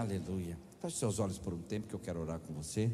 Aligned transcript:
Aleluia. 0.00 0.58
Feche 0.80 0.96
seus 0.96 1.18
olhos 1.18 1.38
por 1.38 1.52
um 1.52 1.60
tempo 1.60 1.86
que 1.86 1.94
eu 1.94 1.98
quero 1.98 2.20
orar 2.20 2.40
com 2.40 2.54
você. 2.54 2.90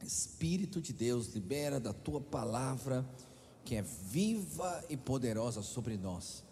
Espírito 0.00 0.80
de 0.80 0.92
Deus, 0.92 1.34
libera 1.34 1.80
da 1.80 1.92
tua 1.92 2.20
palavra 2.20 3.04
que 3.64 3.74
é 3.74 3.82
viva 3.82 4.84
e 4.88 4.96
poderosa 4.96 5.60
sobre 5.60 5.96
nós. 5.96 6.44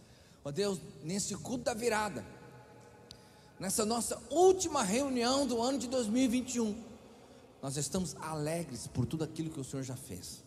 Ó 0.44 0.50
Deus, 0.50 0.80
nesse 1.04 1.36
culto 1.36 1.62
da 1.62 1.74
virada, 1.74 2.26
nessa 3.60 3.86
nossa 3.86 4.20
última 4.30 4.82
reunião 4.82 5.46
do 5.46 5.62
ano 5.62 5.78
de 5.78 5.86
2021, 5.86 6.76
nós 7.62 7.76
estamos 7.76 8.16
alegres 8.16 8.88
por 8.88 9.06
tudo 9.06 9.22
aquilo 9.22 9.50
que 9.50 9.60
o 9.60 9.64
Senhor 9.64 9.84
já 9.84 9.96
fez. 9.96 10.42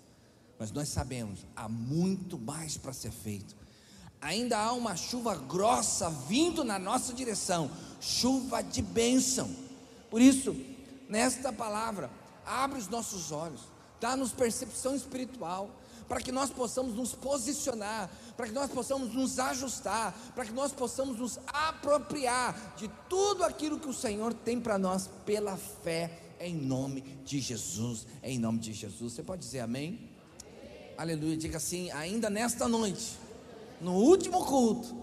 Mas 0.59 0.73
nós 0.73 0.89
sabemos, 0.89 1.45
há 1.55 1.69
muito 1.69 2.37
mais 2.37 2.75
para 2.75 2.91
ser 2.91 3.11
feito. 3.11 3.60
Ainda 4.21 4.57
há 4.57 4.71
uma 4.71 4.95
chuva 4.95 5.35
grossa 5.35 6.09
vindo 6.09 6.63
na 6.63 6.77
nossa 6.77 7.11
direção, 7.11 7.71
chuva 7.99 8.61
de 8.61 8.81
bênção. 8.81 9.49
Por 10.11 10.21
isso, 10.21 10.55
nesta 11.09 11.51
palavra, 11.51 12.09
abre 12.45 12.77
os 12.77 12.87
nossos 12.87 13.31
olhos, 13.31 13.61
dá-nos 13.99 14.31
percepção 14.31 14.95
espiritual, 14.95 15.71
para 16.07 16.19
que 16.19 16.31
nós 16.31 16.49
possamos 16.49 16.93
nos 16.93 17.13
posicionar, 17.13 18.11
para 18.35 18.45
que 18.45 18.51
nós 18.51 18.69
possamos 18.69 19.13
nos 19.13 19.39
ajustar, 19.39 20.13
para 20.35 20.45
que 20.45 20.51
nós 20.51 20.71
possamos 20.71 21.17
nos 21.17 21.39
apropriar 21.47 22.75
de 22.75 22.91
tudo 23.09 23.43
aquilo 23.43 23.79
que 23.79 23.87
o 23.87 23.93
Senhor 23.93 24.33
tem 24.33 24.59
para 24.59 24.77
nós 24.77 25.09
pela 25.25 25.55
fé, 25.55 26.35
em 26.39 26.53
nome 26.53 27.01
de 27.23 27.39
Jesus, 27.39 28.05
em 28.21 28.37
nome 28.37 28.59
de 28.59 28.73
Jesus. 28.73 29.13
Você 29.13 29.23
pode 29.23 29.41
dizer 29.41 29.61
amém? 29.61 30.09
amém. 30.43 30.93
Aleluia, 30.97 31.37
diga 31.37 31.57
assim: 31.57 31.89
ainda 31.91 32.29
nesta 32.29 32.67
noite, 32.67 33.17
no 33.81 33.93
último 33.93 34.45
culto, 34.45 34.95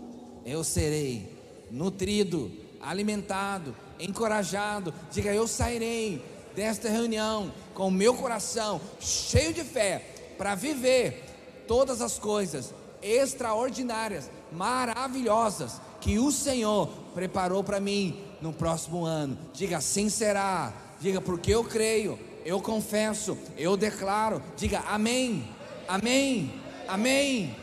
eu 0.46 0.62
serei 0.62 1.36
nutrido, 1.70 2.50
alimentado, 2.80 3.74
encorajado. 3.98 4.94
Diga, 5.10 5.34
eu 5.34 5.46
sairei 5.48 6.22
desta 6.54 6.88
reunião 6.88 7.52
com 7.74 7.88
o 7.88 7.92
meu 7.92 8.14
coração 8.14 8.80
cheio 9.00 9.52
de 9.52 9.64
fé 9.64 9.98
para 10.38 10.54
viver 10.54 11.24
todas 11.66 12.00
as 12.00 12.18
coisas 12.18 12.72
extraordinárias, 13.02 14.30
maravilhosas 14.50 15.80
que 16.00 16.18
o 16.18 16.30
Senhor 16.30 16.88
preparou 17.14 17.62
para 17.62 17.80
mim 17.80 18.18
no 18.40 18.52
próximo 18.52 19.04
ano. 19.04 19.36
Diga 19.52 19.78
assim 19.78 20.08
será. 20.08 20.72
Diga 21.00 21.20
porque 21.20 21.54
eu 21.54 21.62
creio, 21.62 22.18
eu 22.44 22.60
confesso, 22.60 23.36
eu 23.56 23.76
declaro. 23.76 24.42
Diga 24.56 24.80
amém. 24.88 25.44
Amém. 25.86 26.52
Amém. 26.88 27.54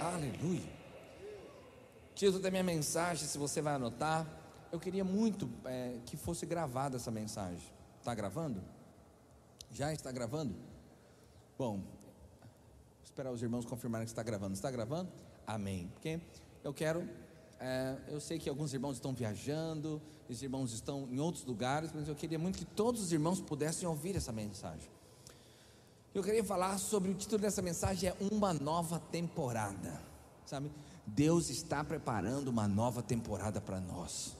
Aleluia. 0.00 0.80
Título 2.14 2.40
da 2.40 2.50
minha 2.50 2.62
mensagem, 2.62 3.28
se 3.28 3.36
você 3.36 3.60
vai 3.60 3.74
anotar, 3.74 4.26
eu 4.72 4.80
queria 4.80 5.04
muito 5.04 5.46
é, 5.66 5.98
que 6.06 6.16
fosse 6.16 6.46
gravada 6.46 6.96
essa 6.96 7.10
mensagem. 7.10 7.70
Está 7.98 8.14
gravando? 8.14 8.62
Já 9.70 9.92
está 9.92 10.10
gravando? 10.10 10.54
Bom, 11.58 11.80
vou 11.80 13.04
esperar 13.04 13.30
os 13.30 13.42
irmãos 13.42 13.66
confirmarem 13.66 14.06
que 14.06 14.10
está 14.10 14.22
gravando. 14.22 14.54
Está 14.54 14.70
gravando? 14.70 15.12
Amém. 15.46 15.90
Porque 15.92 16.18
eu 16.64 16.72
quero. 16.72 17.06
É, 17.60 17.94
eu 18.08 18.20
sei 18.20 18.38
que 18.38 18.48
alguns 18.48 18.72
irmãos 18.72 18.94
estão 18.94 19.12
viajando, 19.12 20.00
os 20.30 20.42
irmãos 20.42 20.72
estão 20.72 21.06
em 21.10 21.20
outros 21.20 21.44
lugares, 21.44 21.92
mas 21.92 22.08
eu 22.08 22.14
queria 22.14 22.38
muito 22.38 22.58
que 22.58 22.64
todos 22.64 23.02
os 23.02 23.12
irmãos 23.12 23.38
pudessem 23.38 23.86
ouvir 23.86 24.16
essa 24.16 24.32
mensagem. 24.32 24.88
Eu 26.12 26.24
queria 26.24 26.42
falar 26.42 26.76
sobre 26.78 27.12
o 27.12 27.14
título 27.14 27.40
dessa 27.40 27.62
mensagem 27.62 28.08
é 28.08 28.16
uma 28.32 28.52
nova 28.52 28.98
temporada. 28.98 30.02
Sabe? 30.44 30.72
Deus 31.06 31.50
está 31.50 31.84
preparando 31.84 32.48
uma 32.48 32.66
nova 32.66 33.00
temporada 33.00 33.60
para 33.60 33.80
nós. 33.80 34.36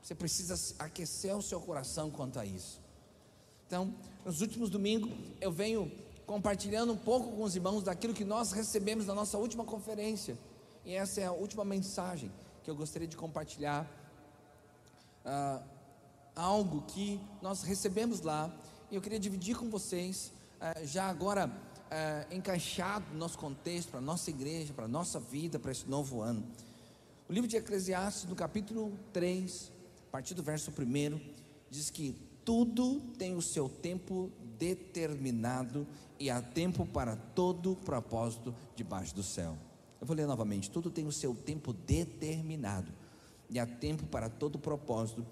Você 0.00 0.14
precisa 0.14 0.76
aquecer 0.78 1.36
o 1.36 1.42
seu 1.42 1.60
coração 1.60 2.08
quanto 2.08 2.38
a 2.38 2.46
isso. 2.46 2.80
Então, 3.66 3.92
nos 4.24 4.40
últimos 4.40 4.70
domingos, 4.70 5.10
eu 5.40 5.50
venho 5.50 5.90
compartilhando 6.24 6.92
um 6.92 6.96
pouco 6.96 7.32
com 7.32 7.42
os 7.42 7.56
irmãos 7.56 7.82
daquilo 7.82 8.14
que 8.14 8.24
nós 8.24 8.52
recebemos 8.52 9.06
na 9.06 9.14
nossa 9.14 9.36
última 9.38 9.64
conferência. 9.64 10.38
E 10.84 10.94
essa 10.94 11.20
é 11.20 11.24
a 11.24 11.32
última 11.32 11.64
mensagem 11.64 12.30
que 12.62 12.70
eu 12.70 12.76
gostaria 12.76 13.08
de 13.08 13.16
compartilhar. 13.16 13.90
Ah, 15.24 15.60
algo 16.36 16.82
que 16.82 17.20
nós 17.42 17.62
recebemos 17.62 18.20
lá. 18.20 18.56
E 18.88 18.94
eu 18.94 19.02
queria 19.02 19.18
dividir 19.18 19.56
com 19.56 19.68
vocês, 19.68 20.32
já 20.84 21.08
agora 21.08 21.50
ah, 21.90 22.26
encaixado 22.30 23.06
no 23.12 23.18
nosso 23.18 23.38
contexto, 23.38 23.90
para 23.90 24.00
a 24.00 24.02
nossa 24.02 24.30
igreja, 24.30 24.72
para 24.72 24.86
a 24.86 24.88
nossa 24.88 25.20
vida, 25.20 25.58
para 25.58 25.72
esse 25.72 25.88
novo 25.88 26.20
ano. 26.20 26.44
O 27.28 27.32
livro 27.32 27.48
de 27.48 27.56
Eclesiastes, 27.56 28.24
no 28.28 28.36
capítulo 28.36 28.92
3, 29.12 29.72
partir 30.16 30.32
do 30.32 30.42
verso 30.42 30.70
1, 30.70 31.20
diz 31.68 31.90
que 31.90 32.16
tudo 32.42 33.00
tem 33.18 33.36
o 33.36 33.42
seu 33.42 33.68
tempo 33.68 34.32
determinado 34.58 35.86
e 36.18 36.30
há 36.30 36.40
tempo 36.40 36.86
para 36.86 37.16
todo 37.16 37.76
propósito 37.76 38.54
debaixo 38.74 39.14
do 39.14 39.22
céu. 39.22 39.58
Eu 40.00 40.06
vou 40.06 40.16
ler 40.16 40.26
novamente: 40.26 40.70
tudo 40.70 40.90
tem 40.90 41.06
o 41.06 41.12
seu 41.12 41.34
tempo 41.34 41.74
determinado 41.74 42.90
e 43.50 43.58
há 43.58 43.66
tempo 43.66 44.06
para 44.06 44.30
todo 44.30 44.58
propósito 44.58 45.26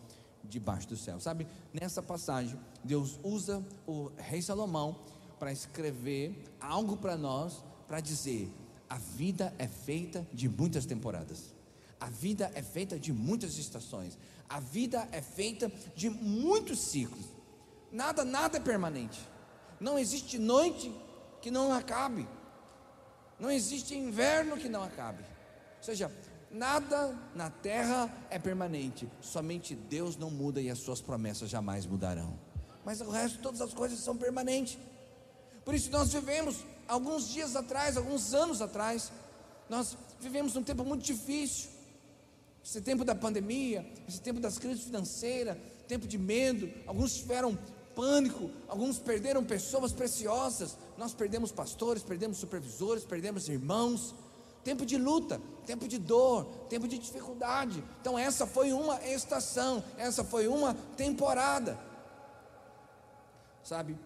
debaixo 0.49 0.88
do 0.88 0.97
céu. 0.97 1.21
Sabe, 1.21 1.47
nessa 1.72 2.03
passagem, 2.03 2.59
Deus 2.82 3.19
usa 3.22 3.65
o 3.87 4.10
rei 4.16 4.43
Salomão 4.43 4.97
para 5.38 5.53
escrever 5.53 6.44
algo 6.60 6.97
para 6.97 7.16
nós, 7.16 7.65
para 7.87 8.00
dizer: 8.00 8.50
a 8.88 8.97
vida 8.99 9.54
é 9.59 9.66
feita 9.66 10.27
de 10.33 10.49
muitas 10.49 10.87
temporadas. 10.87 11.54
A 12.00 12.10
vida 12.10 12.50
é 12.54 12.62
feita 12.62 12.99
de 12.99 13.12
muitas 13.12 13.56
estações. 13.56 14.19
A 14.49 14.60
vida 14.60 15.09
é 15.10 15.22
feita 15.22 15.72
de 15.97 16.10
muitos 16.10 16.78
ciclos. 16.78 17.25
Nada, 17.91 18.25
nada 18.25 18.59
é 18.59 18.60
permanente. 18.60 19.21
Não 19.81 19.99
existe 19.99 20.38
noite 20.38 20.94
que 21.41 21.50
não 21.50 21.72
acabe. 21.72 22.28
Não 23.38 23.50
existe 23.50 23.94
inverno 23.94 24.56
que 24.56 24.69
não 24.69 24.83
acabe. 24.83 25.22
Ou 25.22 25.83
seja, 25.83 26.10
nada 26.54 27.15
na 27.34 27.50
terra 27.50 28.10
é 28.31 28.38
permanente. 28.38 29.09
Somente 29.20 29.75
Deus 29.75 30.16
não 30.16 30.31
muda 30.31 30.60
e 30.60 30.70
as 30.70 30.78
suas 30.78 31.00
promessas 31.00 31.50
jamais 31.50 31.84
mudarão. 31.84 32.38
Mas 32.84 33.00
o 33.00 33.10
resto, 33.10 33.38
todas 33.41 33.60
as 33.60 33.75
coisas 33.75 33.98
são 33.98 34.16
permanentes. 34.16 34.78
Por 35.65 35.75
isso 35.75 35.91
nós 35.91 36.12
vivemos, 36.12 36.65
alguns 36.87 37.28
dias 37.28 37.56
atrás, 37.56 37.97
alguns 37.97 38.34
anos 38.34 38.62
atrás, 38.62 39.10
nós 39.69 39.97
vivemos 40.20 40.54
um 40.56 40.62
tempo 40.62 40.84
muito 40.84 41.03
difícil 41.03 41.75
esse 42.65 42.81
tempo 42.81 43.04
da 43.04 43.15
pandemia, 43.15 43.84
esse 44.09 44.21
tempo 44.21 44.41
das 44.41 44.59
crises 44.59 44.84
financeiras, 44.84 45.59
tempo 45.86 46.09
de 46.09 46.16
medo, 46.16 46.71
alguns 46.86 47.15
tiveram 47.15 47.59
pânico, 47.94 48.50
alguns 48.66 48.98
perderam 48.98 49.44
pessoas 49.44 49.92
preciosas, 49.92 50.78
nós 50.97 51.12
perdemos 51.12 51.53
pastores, 51.53 52.03
perdemos 52.03 52.38
supervisores, 52.38 53.04
perdemos 53.04 53.48
irmãos. 53.48 54.15
Tempo 54.64 54.86
de 54.86 54.97
luta, 54.97 55.41
tempo 55.66 55.86
de 55.86 55.98
dor, 55.98 56.47
tempo 56.69 56.88
de 56.88 56.98
dificuldade. 56.98 57.84
Então, 58.00 58.19
essa 58.19 58.47
foi 58.47 58.72
uma 58.72 59.00
estação, 59.06 59.84
essa 59.97 60.25
foi 60.25 60.48
uma 60.48 60.75
temporada. 60.97 61.78
Sabe, 63.62 63.97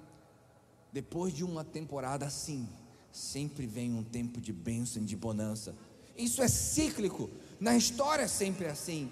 depois 0.93 1.33
de 1.33 1.45
uma 1.45 1.65
temporada 1.65 2.27
assim, 2.27 2.69
sempre 3.13 3.67
vem 3.67 3.93
um 3.95 4.03
tempo 4.03 4.41
de 4.41 4.53
bênção, 4.53 5.05
de 5.05 5.17
bonança. 5.17 5.75
Isso 6.17 6.43
é 6.43 6.49
cíclico. 6.49 7.31
Na 7.61 7.77
história 7.77 8.23
é 8.23 8.29
sempre 8.29 8.67
assim. 8.67 9.11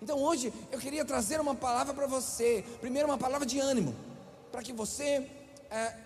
Então 0.00 0.18
hoje 0.18 0.52
eu 0.70 0.78
queria 0.78 1.04
trazer 1.04 1.40
uma 1.40 1.54
palavra 1.54 1.94
para 1.94 2.06
você. 2.06 2.64
Primeiro, 2.80 3.08
uma 3.08 3.18
palavra 3.18 3.46
de 3.46 3.58
ânimo, 3.58 3.94
para 4.52 4.62
que 4.62 4.72
você 4.72 5.28
é, 5.70 5.96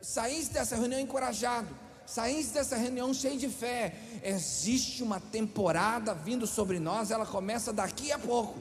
saísse 0.00 0.50
dessa 0.50 0.76
reunião 0.76 1.00
encorajado, 1.00 1.74
saísse 2.06 2.52
dessa 2.52 2.76
reunião 2.76 3.12
cheio 3.12 3.38
de 3.38 3.48
fé. 3.48 3.94
Existe 4.22 5.02
uma 5.02 5.20
temporada 5.20 6.14
vindo 6.14 6.46
sobre 6.46 6.78
nós, 6.78 7.10
ela 7.10 7.26
começa 7.26 7.72
daqui 7.72 8.12
a 8.12 8.18
pouco, 8.18 8.58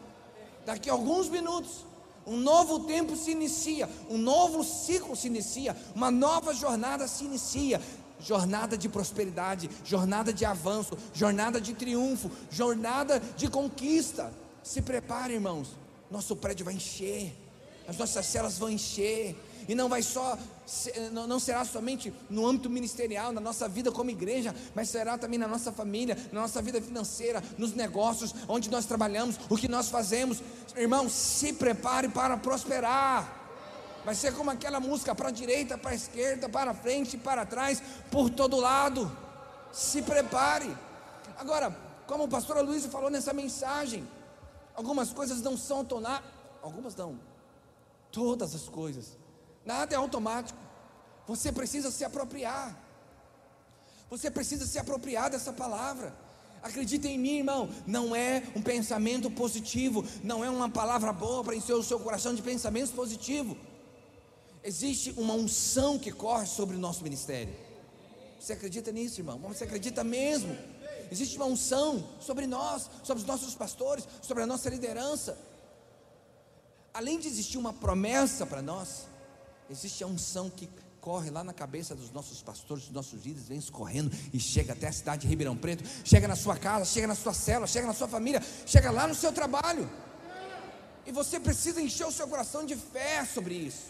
daqui 0.66 0.90
a 0.90 0.94
alguns 0.94 1.30
minutos. 1.30 1.86
Um 2.26 2.38
novo 2.38 2.82
tempo 2.82 3.16
se 3.16 3.32
inicia, 3.32 3.90
um 4.08 4.18
novo 4.18 4.64
ciclo 4.64 5.16
se 5.16 5.28
inicia, 5.28 5.76
uma 5.96 6.12
nova 6.12 6.54
jornada 6.54 7.08
se 7.08 7.26
inicia 7.26 7.82
jornada 8.22 8.78
de 8.78 8.88
prosperidade, 8.88 9.70
jornada 9.84 10.32
de 10.32 10.46
avanço, 10.46 10.98
jornada 11.14 11.60
de 11.60 11.74
triunfo, 11.74 12.30
jornada 12.50 13.20
de 13.36 13.48
conquista. 13.48 14.32
Se 14.64 14.82
prepare, 14.82 15.34
irmãos. 15.34 15.70
Nosso 16.10 16.36
prédio 16.36 16.66
vai 16.66 16.74
encher, 16.74 17.34
as 17.88 17.98
nossas 17.98 18.26
celas 18.26 18.58
vão 18.58 18.70
encher, 18.70 19.36
e 19.68 19.76
não 19.76 19.90
vai 19.90 20.02
só, 20.02 20.38
não 21.12 21.40
será 21.40 21.64
somente 21.66 22.14
no 22.30 22.46
âmbito 22.46 22.70
ministerial, 22.70 23.32
na 23.32 23.42
nossa 23.42 23.68
vida 23.68 23.92
como 23.92 24.10
igreja, 24.10 24.56
mas 24.74 24.90
será 24.90 25.18
também 25.18 25.40
na 25.40 25.48
nossa 25.48 25.72
família, 25.72 26.18
na 26.32 26.42
nossa 26.42 26.62
vida 26.62 26.82
financeira, 26.82 27.44
nos 27.58 27.74
negócios, 27.74 28.34
onde 28.48 28.70
nós 28.70 28.86
trabalhamos, 28.86 29.38
o 29.50 29.58
que 29.58 29.68
nós 29.68 29.90
fazemos. 29.90 30.42
Irmão, 30.76 31.10
se 31.10 31.54
prepare 31.54 32.10
para 32.10 32.38
prosperar. 32.38 33.40
Vai 34.04 34.16
ser 34.16 34.34
como 34.34 34.50
aquela 34.50 34.80
música 34.80 35.14
para 35.14 35.30
a 35.30 35.32
direita, 35.32 35.78
para 35.78 35.92
a 35.92 35.96
esquerda, 35.96 36.50
para 36.50 36.74
frente, 36.74 37.18
para 37.18 37.46
trás, 37.46 37.82
por 38.10 38.30
todo 38.30 38.58
lado. 38.58 39.12
Se 39.72 40.02
prepare. 40.02 40.76
Agora, 41.38 41.76
como 42.08 42.24
o 42.24 42.28
pastor 42.28 42.64
Luiz 42.64 42.86
falou 42.88 43.10
nessa 43.10 43.32
mensagem, 43.32 44.08
algumas 44.76 45.14
coisas 45.14 45.42
não 45.42 45.56
são 45.56 45.78
automáticas, 45.78 46.32
algumas 46.62 46.96
não, 46.96 47.20
todas 48.12 48.54
as 48.54 48.64
coisas, 48.68 49.18
nada 49.66 49.94
é 49.94 49.98
automático, 49.98 50.60
você 51.28 51.52
precisa 51.52 51.92
se 51.92 52.04
apropriar, 52.04 52.78
você 54.10 54.30
precisa 54.30 54.66
se 54.66 54.78
apropriar 54.78 55.30
dessa 55.30 55.54
palavra. 55.54 56.14
Acredita 56.62 57.08
em 57.08 57.18
mim, 57.18 57.38
irmão. 57.38 57.70
Não 57.88 58.16
é 58.16 58.44
um 58.56 58.62
pensamento 58.62 59.32
positivo, 59.32 60.06
não 60.24 60.44
é 60.46 60.50
uma 60.50 60.70
palavra 60.70 61.12
boa 61.12 61.44
para 61.44 61.56
encher 61.56 61.74
o 61.74 61.82
seu 61.82 62.00
coração 62.00 62.36
de 62.36 62.42
pensamentos 62.42 62.92
positivos. 62.92 63.58
Existe 64.64 65.12
uma 65.18 65.34
unção 65.34 65.98
que 65.98 66.12
corre 66.12 66.46
sobre 66.46 66.76
o 66.76 66.80
nosso 66.80 67.04
ministério. 67.04 67.54
Você 68.40 68.54
acredita 68.54 68.92
nisso, 68.92 69.22
irmão? 69.22 69.40
Você 69.40 69.64
acredita 69.64 70.04
mesmo? 70.04 70.56
Existe 71.12 71.36
uma 71.38 71.46
unção 71.46 72.08
sobre 72.20 72.46
nós, 72.46 72.90
sobre 73.04 73.22
os 73.22 73.28
nossos 73.28 73.56
pastores, 73.56 74.08
sobre 74.22 74.44
a 74.44 74.48
nossa 74.48 74.70
liderança. 74.70 75.38
Além 76.94 77.20
de 77.20 77.28
existir 77.28 77.58
uma 77.58 77.74
promessa 77.74 78.46
para 78.46 78.62
nós, 78.62 79.08
existe 79.72 80.04
a 80.04 80.08
unção 80.08 80.50
que 80.50 80.70
corre 81.00 81.32
lá 81.32 81.44
na 81.44 81.54
cabeça 81.54 81.96
dos 81.96 82.12
nossos 82.12 82.42
pastores, 82.44 82.84
dos 82.84 82.94
nossos 82.94 83.26
líderes, 83.26 83.48
vem 83.48 83.58
escorrendo 83.58 84.12
e 84.32 84.40
chega 84.40 84.74
até 84.74 84.88
a 84.88 84.92
cidade 84.92 85.24
de 85.24 85.28
Ribeirão 85.28 85.58
Preto, 85.58 85.84
chega 86.06 86.28
na 86.28 86.36
sua 86.36 86.56
casa, 86.56 86.86
chega 86.86 87.08
na 87.08 87.16
sua 87.16 87.34
cela, 87.34 87.66
chega 87.66 87.88
na 87.88 87.94
sua 87.94 88.08
família, 88.08 88.42
chega 88.68 88.92
lá 88.92 89.08
no 89.08 89.16
seu 89.16 89.34
trabalho. 89.34 89.90
E 91.06 91.12
você 91.12 91.40
precisa 91.40 91.82
encher 91.82 92.06
o 92.06 92.12
seu 92.12 92.28
coração 92.28 92.64
de 92.66 92.76
fé 92.76 93.26
sobre 93.26 93.56
isso. 93.56 93.90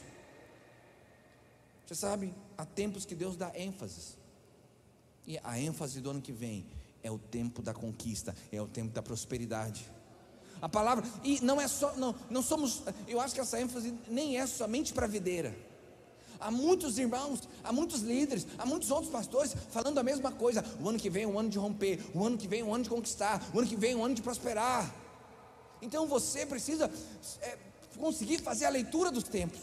Você 1.85 1.95
sabe, 1.95 2.33
há 2.57 2.65
tempos 2.65 3.03
que 3.03 3.13
Deus 3.13 3.35
dá 3.35 3.51
ênfase. 3.53 4.15
E 5.27 5.37
a 5.43 5.59
ênfase 5.59 5.99
do 5.99 6.11
ano 6.11 6.21
que 6.21 6.31
vem 6.31 6.65
é 7.03 7.11
o 7.11 7.19
tempo 7.19 7.61
da 7.61 7.73
conquista, 7.73 8.33
é 8.51 8.61
o 8.61 8.67
tempo 8.67 8.93
da 8.93 9.01
prosperidade. 9.01 9.85
A 10.61 10.69
palavra, 10.69 11.03
e 11.23 11.41
não 11.41 11.59
é 11.59 11.67
só, 11.67 11.93
não, 11.97 12.15
não 12.29 12.41
somos, 12.41 12.83
eu 13.07 13.19
acho 13.19 13.35
que 13.35 13.41
essa 13.41 13.59
ênfase 13.59 13.93
nem 14.07 14.37
é 14.37 14.47
somente 14.47 14.93
para 14.93 15.05
a 15.05 15.09
videira. 15.09 15.53
Há 16.41 16.49
muitos 16.49 16.97
irmãos, 16.97 17.47
há 17.63 17.71
muitos 17.71 18.01
líderes, 18.01 18.47
há 18.57 18.65
muitos 18.65 18.89
outros 18.89 19.11
pastores 19.11 19.55
falando 19.69 19.99
a 19.99 20.03
mesma 20.03 20.31
coisa. 20.31 20.65
O 20.81 20.89
ano 20.89 20.97
que 20.97 21.09
vem 21.09 21.23
é 21.23 21.27
um 21.27 21.37
ano 21.37 21.49
de 21.49 21.59
romper, 21.59 21.99
o 22.15 22.25
ano 22.25 22.35
que 22.35 22.47
vem 22.47 22.61
é 22.61 22.63
um 22.63 22.73
ano 22.73 22.83
de 22.83 22.89
conquistar, 22.89 23.41
o 23.53 23.59
ano 23.59 23.67
que 23.67 23.75
vem 23.75 23.93
é 23.93 23.95
um 23.95 24.03
ano 24.03 24.15
de 24.15 24.23
prosperar. 24.23 24.91
Então 25.81 26.07
você 26.07 26.45
precisa 26.45 26.91
é, 27.41 27.57
conseguir 27.99 28.39
fazer 28.39 28.65
a 28.65 28.69
leitura 28.69 29.11
dos 29.11 29.23
tempos, 29.23 29.59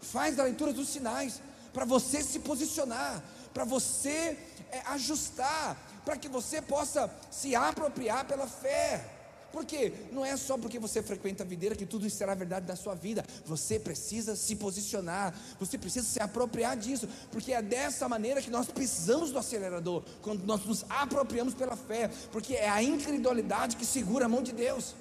faz 0.00 0.38
a 0.38 0.44
leitura 0.44 0.72
dos 0.72 0.88
sinais, 0.88 1.42
para 1.72 1.84
você 1.84 2.22
se 2.22 2.38
posicionar, 2.38 3.22
para 3.52 3.64
você 3.64 4.38
é, 4.70 4.80
ajustar, 4.86 5.76
para 6.04 6.16
que 6.16 6.28
você 6.28 6.62
possa 6.62 7.12
se 7.30 7.56
apropriar 7.56 8.24
pela 8.24 8.46
fé. 8.46 9.19
Porque 9.52 9.92
não 10.12 10.24
é 10.24 10.36
só 10.36 10.56
porque 10.56 10.78
você 10.78 11.02
frequenta 11.02 11.42
a 11.42 11.46
videira 11.46 11.74
que 11.74 11.86
tudo 11.86 12.08
será 12.08 12.34
verdade 12.34 12.66
da 12.66 12.76
sua 12.76 12.94
vida. 12.94 13.24
Você 13.44 13.78
precisa 13.78 14.36
se 14.36 14.56
posicionar, 14.56 15.34
você 15.58 15.76
precisa 15.76 16.06
se 16.06 16.20
apropriar 16.20 16.76
disso, 16.76 17.08
porque 17.30 17.52
é 17.52 17.60
dessa 17.60 18.08
maneira 18.08 18.40
que 18.40 18.50
nós 18.50 18.68
pisamos 18.68 19.30
do 19.30 19.38
acelerador, 19.38 20.04
quando 20.22 20.44
nós 20.44 20.64
nos 20.64 20.84
apropriamos 20.88 21.54
pela 21.54 21.76
fé, 21.76 22.08
porque 22.30 22.54
é 22.54 22.68
a 22.68 22.82
incredulidade 22.82 23.76
que 23.76 23.84
segura 23.84 24.26
a 24.26 24.28
mão 24.28 24.42
de 24.42 24.52
Deus. 24.52 24.94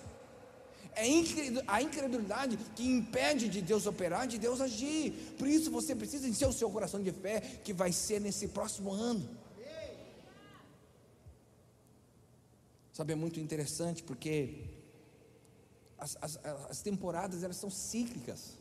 É 0.95 1.03
a 1.67 1.81
incredulidade 1.81 2.57
que 2.75 2.85
impede 2.85 3.47
de 3.47 3.61
Deus 3.61 3.85
operar, 3.85 4.27
de 4.27 4.37
Deus 4.37 4.59
agir. 4.59 5.11
Por 5.37 5.47
isso 5.47 5.71
você 5.71 5.95
precisa 5.95 6.27
encher 6.27 6.47
o 6.47 6.53
seu 6.53 6.69
coração 6.69 7.01
de 7.01 7.11
fé, 7.11 7.39
que 7.63 7.71
vai 7.71 7.91
ser 7.91 8.19
nesse 8.19 8.47
próximo 8.47 8.91
ano. 8.91 9.38
Sabe, 12.99 13.13
é 13.13 13.15
muito 13.15 13.39
interessante 13.39 14.03
porque 14.03 14.65
as, 15.97 16.17
as, 16.19 16.37
as 16.69 16.81
temporadas 16.81 17.43
elas 17.43 17.55
são 17.55 17.69
cíclicas. 17.69 18.57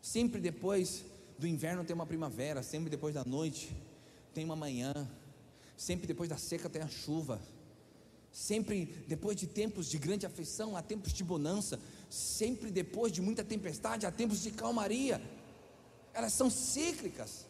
Sempre 0.00 0.40
depois 0.40 1.04
do 1.38 1.46
inverno 1.46 1.84
tem 1.84 1.92
uma 1.92 2.06
primavera, 2.06 2.62
sempre 2.62 2.88
depois 2.88 3.12
da 3.14 3.26
noite 3.26 3.76
tem 4.32 4.42
uma 4.42 4.56
manhã, 4.56 4.94
sempre 5.76 6.06
depois 6.06 6.30
da 6.30 6.38
seca 6.38 6.70
tem 6.70 6.80
a 6.80 6.88
chuva, 6.88 7.42
sempre 8.32 8.86
depois 9.06 9.36
de 9.36 9.46
tempos 9.46 9.86
de 9.90 9.98
grande 9.98 10.24
aflição 10.24 10.74
há 10.74 10.80
tempos 10.80 11.12
de 11.12 11.22
bonança, 11.22 11.78
sempre 12.08 12.70
depois 12.70 13.12
de 13.12 13.20
muita 13.20 13.44
tempestade 13.44 14.06
há 14.06 14.10
tempos 14.10 14.42
de 14.42 14.50
calmaria. 14.50 15.20
Elas 16.14 16.32
são 16.32 16.48
cíclicas. 16.48 17.44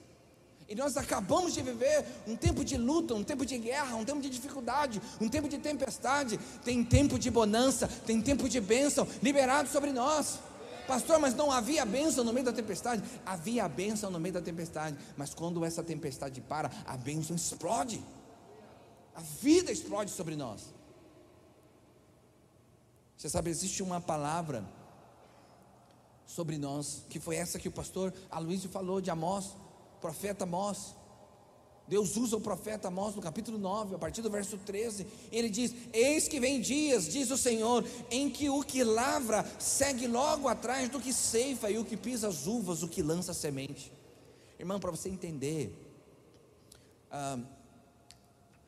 E 0.68 0.74
nós 0.74 0.98
acabamos 0.98 1.54
de 1.54 1.62
viver 1.62 2.04
um 2.26 2.36
tempo 2.36 2.62
de 2.62 2.76
luta, 2.76 3.14
um 3.14 3.24
tempo 3.24 3.46
de 3.46 3.56
guerra, 3.56 3.96
um 3.96 4.04
tempo 4.04 4.20
de 4.20 4.28
dificuldade, 4.28 5.00
um 5.18 5.26
tempo 5.26 5.48
de 5.48 5.56
tempestade. 5.56 6.38
Tem 6.62 6.84
tempo 6.84 7.18
de 7.18 7.30
bonança, 7.30 7.88
tem 7.88 8.20
tempo 8.20 8.46
de 8.46 8.60
bênção 8.60 9.08
liberado 9.22 9.66
sobre 9.70 9.92
nós. 9.92 10.38
Pastor, 10.86 11.18
mas 11.18 11.34
não 11.34 11.50
havia 11.50 11.86
bênção 11.86 12.22
no 12.22 12.34
meio 12.34 12.44
da 12.44 12.52
tempestade? 12.52 13.02
Havia 13.24 13.66
bênção 13.66 14.10
no 14.10 14.20
meio 14.20 14.34
da 14.34 14.42
tempestade, 14.42 14.96
mas 15.16 15.32
quando 15.32 15.64
essa 15.64 15.82
tempestade 15.82 16.40
para, 16.42 16.70
a 16.84 16.98
bênção 16.98 17.34
explode. 17.34 18.02
A 19.14 19.20
vida 19.20 19.72
explode 19.72 20.10
sobre 20.10 20.36
nós. 20.36 20.62
Você 23.16 23.30
sabe, 23.30 23.48
existe 23.48 23.82
uma 23.82 24.02
palavra 24.02 24.64
sobre 26.26 26.58
nós, 26.58 27.04
que 27.08 27.18
foi 27.18 27.36
essa 27.36 27.58
que 27.58 27.68
o 27.68 27.72
pastor 27.72 28.12
Aloysio 28.30 28.68
falou 28.68 29.00
de 29.00 29.10
Amós 29.10 29.54
profeta 30.00 30.44
Amós. 30.44 30.96
Deus 31.86 32.18
usa 32.18 32.36
o 32.36 32.40
profeta 32.40 32.88
Amós 32.88 33.14
no 33.14 33.22
capítulo 33.22 33.56
9, 33.56 33.94
a 33.94 33.98
partir 33.98 34.20
do 34.20 34.28
verso 34.28 34.58
13. 34.58 35.06
Ele 35.32 35.48
diz: 35.48 35.74
Eis 35.92 36.28
que 36.28 36.38
vem 36.38 36.60
dias, 36.60 37.08
diz 37.08 37.30
o 37.30 37.36
Senhor, 37.36 37.82
em 38.10 38.28
que 38.28 38.50
o 38.50 38.62
que 38.62 38.84
lavra 38.84 39.44
segue 39.58 40.06
logo 40.06 40.48
atrás 40.48 40.90
do 40.90 41.00
que 41.00 41.12
ceifa, 41.12 41.70
e 41.70 41.78
o 41.78 41.84
que 41.84 41.96
pisa 41.96 42.28
as 42.28 42.46
uvas, 42.46 42.82
o 42.82 42.88
que 42.88 43.02
lança 43.02 43.32
semente. 43.32 43.90
Irmão, 44.58 44.78
para 44.78 44.90
você 44.90 45.08
entender, 45.08 45.74
ah, 47.10 47.38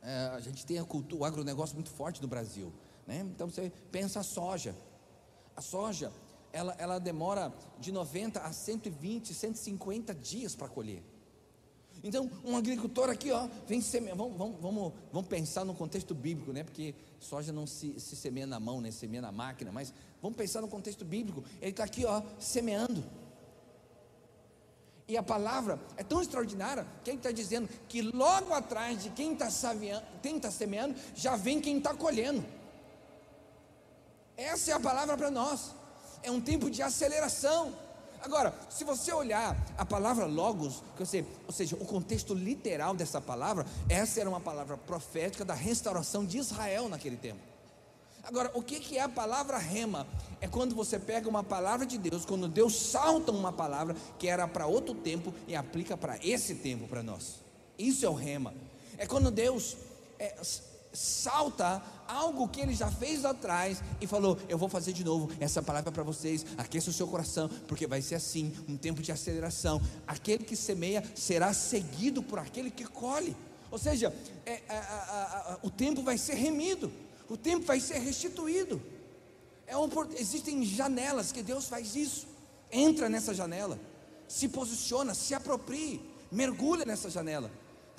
ah, 0.02 0.34
a 0.36 0.40
gente 0.40 0.64
tem 0.64 0.78
a 0.78 0.84
cultura, 0.84 1.22
o 1.22 1.24
agronegócio 1.24 1.74
muito 1.74 1.90
forte 1.90 2.22
no 2.22 2.28
Brasil. 2.28 2.72
Né? 3.06 3.20
Então 3.34 3.50
você 3.50 3.70
pensa 3.90 4.20
a 4.20 4.22
soja. 4.22 4.74
A 5.54 5.60
soja, 5.60 6.10
ela, 6.52 6.74
ela 6.78 6.98
demora 6.98 7.52
de 7.78 7.92
90 7.92 8.40
a 8.40 8.52
120, 8.52 9.34
150 9.34 10.14
dias 10.14 10.54
para 10.54 10.68
colher. 10.68 11.02
Então, 12.02 12.30
um 12.44 12.56
agricultor 12.56 13.10
aqui, 13.10 13.30
ó, 13.30 13.46
vem 13.66 13.80
semear. 13.80 14.16
Vamos, 14.16 14.36
vamos, 14.36 14.60
vamos, 14.60 14.92
vamos 15.12 15.28
pensar 15.28 15.64
no 15.64 15.74
contexto 15.74 16.14
bíblico, 16.14 16.52
né? 16.52 16.64
Porque 16.64 16.94
soja 17.18 17.52
não 17.52 17.66
se, 17.66 17.98
se 18.00 18.16
semeia 18.16 18.46
na 18.46 18.58
mão, 18.58 18.80
né? 18.80 18.90
Semeia 18.90 19.20
na 19.20 19.32
máquina, 19.32 19.70
mas 19.70 19.92
vamos 20.22 20.36
pensar 20.36 20.62
no 20.62 20.68
contexto 20.68 21.04
bíblico. 21.04 21.44
Ele 21.60 21.70
está 21.70 21.84
aqui, 21.84 22.04
ó, 22.06 22.22
semeando. 22.38 23.04
E 25.06 25.16
a 25.16 25.22
palavra 25.22 25.78
é 25.96 26.04
tão 26.04 26.22
extraordinária 26.22 26.86
que 27.02 27.10
ele 27.10 27.18
está 27.18 27.32
dizendo 27.32 27.68
que 27.88 28.00
logo 28.00 28.54
atrás 28.54 29.02
de 29.02 29.10
quem 29.10 29.32
está 29.32 29.46
tá 29.46 30.50
semeando, 30.50 30.94
já 31.16 31.34
vem 31.36 31.60
quem 31.60 31.78
está 31.78 31.92
colhendo. 31.92 32.44
Essa 34.36 34.70
é 34.70 34.74
a 34.74 34.80
palavra 34.80 35.16
para 35.16 35.30
nós. 35.30 35.74
É 36.22 36.30
um 36.30 36.40
tempo 36.40 36.70
de 36.70 36.80
aceleração. 36.80 37.74
Agora, 38.22 38.54
se 38.68 38.84
você 38.84 39.12
olhar 39.12 39.56
a 39.78 39.84
palavra 39.84 40.26
logos, 40.26 40.82
que 40.96 41.04
você, 41.04 41.24
ou 41.46 41.52
seja, 41.52 41.76
o 41.76 41.86
contexto 41.86 42.34
literal 42.34 42.94
dessa 42.94 43.20
palavra, 43.20 43.64
essa 43.88 44.20
era 44.20 44.28
uma 44.28 44.40
palavra 44.40 44.76
profética 44.76 45.44
da 45.44 45.54
restauração 45.54 46.24
de 46.24 46.38
Israel 46.38 46.88
naquele 46.88 47.16
tempo. 47.16 47.40
Agora, 48.22 48.50
o 48.54 48.62
que, 48.62 48.98
é 48.98 49.00
a 49.00 49.08
palavra 49.08 49.56
rema? 49.56 50.06
É 50.40 50.46
quando 50.46 50.74
você 50.74 50.98
pega 50.98 51.28
uma 51.28 51.42
palavra 51.42 51.86
de 51.86 51.96
Deus, 51.96 52.26
quando 52.26 52.46
Deus 52.48 52.74
salta 52.74 53.32
uma 53.32 53.52
palavra 53.52 53.96
que 54.18 54.28
era 54.28 54.46
para 54.46 54.66
outro 54.66 54.94
tempo 54.94 55.32
e 55.48 55.56
aplica 55.56 55.96
para 55.96 56.18
esse 56.22 56.56
tempo 56.56 56.86
para 56.86 57.02
nós. 57.02 57.36
Isso 57.78 58.04
é 58.04 58.08
o 58.08 58.14
rema. 58.14 58.52
É 58.98 59.06
quando 59.06 59.30
Deus 59.30 59.76
é, 60.18 60.36
salta 60.92 61.82
algo 62.06 62.48
que 62.48 62.60
ele 62.60 62.74
já 62.74 62.90
fez 62.90 63.22
lá 63.22 63.30
atrás 63.30 63.82
e 64.00 64.06
falou: 64.06 64.38
Eu 64.48 64.58
vou 64.58 64.68
fazer 64.68 64.92
de 64.92 65.04
novo 65.04 65.30
essa 65.38 65.62
palavra 65.62 65.92
para 65.92 66.02
vocês. 66.02 66.44
Aqueça 66.58 66.90
o 66.90 66.92
seu 66.92 67.06
coração, 67.06 67.48
porque 67.68 67.86
vai 67.86 68.02
ser 68.02 68.16
assim 68.16 68.52
um 68.68 68.76
tempo 68.76 69.02
de 69.02 69.12
aceleração. 69.12 69.80
Aquele 70.06 70.44
que 70.44 70.56
semeia 70.56 71.04
será 71.14 71.52
seguido 71.52 72.22
por 72.22 72.38
aquele 72.38 72.70
que 72.70 72.84
colhe. 72.84 73.36
Ou 73.70 73.78
seja, 73.78 74.12
é, 74.44 74.60
o 75.62 75.70
tempo 75.70 76.02
vai 76.02 76.18
ser 76.18 76.34
remido, 76.34 76.92
o 77.28 77.36
tempo 77.36 77.64
vai 77.64 77.78
ser 77.78 77.98
restituído. 77.98 78.82
É 79.66 79.76
um, 79.76 79.88
existem 80.18 80.64
janelas 80.64 81.30
que 81.30 81.42
Deus 81.42 81.66
faz 81.66 81.94
isso. 81.94 82.26
Entra 82.72 83.08
nessa 83.08 83.32
janela, 83.32 83.78
se 84.26 84.48
posiciona, 84.48 85.14
se 85.14 85.34
aproprie, 85.34 86.00
mergulha 86.32 86.84
nessa 86.84 87.08
janela 87.08 87.50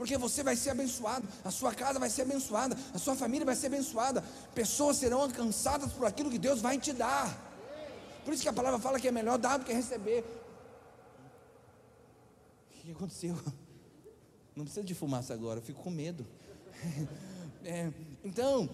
porque 0.01 0.17
você 0.17 0.41
vai 0.41 0.55
ser 0.55 0.71
abençoado, 0.71 1.27
a 1.45 1.51
sua 1.51 1.75
casa 1.75 1.99
vai 1.99 2.09
ser 2.09 2.23
abençoada, 2.23 2.75
a 2.91 2.97
sua 2.97 3.15
família 3.15 3.45
vai 3.45 3.55
ser 3.55 3.67
abençoada, 3.67 4.23
pessoas 4.55 4.97
serão 4.97 5.21
alcançadas 5.21 5.93
por 5.93 6.07
aquilo 6.07 6.31
que 6.31 6.39
Deus 6.39 6.59
vai 6.59 6.79
te 6.79 6.91
dar. 6.91 7.29
Por 8.25 8.33
isso 8.33 8.41
que 8.41 8.49
a 8.49 8.53
palavra 8.53 8.79
fala 8.79 8.99
que 8.99 9.07
é 9.07 9.11
melhor 9.11 9.37
dar 9.37 9.57
do 9.57 9.63
que 9.63 9.71
receber. 9.71 10.25
O 12.71 12.81
que 12.81 12.91
aconteceu? 12.93 13.37
Não 14.55 14.63
precisa 14.63 14.83
de 14.83 14.95
fumaça 14.95 15.35
agora, 15.35 15.59
eu 15.59 15.63
fico 15.63 15.83
com 15.83 15.91
medo. 15.91 16.25
É, 17.63 17.93
então, 18.23 18.67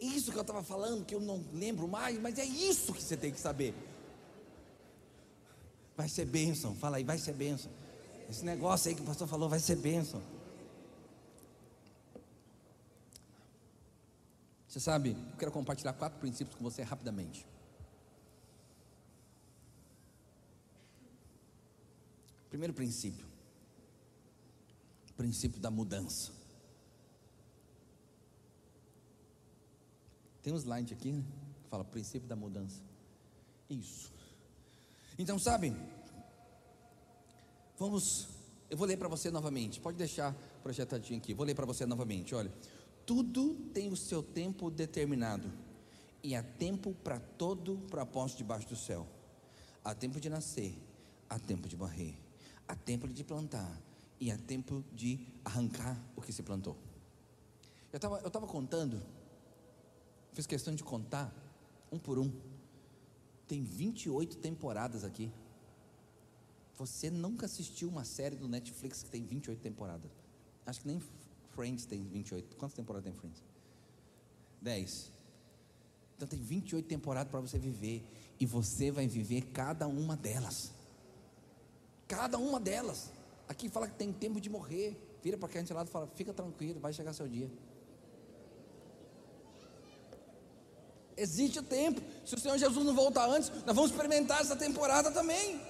Isso 0.00 0.32
que 0.32 0.36
eu 0.36 0.42
estava 0.42 0.64
falando, 0.64 1.04
que 1.04 1.14
eu 1.14 1.20
não 1.20 1.44
lembro 1.52 1.86
mais, 1.86 2.18
mas 2.18 2.36
é 2.36 2.44
isso 2.44 2.92
que 2.92 3.00
você 3.00 3.16
tem 3.16 3.30
que 3.30 3.38
saber. 3.38 3.72
Vai 5.96 6.08
ser 6.08 6.24
bênção, 6.24 6.74
fala 6.74 6.96
aí, 6.96 7.04
vai 7.04 7.16
ser 7.16 7.32
bênção. 7.32 7.70
Esse 8.28 8.44
negócio 8.44 8.88
aí 8.88 8.94
que 8.94 9.00
o 9.00 9.04
pastor 9.04 9.26
falou 9.26 9.48
vai 9.48 9.58
ser 9.58 9.76
bênção. 9.76 10.22
Você 14.68 14.78
sabe, 14.78 15.16
eu 15.32 15.36
quero 15.38 15.50
compartilhar 15.50 15.94
quatro 15.94 16.20
princípios 16.20 16.54
com 16.54 16.62
você 16.62 16.82
rapidamente. 16.82 17.46
Primeiro 22.50 22.74
princípio, 22.74 23.26
o 25.10 25.12
princípio 25.14 25.60
da 25.60 25.70
mudança. 25.70 26.32
Tem 30.42 30.52
um 30.52 30.56
slide 30.56 30.94
aqui 30.94 31.12
né, 31.12 31.24
que 31.62 31.68
fala 31.68 31.84
princípio 31.84 32.28
da 32.28 32.36
mudança. 32.36 32.80
Isso. 33.68 34.12
Então, 35.18 35.38
sabe, 35.38 35.74
vamos, 37.78 38.28
eu 38.68 38.76
vou 38.76 38.86
ler 38.86 38.96
para 38.96 39.08
você 39.08 39.30
novamente. 39.30 39.80
Pode 39.80 39.96
deixar 39.96 40.34
projetadinho 40.62 41.18
aqui. 41.18 41.32
Vou 41.34 41.46
ler 41.46 41.54
para 41.54 41.66
você 41.66 41.86
novamente. 41.86 42.34
Olha, 42.34 42.52
tudo 43.06 43.54
tem 43.72 43.90
o 43.90 43.96
seu 43.96 44.22
tempo 44.22 44.70
determinado 44.70 45.50
e 46.22 46.34
há 46.34 46.42
tempo 46.42 46.94
para 47.02 47.20
todo 47.20 47.78
propósito 47.90 48.38
debaixo 48.38 48.68
do 48.68 48.76
céu. 48.76 49.06
Há 49.84 49.94
tempo 49.94 50.20
de 50.20 50.28
nascer, 50.28 50.76
há 51.30 51.38
tempo 51.38 51.68
de 51.68 51.76
morrer, 51.76 52.14
há 52.66 52.74
tempo 52.74 53.08
de 53.08 53.24
plantar 53.24 53.80
e 54.20 54.30
há 54.30 54.36
tempo 54.36 54.84
de 54.92 55.20
arrancar 55.44 55.98
o 56.16 56.20
que 56.20 56.32
se 56.32 56.42
plantou. 56.42 56.76
Eu 57.92 57.96
estava 57.96 58.18
eu 58.18 58.30
tava 58.30 58.46
contando 58.46 59.00
Fiz 60.38 60.46
questão 60.46 60.72
de 60.72 60.84
contar, 60.84 61.34
um 61.90 61.98
por 61.98 62.16
um. 62.16 62.30
Tem 63.48 63.60
28 63.60 64.36
temporadas 64.36 65.02
aqui. 65.02 65.32
Você 66.78 67.10
nunca 67.10 67.46
assistiu 67.46 67.88
uma 67.88 68.04
série 68.04 68.36
do 68.36 68.46
Netflix 68.46 69.02
que 69.02 69.10
tem 69.10 69.24
28 69.24 69.60
temporadas. 69.60 70.10
Acho 70.64 70.80
que 70.80 70.86
nem 70.86 71.02
Friends 71.50 71.84
tem 71.84 72.04
28. 72.04 72.56
Quantas 72.56 72.76
temporadas 72.76 73.04
tem 73.04 73.12
Friends? 73.12 73.42
10. 74.62 75.12
Então 76.16 76.28
tem 76.28 76.38
28 76.38 76.86
temporadas 76.86 77.30
para 77.30 77.40
você 77.40 77.58
viver. 77.58 78.04
E 78.38 78.46
você 78.46 78.92
vai 78.92 79.08
viver 79.08 79.46
cada 79.52 79.88
uma 79.88 80.16
delas. 80.16 80.70
Cada 82.06 82.38
uma 82.38 82.60
delas. 82.60 83.10
Aqui 83.48 83.68
fala 83.68 83.88
que 83.88 83.96
tem 83.96 84.12
tempo 84.12 84.40
de 84.40 84.48
morrer. 84.48 84.96
Vira 85.20 85.36
para 85.36 85.48
aquele 85.48 85.72
lado 85.74 85.88
e 85.88 85.90
fala: 85.90 86.06
fica 86.14 86.32
tranquilo, 86.32 86.78
vai 86.78 86.92
chegar 86.92 87.12
seu 87.12 87.26
dia. 87.26 87.50
Existe 91.16 91.58
o 91.58 91.62
tempo. 91.64 92.00
Se 92.24 92.36
o 92.36 92.38
Senhor 92.38 92.56
Jesus 92.56 92.86
não 92.86 92.94
voltar 92.94 93.28
antes, 93.28 93.50
nós 93.66 93.74
vamos 93.74 93.90
experimentar 93.90 94.40
essa 94.40 94.54
temporada 94.54 95.10
também. 95.10 95.60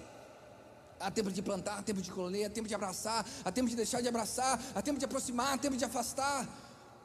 Há 1.00 1.10
tempo 1.10 1.30
de 1.30 1.40
plantar, 1.42 1.78
há 1.78 1.82
tempo 1.82 2.02
de 2.02 2.10
colher, 2.10 2.46
há 2.46 2.50
tempo 2.50 2.68
de 2.68 2.74
abraçar, 2.74 3.24
há 3.44 3.52
tempo 3.52 3.68
de 3.68 3.76
deixar 3.76 4.00
de 4.00 4.08
abraçar, 4.08 4.60
há 4.74 4.82
tempo 4.82 4.98
de 4.98 5.04
aproximar, 5.04 5.54
há 5.54 5.58
tempo 5.58 5.76
de 5.76 5.84
afastar, 5.84 6.48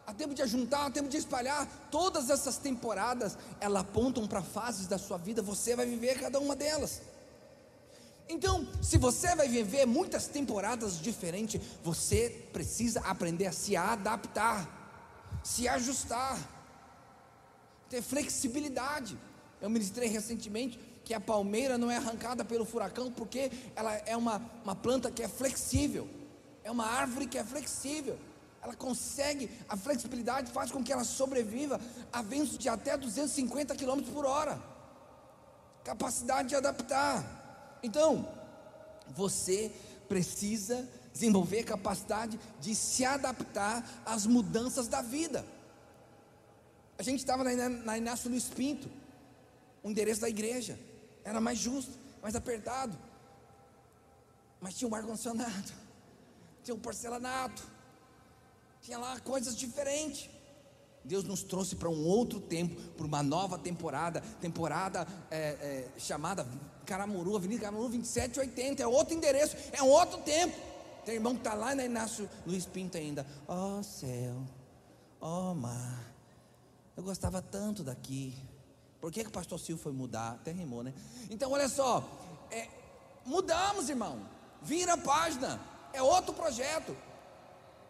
há 0.06 0.14
tempo 0.14 0.34
de 0.34 0.42
ajuntar, 0.42 0.88
há 0.88 0.92
tempo 0.92 1.10
de 1.10 1.18
espalhar. 1.18 1.68
Todas 1.92 2.30
essas 2.30 2.58
temporadas, 2.58 3.38
elas 3.60 3.82
apontam 3.82 4.28
para 4.28 4.42
fases 4.42 4.88
da 4.88 4.98
sua 4.98 5.18
vida, 5.18 5.42
você 5.42 5.76
vai 5.76 5.86
viver 5.86 6.20
cada 6.20 6.40
uma 6.40 6.56
delas. 6.56 7.02
Então, 8.28 8.68
se 8.82 8.98
você 8.98 9.36
vai 9.36 9.48
viver 9.48 9.86
muitas 9.86 10.28
temporadas 10.28 11.00
diferentes, 11.00 11.62
você 11.84 12.30
precisa 12.52 13.00
aprender 13.02 13.48
a 13.48 13.52
se 13.52 13.76
adaptar, 13.76 14.68
se 15.44 15.68
ajustar 15.68 16.40
ter 17.94 18.02
flexibilidade. 18.02 19.16
Eu 19.62 19.70
ministrei 19.70 20.10
recentemente 20.10 20.80
que 21.04 21.14
a 21.14 21.20
palmeira 21.20 21.78
não 21.78 21.92
é 21.92 21.98
arrancada 21.98 22.46
pelo 22.46 22.66
furacão 22.66 23.12
porque 23.12 23.52
ela 23.76 23.94
é 24.06 24.16
uma, 24.16 24.42
uma 24.64 24.76
planta 24.76 25.12
que 25.12 25.22
é 25.22 25.28
flexível, 25.28 26.08
é 26.64 26.72
uma 26.72 26.86
árvore 26.86 27.28
que 27.28 27.38
é 27.38 27.44
flexível. 27.44 28.18
Ela 28.62 28.76
consegue, 28.76 29.50
a 29.68 29.76
flexibilidade 29.76 30.50
faz 30.52 30.72
com 30.72 30.82
que 30.82 30.94
ela 30.94 31.04
sobreviva 31.04 31.82
a 32.14 32.22
ventos 32.22 32.58
de 32.58 32.70
até 32.70 32.96
250 32.96 33.76
km 33.76 34.02
por 34.14 34.26
hora. 34.26 34.58
Capacidade 35.84 36.50
de 36.50 36.56
adaptar. 36.56 37.80
Então, 37.84 38.26
você 39.10 39.70
precisa 40.08 40.88
desenvolver 41.12 41.64
capacidade 41.64 42.40
de 42.62 42.74
se 42.74 43.04
adaptar 43.04 43.86
às 44.06 44.26
mudanças 44.26 44.88
da 44.88 45.02
vida. 45.02 45.46
A 46.98 47.04
gente 47.04 47.20
estava 47.20 47.44
na, 47.44 47.68
na 47.70 47.98
Inácio 47.98 48.30
Luiz 48.30 48.46
Pinto, 48.46 48.90
o 49.84 49.90
endereço 49.90 50.22
da 50.22 50.30
igreja. 50.30 50.80
Era 51.24 51.40
mais 51.40 51.58
justo, 51.58 51.92
mais 52.22 52.36
apertado. 52.36 52.98
Mas 54.60 54.76
tinha 54.76 54.90
um 54.90 54.96
ar-condicionado, 54.96 55.74
tinha 56.64 56.74
um 56.76 56.80
porcelanato, 56.80 57.64
tinha 58.82 58.98
lá 58.98 59.20
coisas 59.20 59.56
diferentes. 59.56 60.30
Deus 61.04 61.26
nos 61.26 61.44
trouxe 61.44 61.76
para 61.76 61.90
um 61.90 62.06
outro 62.06 62.40
tempo, 62.40 62.80
para 62.94 63.06
uma 63.06 63.22
nova 63.22 63.58
temporada, 63.58 64.22
temporada 64.40 65.06
é, 65.30 65.38
é, 65.38 66.00
chamada 66.00 66.48
Caramuru, 66.86 67.36
Avenida 67.36 67.64
Caramuru 67.64 67.90
2780, 67.90 68.82
é 68.82 68.88
outro 68.88 69.14
endereço, 69.14 69.58
é 69.74 69.84
um 69.84 69.90
outro 69.90 70.22
tempo. 70.22 70.56
Tem 71.06 71.16
irmão 71.16 71.34
que 71.34 71.42
está 71.42 71.54
lá 71.54 71.76
na 71.76 71.84
Inácio 71.84 72.30
Luiz 72.46 72.66
Pinto 72.66 72.98
ainda. 72.98 73.28
Ó 73.48 73.80
oh, 73.80 73.84
céu, 73.84 74.42
ó 75.20 75.52
oh, 75.52 75.56
mar, 75.56 76.14
eu 76.96 77.04
gostava 77.04 77.42
tanto 77.42 77.84
daqui. 77.84 78.34
Por 79.04 79.12
que, 79.12 79.22
que 79.22 79.28
o 79.28 79.34
pastor 79.34 79.60
Silvio 79.60 79.84
foi 79.84 79.92
mudar? 79.92 80.32
Até 80.32 80.54
rimou, 80.54 80.82
né? 80.82 80.94
Então, 81.30 81.52
olha 81.52 81.68
só. 81.68 82.10
É, 82.50 82.70
mudamos, 83.26 83.90
irmão. 83.90 84.18
Vira 84.62 84.94
a 84.94 84.98
página. 84.98 85.60
É 85.92 86.02
outro 86.02 86.34
projeto. 86.34 86.96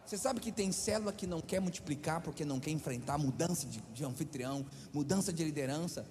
Você 0.04 0.18
sabe 0.18 0.40
que 0.40 0.52
tem 0.52 0.72
célula 0.72 1.14
que 1.14 1.28
não 1.28 1.40
quer 1.40 1.60
multiplicar 1.60 2.20
porque 2.20 2.44
não 2.44 2.60
quer 2.60 2.72
enfrentar 2.72 3.20
mudança 3.20 3.68
de, 3.68 3.80
de 3.80 4.04
anfitrião, 4.04 4.66
mudança 4.92 5.32
de 5.32 5.44
liderança. 5.44 6.04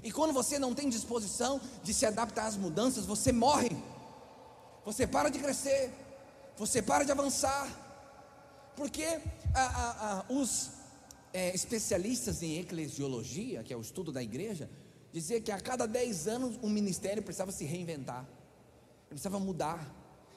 E 0.00 0.12
quando 0.12 0.32
você 0.32 0.60
não 0.60 0.76
tem 0.76 0.88
disposição 0.88 1.60
de 1.82 1.92
se 1.92 2.06
adaptar 2.06 2.46
às 2.46 2.56
mudanças, 2.56 3.04
você 3.04 3.32
morre. 3.32 3.76
Você 4.84 5.08
para 5.08 5.28
de 5.28 5.40
crescer. 5.40 5.92
Você 6.56 6.80
para 6.80 7.02
de 7.02 7.10
avançar. 7.10 7.68
Porque 8.76 9.20
a, 9.52 9.60
a, 9.60 10.20
a, 10.20 10.24
os 10.28 10.75
é, 11.36 11.54
especialistas 11.54 12.42
em 12.42 12.60
eclesiologia, 12.60 13.62
que 13.62 13.70
é 13.70 13.76
o 13.76 13.82
estudo 13.82 14.10
da 14.10 14.22
igreja, 14.22 14.70
dizia 15.12 15.38
que 15.38 15.52
a 15.52 15.60
cada 15.60 15.86
10 15.86 16.28
anos 16.28 16.58
um 16.62 16.70
ministério 16.70 17.22
precisava 17.22 17.52
se 17.52 17.62
reinventar, 17.62 18.26
precisava 19.06 19.38
mudar, 19.38 19.86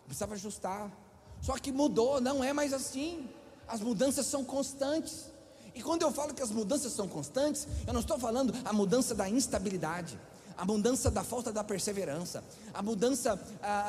precisava 0.04 0.34
ajustar. 0.34 0.92
Só 1.40 1.58
que 1.58 1.72
mudou, 1.72 2.20
não 2.20 2.44
é 2.44 2.52
mais 2.52 2.74
assim. 2.74 3.30
As 3.66 3.80
mudanças 3.80 4.26
são 4.26 4.44
constantes. 4.44 5.32
E 5.74 5.82
quando 5.82 6.02
eu 6.02 6.12
falo 6.12 6.34
que 6.34 6.42
as 6.42 6.52
mudanças 6.52 6.92
são 6.92 7.08
constantes, 7.08 7.66
eu 7.88 7.94
não 7.94 8.02
estou 8.02 8.20
falando 8.20 8.54
a 8.66 8.74
mudança 8.74 9.16
da 9.16 9.30
instabilidade, 9.30 10.20
a 10.58 10.66
mudança 10.66 11.10
da 11.10 11.24
falta 11.24 11.50
da 11.50 11.64
perseverança, 11.64 12.44
a 12.74 12.82
mudança 12.82 13.40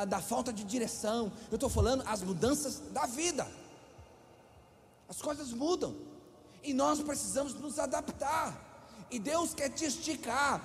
da 0.09 0.21
falta 0.21 0.53
de 0.53 0.63
direção. 0.63 1.33
Eu 1.51 1.57
estou 1.57 1.69
falando 1.69 2.05
as 2.07 2.23
mudanças 2.23 2.81
da 2.93 3.07
vida. 3.07 3.49
As 5.09 5.21
coisas 5.21 5.53
mudam. 5.53 6.10
E 6.63 6.73
nós 6.75 7.01
precisamos 7.01 7.55
nos 7.55 7.79
adaptar. 7.79 8.69
E 9.11 9.19
Deus 9.19 9.55
quer 9.55 9.71
te 9.71 9.85
esticar. 9.85 10.63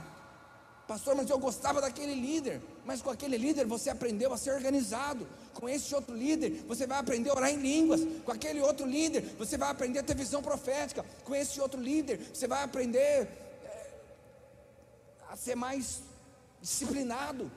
Pastor, 0.87 1.15
mas 1.15 1.29
eu 1.29 1.39
gostava 1.39 1.81
daquele 1.81 2.13
líder. 2.13 2.61
Mas 2.85 3.01
com 3.01 3.09
aquele 3.09 3.37
líder 3.37 3.65
você 3.65 3.89
aprendeu 3.89 4.31
a 4.33 4.37
ser 4.37 4.51
organizado. 4.51 5.27
Com 5.53 5.67
esse 5.67 5.95
outro 5.95 6.15
líder 6.15 6.63
você 6.67 6.85
vai 6.85 6.99
aprender 6.99 7.29
a 7.29 7.33
orar 7.33 7.49
em 7.49 7.57
línguas. 7.57 8.01
Com 8.23 8.31
aquele 8.31 8.61
outro 8.61 8.85
líder 8.85 9.21
você 9.37 9.57
vai 9.57 9.69
aprender 9.69 9.99
a 9.99 10.03
ter 10.03 10.15
visão 10.15 10.43
profética. 10.43 11.03
Com 11.23 11.33
esse 11.33 11.59
outro 11.59 11.81
líder 11.81 12.19
você 12.33 12.47
vai 12.47 12.63
aprender 12.63 13.27
é, 13.63 13.91
a 15.29 15.35
ser 15.35 15.55
mais 15.55 16.01
disciplinado. 16.61 17.51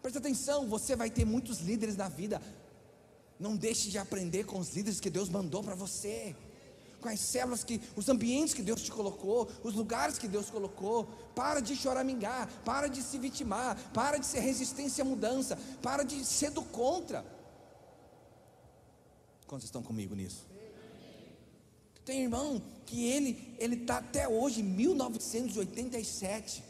Presta 0.00 0.20
atenção, 0.20 0.68
você 0.68 0.94
vai 0.94 1.10
ter 1.10 1.24
muitos 1.24 1.58
líderes 1.58 1.96
na 1.96 2.08
vida. 2.08 2.40
Não 3.40 3.56
deixe 3.56 3.90
de 3.90 3.98
aprender 3.98 4.44
com 4.44 4.60
os 4.60 4.72
líderes 4.72 5.00
que 5.00 5.10
Deus 5.10 5.28
mandou 5.28 5.64
para 5.64 5.74
você 5.74 6.34
as 7.08 7.20
células 7.20 7.64
que, 7.64 7.80
os 7.94 8.08
ambientes 8.08 8.54
que 8.54 8.62
Deus 8.62 8.82
te 8.82 8.90
colocou, 8.90 9.48
os 9.62 9.74
lugares 9.74 10.18
que 10.18 10.28
Deus 10.28 10.50
colocou. 10.50 11.04
Para 11.34 11.60
de 11.60 11.76
choramingar, 11.76 12.48
para 12.64 12.88
de 12.88 13.02
se 13.02 13.18
vitimar, 13.18 13.76
para 13.92 14.18
de 14.18 14.26
ser 14.26 14.40
resistência 14.40 15.02
à 15.02 15.04
mudança, 15.04 15.58
para 15.82 16.02
de 16.02 16.24
ser 16.24 16.50
do 16.50 16.62
contra. 16.62 17.24
Quantos 19.46 19.66
estão 19.66 19.82
comigo 19.82 20.14
nisso? 20.14 20.46
Tem 22.04 22.22
irmão 22.22 22.62
que 22.86 23.04
ele 23.04 23.54
ele 23.58 23.76
está 23.76 23.98
até 23.98 24.28
hoje, 24.28 24.62
1987. 24.62 26.62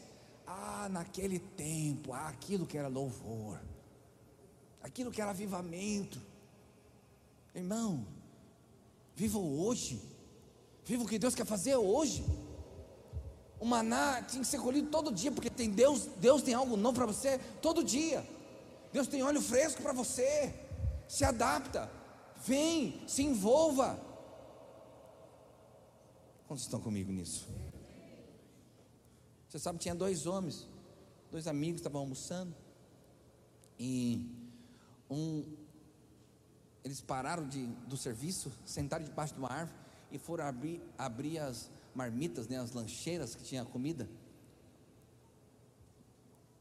Ah, 0.45 0.87
naquele 0.89 1.39
tempo, 1.39 2.13
ah, 2.13 2.29
aquilo 2.29 2.65
que 2.65 2.77
era 2.77 2.87
louvor, 2.87 3.59
aquilo 4.81 5.11
que 5.11 5.21
era 5.21 5.31
avivamento. 5.31 6.21
Irmão, 7.53 8.07
viva 9.15 9.37
hoje 9.37 10.01
Viva 10.87 11.03
o 11.03 11.07
que 11.07 11.19
Deus 11.19 11.35
quer 11.35 11.45
fazer 11.45 11.75
hoje. 11.75 12.23
O 13.59 13.65
maná 13.65 14.21
tinha 14.21 14.41
que 14.41 14.47
ser 14.47 14.61
colhido 14.61 14.89
todo 14.89 15.11
dia, 15.11 15.29
porque 15.29 15.49
tem 15.49 15.69
Deus, 15.69 16.05
Deus 16.17 16.41
tem 16.41 16.53
algo 16.53 16.77
novo 16.77 16.95
para 16.95 17.05
você 17.05 17.39
todo 17.61 17.83
dia. 17.83 18.25
Deus 18.93 19.05
tem 19.05 19.21
óleo 19.21 19.41
fresco 19.41 19.81
para 19.81 19.91
você. 19.91 20.55
Se 21.05 21.25
adapta, 21.25 21.91
vem, 22.37 23.01
se 23.05 23.21
envolva. 23.21 23.99
Quantos 26.47 26.63
estão 26.63 26.79
comigo 26.79 27.11
nisso? 27.11 27.45
Você 29.49 29.59
sabe, 29.59 29.79
tinha 29.79 29.93
dois 29.93 30.25
homens, 30.25 30.65
dois 31.29 31.47
amigos 31.47 31.81
estavam 31.81 31.99
almoçando, 31.99 32.55
e 33.77 34.25
um, 35.09 35.43
eles 36.81 37.01
pararam 37.01 37.45
de, 37.45 37.65
do 37.65 37.97
serviço, 37.97 38.53
sentaram 38.65 39.03
debaixo 39.03 39.33
de 39.33 39.39
uma 39.39 39.51
árvore 39.51 39.86
e 40.11 40.17
foram 40.17 40.45
abrir, 40.45 40.81
abrir 40.97 41.39
as 41.39 41.69
marmitas, 41.93 42.47
né, 42.47 42.57
as 42.59 42.71
lancheiras 42.71 43.35
que 43.35 43.43
tinha 43.43 43.65
comida. 43.65 44.07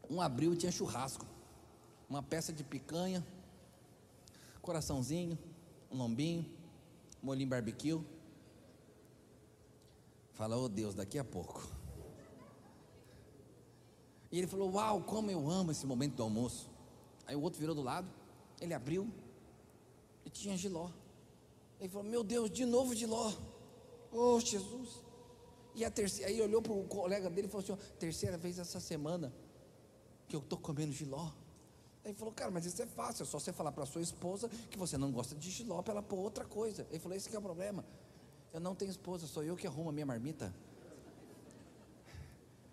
Um 0.09 0.21
abriu 0.21 0.53
e 0.55 0.57
tinha 0.57 0.73
churrasco, 0.73 1.27
uma 2.09 2.23
peça 2.23 2.53
de 2.53 2.63
picanha, 2.63 3.27
coraçãozinho, 4.63 5.39
um 5.91 5.97
lombinho, 5.97 6.45
molinho 7.23 7.49
barbecue. 7.49 8.01
Fala, 10.35 10.57
oh 10.57 10.69
Deus, 10.69 10.95
daqui 10.95 11.19
a 11.19 11.25
pouco. 11.25 11.77
E 14.31 14.39
ele 14.39 14.47
falou: 14.47 14.71
Uau, 14.73 15.03
como 15.03 15.31
eu 15.31 15.49
amo 15.49 15.71
esse 15.71 15.87
momento 15.87 16.17
do 16.17 16.23
almoço. 16.23 16.69
Aí 17.27 17.35
o 17.35 17.41
outro 17.41 17.59
virou 17.59 17.75
do 17.75 17.83
lado, 17.83 18.07
ele 18.61 18.75
abriu 18.75 19.11
e 20.25 20.31
tinha 20.31 20.57
giló. 20.57 20.91
Ele 21.81 21.89
falou: 21.89 22.05
Meu 22.09 22.25
Deus, 22.25 22.51
de 22.51 22.65
novo 22.65 22.95
giló. 22.95 23.33
Oh, 24.13 24.41
Jesus. 24.41 25.05
E 25.75 25.85
a 25.85 25.91
terceira, 25.91 26.31
aí 26.31 26.41
olhou 26.41 26.63
para 26.63 26.73
o 26.73 26.85
colega 26.85 27.29
dele 27.29 27.49
e 27.49 27.51
falou 27.51 27.65
assim: 27.65 27.77
terceira 27.99 28.39
vez 28.39 28.59
essa 28.59 28.81
semana 28.81 29.33
que 30.29 30.35
eu 30.35 30.41
estou 30.41 30.59
comendo 30.59 30.93
giló. 30.93 31.31
Aí 32.03 32.13
ele 32.13 32.15
falou, 32.15 32.33
cara, 32.33 32.51
mas 32.51 32.65
isso 32.65 32.81
é 32.81 32.87
fácil, 32.87 33.25
é 33.25 33.27
só 33.27 33.39
você 33.39 33.53
falar 33.53 33.73
para 33.73 33.85
sua 33.85 34.01
esposa 34.01 34.49
que 34.71 34.79
você 34.79 34.97
não 34.97 35.11
gosta 35.11 35.35
de 35.35 35.51
giló 35.51 35.83
para 35.83 35.95
ela 35.95 36.03
pôr 36.03 36.19
outra 36.19 36.45
coisa. 36.45 36.87
Ele 36.91 37.01
falou, 37.01 37.17
esse 37.17 37.29
que 37.29 37.35
é 37.35 37.39
o 37.39 37.43
problema. 37.43 37.85
Eu 38.55 38.61
não 38.61 38.75
tenho 38.75 38.91
esposa, 38.91 39.27
sou 39.27 39.43
eu 39.43 39.57
que 39.57 39.67
arrumo 39.67 39.91
a 39.91 39.93
minha 39.93 40.07
marmita. 40.07 40.55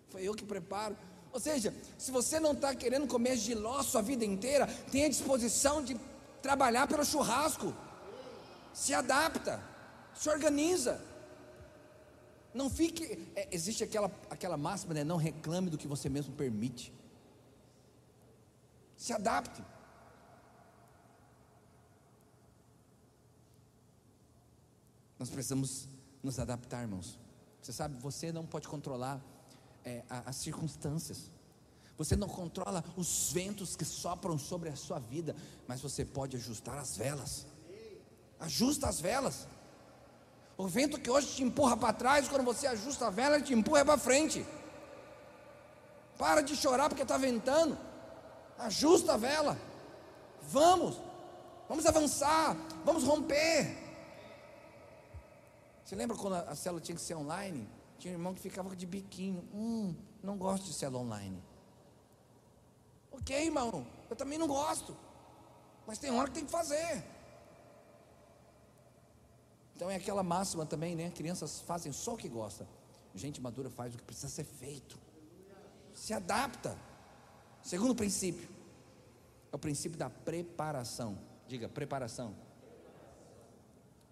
Foi 0.09 0.21
eu 0.21 0.35
que 0.35 0.45
preparo. 0.45 0.95
Ou 1.31 1.39
seja, 1.39 1.73
se 1.97 2.11
você 2.11 2.39
não 2.39 2.51
está 2.51 2.75
querendo 2.75 3.07
comer 3.07 3.35
giló 3.35 3.81
sua 3.81 4.03
vida 4.03 4.23
inteira, 4.23 4.67
tenha 4.91 5.09
disposição 5.09 5.83
de 5.83 5.99
trabalhar 6.41 6.87
pelo 6.87 7.03
churrasco. 7.03 7.73
Se 8.73 8.93
adapta, 8.93 9.61
se 10.15 10.29
organiza. 10.29 10.99
Não 12.53 12.69
fique. 12.69 13.03
É, 13.35 13.47
existe 13.51 13.83
aquela, 13.83 14.11
aquela 14.29 14.57
máxima, 14.57 14.93
né? 14.93 15.03
Não 15.03 15.17
reclame 15.17 15.69
do 15.69 15.77
que 15.77 15.87
você 15.87 16.09
mesmo 16.09 16.33
permite. 16.35 16.93
Se 18.97 19.13
adapte. 19.13 19.63
Nós 25.17 25.29
precisamos 25.29 25.87
nos 26.21 26.39
adaptar, 26.39 26.81
irmãos. 26.81 27.17
Você 27.61 27.71
sabe, 27.71 27.97
você 27.99 28.31
não 28.31 28.45
pode 28.45 28.67
controlar 28.67 29.21
é, 29.85 30.03
as 30.09 30.35
circunstâncias. 30.35 31.31
Você 31.97 32.15
não 32.15 32.27
controla 32.27 32.83
os 32.97 33.31
ventos 33.31 33.75
que 33.75 33.85
sopram 33.85 34.37
sobre 34.37 34.69
a 34.69 34.75
sua 34.75 34.99
vida, 34.99 35.35
mas 35.67 35.79
você 35.81 36.03
pode 36.03 36.35
ajustar 36.35 36.77
as 36.77 36.97
velas. 36.97 37.45
Ajusta 38.43 38.89
as 38.89 38.99
velas. 38.99 39.47
O 40.57 40.67
vento 40.67 40.99
que 40.99 41.09
hoje 41.09 41.27
te 41.35 41.43
empurra 41.43 41.77
para 41.77 41.93
trás, 41.93 42.27
quando 42.27 42.43
você 42.43 42.67
ajusta 42.67 43.07
a 43.07 43.09
vela, 43.09 43.35
ele 43.35 43.45
te 43.45 43.53
empurra 43.53 43.85
para 43.85 43.97
frente. 43.97 44.45
Para 46.17 46.41
de 46.41 46.55
chorar 46.55 46.89
porque 46.89 47.03
está 47.03 47.17
ventando. 47.17 47.77
Ajusta 48.57 49.13
a 49.13 49.17
vela. 49.17 49.57
Vamos. 50.41 50.99
Vamos 51.69 51.85
avançar. 51.85 52.55
Vamos 52.83 53.05
romper. 53.05 53.77
Você 55.85 55.95
lembra 55.95 56.17
quando 56.17 56.35
a 56.35 56.55
célula 56.55 56.81
tinha 56.81 56.95
que 56.95 57.01
ser 57.01 57.15
online? 57.15 57.67
Tinha 57.97 58.13
um 58.13 58.17
irmão 58.17 58.33
que 58.33 58.41
ficava 58.41 58.75
de 58.75 58.85
biquinho. 58.85 59.47
Hum, 59.53 59.95
não 60.21 60.37
gosto 60.37 60.65
de 60.65 60.73
célula 60.73 61.01
online. 61.01 61.41
Ok, 63.09 63.45
irmão. 63.45 63.87
Eu 64.09 64.15
também 64.17 64.37
não 64.37 64.47
gosto. 64.47 64.95
Mas 65.87 65.97
tem 65.97 66.11
hora 66.11 66.27
que 66.27 66.35
tem 66.35 66.45
que 66.45 66.51
fazer. 66.51 67.03
Então 69.75 69.89
é 69.89 69.95
aquela 69.95 70.23
máxima 70.23 70.65
também, 70.65 70.95
né? 70.95 71.09
Crianças 71.11 71.61
fazem 71.61 71.91
só 71.91 72.13
o 72.13 72.17
que 72.17 72.29
gosta. 72.29 72.67
Gente 73.15 73.41
madura 73.41 73.69
faz 73.69 73.93
o 73.93 73.97
que 73.97 74.03
precisa 74.03 74.29
ser 74.29 74.43
feito. 74.43 74.97
Se 75.93 76.13
adapta. 76.13 76.77
Segundo 77.61 77.95
princípio 77.95 78.49
é 79.51 79.55
o 79.55 79.59
princípio 79.59 79.97
da 79.97 80.09
preparação. 80.09 81.17
Diga, 81.47 81.69
preparação. 81.69 82.35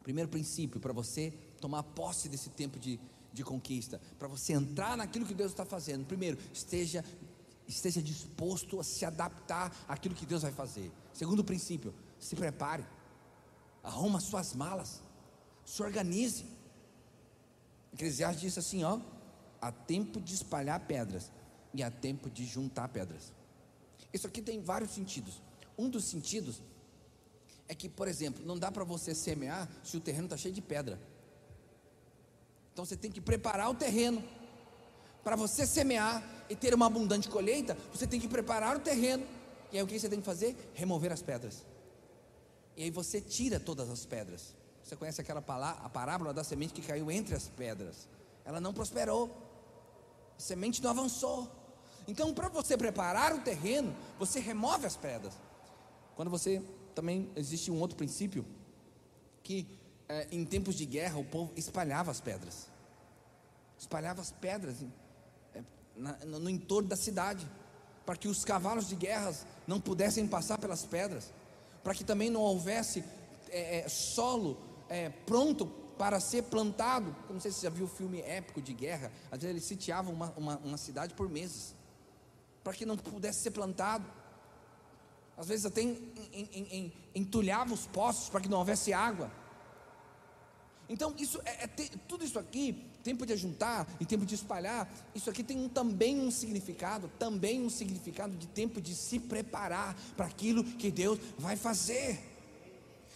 Primeiro 0.04 0.30
princípio 0.30 0.80
para 0.80 0.94
você 0.94 1.32
tomar 1.60 1.84
posse 1.84 2.28
desse 2.28 2.50
tempo 2.50 2.80
de, 2.80 3.00
de 3.32 3.44
conquista, 3.44 4.02
para 4.18 4.28
você 4.28 4.54
entrar 4.54 4.98
naquilo 4.98 5.26
que 5.26 5.34
Deus 5.34 5.52
está 5.52 5.66
fazendo. 5.66 6.06
Primeiro, 6.06 6.38
esteja 6.54 7.04
esteja 7.68 8.02
disposto 8.02 8.80
a 8.80 8.84
se 8.84 9.06
adaptar 9.06 9.74
àquilo 9.88 10.14
que 10.14 10.26
Deus 10.26 10.42
vai 10.42 10.52
fazer. 10.52 10.92
Segundo 11.14 11.44
princípio, 11.44 11.94
se 12.20 12.36
prepare. 12.36 12.84
Arruma 13.82 14.20
suas 14.20 14.54
malas 14.54 15.02
se 15.66 15.82
organize. 15.82 16.46
Eclesiastes 17.94 18.42
diz 18.42 18.58
assim: 18.58 18.84
ó, 18.84 19.00
há 19.62 19.72
tempo 19.72 20.20
de 20.20 20.34
espalhar 20.34 20.80
pedras 20.82 21.32
e 21.74 21.84
há 21.84 21.92
tempo 21.92 22.30
de 22.30 22.46
juntar 22.46 22.88
pedras. 22.90 23.32
Isso 24.14 24.28
aqui 24.28 24.42
tem 24.42 24.62
vários 24.62 24.92
sentidos. 24.92 25.42
Um 25.78 25.90
dos 25.90 26.06
sentidos 26.06 26.62
é 27.68 27.76
que, 27.76 27.88
por 27.88 28.08
exemplo, 28.08 28.46
não 28.46 28.58
dá 28.58 28.72
para 28.72 28.84
você 28.84 29.16
semear 29.16 29.70
se 29.84 29.96
o 29.96 30.02
terreno 30.02 30.26
está 30.26 30.36
cheio 30.36 30.54
de 30.54 30.62
pedra. 30.62 31.00
Então 32.74 32.84
você 32.84 32.98
tem 32.98 33.12
que 33.12 33.22
preparar 33.22 33.70
o 33.70 33.76
terreno. 33.76 34.24
Para 35.24 35.36
você 35.36 35.68
semear 35.68 36.24
e 36.50 36.56
ter 36.56 36.74
uma 36.74 36.88
abundante 36.88 37.30
colheita, 37.30 37.78
você 37.94 38.08
tem 38.08 38.20
que 38.20 38.28
preparar 38.28 38.76
o 38.76 38.80
terreno. 38.80 39.26
E 39.72 39.78
aí 39.78 39.84
o 39.84 39.88
que 39.88 39.98
você 39.98 40.10
tem 40.10 40.20
que 40.20 40.26
fazer? 40.26 40.56
Remover 40.74 41.12
as 41.12 41.22
pedras. 41.22 41.66
E 42.76 42.84
aí 42.84 42.90
você 42.90 43.22
tira 43.22 43.60
todas 43.60 43.90
as 43.90 44.06
pedras. 44.06 44.56
Você 44.84 44.96
conhece 44.96 45.22
aquela 45.22 45.42
palavra, 45.42 45.84
a 45.84 45.90
parábola 45.90 46.34
da 46.34 46.44
semente 46.44 46.74
que 46.74 46.82
caiu 46.82 47.12
entre 47.12 47.36
as 47.36 47.48
pedras? 47.48 48.08
Ela 48.44 48.60
não 48.60 48.74
prosperou. 48.74 49.30
A 50.38 50.42
semente 50.42 50.82
não 50.82 50.90
avançou. 50.90 51.50
Então, 52.08 52.34
para 52.34 52.50
você 52.50 52.78
preparar 52.78 53.34
o 53.36 53.42
terreno, 53.42 53.96
você 54.18 54.40
remove 54.40 54.86
as 54.86 54.98
pedras. 54.98 55.34
Quando 56.16 56.30
você 56.30 56.62
também 56.94 57.30
existe 57.36 57.72
um 57.72 57.80
outro 57.80 57.96
princípio 57.96 58.46
que 59.44 59.68
é, 60.10 60.28
em 60.32 60.44
tempos 60.46 60.76
de 60.76 60.86
guerra 60.86 61.18
o 61.18 61.24
povo 61.24 61.52
espalhava 61.56 62.12
as 62.12 62.20
pedras, 62.20 62.68
espalhava 63.78 64.22
as 64.22 64.32
pedras 64.32 64.76
é, 65.56 65.62
no, 66.26 66.40
no 66.40 66.50
entorno 66.50 66.90
da 66.90 66.96
cidade, 66.96 67.48
para 68.06 68.16
que 68.16 68.28
os 68.28 68.44
cavalos 68.44 68.90
de 68.90 68.96
guerra 68.96 69.34
não 69.68 69.80
pudessem 69.80 70.28
passar 70.28 70.58
pelas 70.58 70.84
pedras, 70.84 71.32
para 71.84 71.94
que 71.94 72.04
também 72.04 72.30
não 72.30 72.42
houvesse 72.42 73.04
é, 73.50 73.80
é 73.80 73.90
solo 73.90 74.58
é, 74.92 75.10
pronto 75.10 75.66
para 75.98 76.20
ser 76.20 76.44
plantado. 76.44 77.16
Eu 77.30 77.34
não 77.34 77.40
sei 77.40 77.50
se 77.52 77.60
você 77.60 77.68
já 77.68 77.70
viu 77.70 77.86
o 77.86 77.88
filme 77.88 78.20
épico 78.22 78.62
de 78.62 78.74
guerra. 78.74 79.10
Às 79.32 79.40
vezes 79.40 79.50
eles 79.50 79.64
sitiavam 79.64 80.14
uma, 80.14 80.34
uma, 80.36 80.58
uma 80.58 80.78
cidade 80.78 81.14
por 81.14 81.30
meses, 81.30 81.74
para 82.62 82.74
que 82.74 82.86
não 82.86 82.98
pudesse 82.98 83.40
ser 83.40 83.52
plantado. 83.52 84.06
Às 85.38 85.48
vezes 85.48 85.66
até 85.66 85.82
entulhava 87.16 87.74
os 87.74 87.88
poços 87.88 88.30
para 88.30 88.42
que 88.42 88.50
não 88.50 88.60
houvesse 88.60 88.92
água. 88.92 89.32
Então, 90.90 91.16
isso 91.18 91.40
é, 91.46 91.64
é 91.64 91.68
tudo 92.06 92.26
isso 92.26 92.38
aqui, 92.38 92.86
tempo 93.02 93.26
de 93.26 93.32
ajuntar 93.32 93.88
e 93.98 94.06
tempo 94.06 94.26
de 94.26 94.36
espalhar, 94.36 94.92
isso 95.16 95.30
aqui 95.30 95.42
tem 95.42 95.58
um, 95.58 95.70
também 95.70 96.20
um 96.20 96.30
significado, 96.30 97.10
também 97.18 97.62
um 97.62 97.70
significado 97.70 98.36
de 98.36 98.46
tempo 98.48 98.82
de 98.82 98.94
se 98.94 99.18
preparar 99.18 99.96
para 100.18 100.26
aquilo 100.26 100.66
que 100.66 100.92
Deus 100.92 101.18
vai 101.40 101.56
fazer. 101.56 102.31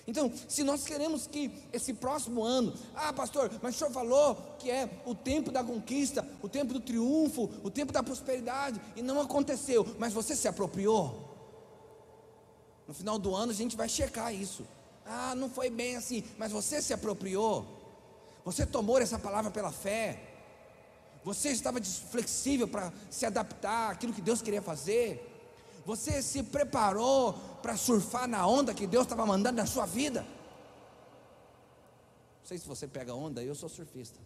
Então, 0.08 0.32
se 0.48 0.64
nós 0.64 0.84
queremos 0.84 1.26
que 1.26 1.52
esse 1.74 1.94
próximo 1.94 2.44
ano, 2.44 2.74
ah, 2.94 3.12
pastor, 3.12 3.52
mas 3.62 3.76
o 3.76 3.78
senhor 3.78 3.92
falou 3.92 4.36
que 4.60 4.70
é 4.70 4.88
o 5.06 5.16
tempo 5.16 5.52
da 5.52 5.64
conquista, 5.64 6.28
o 6.44 6.48
tempo 6.48 6.74
do 6.74 6.80
triunfo, 6.80 7.50
o 7.64 7.72
tempo 7.72 7.92
da 7.92 8.04
prosperidade, 8.04 8.80
e 8.96 9.02
não 9.02 9.20
aconteceu, 9.20 9.86
mas 9.98 10.14
você 10.14 10.36
se 10.36 10.48
apropriou. 10.48 11.34
No 12.88 12.94
final 12.94 13.18
do 13.18 13.36
ano 13.36 13.52
a 13.52 13.56
gente 13.56 13.76
vai 13.76 13.90
checar 13.90 14.34
isso. 14.34 14.64
Ah, 15.06 15.34
não 15.36 15.50
foi 15.50 15.70
bem 15.70 15.96
assim, 15.96 16.24
mas 16.38 16.52
você 16.52 16.82
se 16.82 16.94
apropriou. 16.94 17.66
Você 18.44 18.64
tomou 18.64 19.00
essa 19.00 19.18
palavra 19.18 19.50
pela 19.50 19.72
fé. 19.72 20.22
Você 21.24 21.50
estava 21.50 21.82
flexível 21.84 22.68
para 22.68 22.94
se 23.10 23.26
adaptar 23.26 23.92
àquilo 23.92 24.14
que 24.14 24.22
Deus 24.22 24.42
queria 24.44 24.62
fazer. 24.62 25.32
Você 25.84 26.22
se 26.22 26.44
preparou 26.44 27.36
para 27.66 27.76
surfar 27.76 28.28
na 28.28 28.46
onda 28.46 28.76
que 28.76 28.86
Deus 28.86 29.06
estava 29.06 29.26
mandando 29.26 29.58
na 29.58 29.66
sua 29.66 29.88
vida? 29.88 30.22
Não 30.22 32.46
sei 32.46 32.60
se 32.60 32.68
você 32.68 32.88
pega 32.88 33.16
onda, 33.16 33.44
eu 33.44 33.56
sou 33.56 33.68
surfista. 33.68 34.20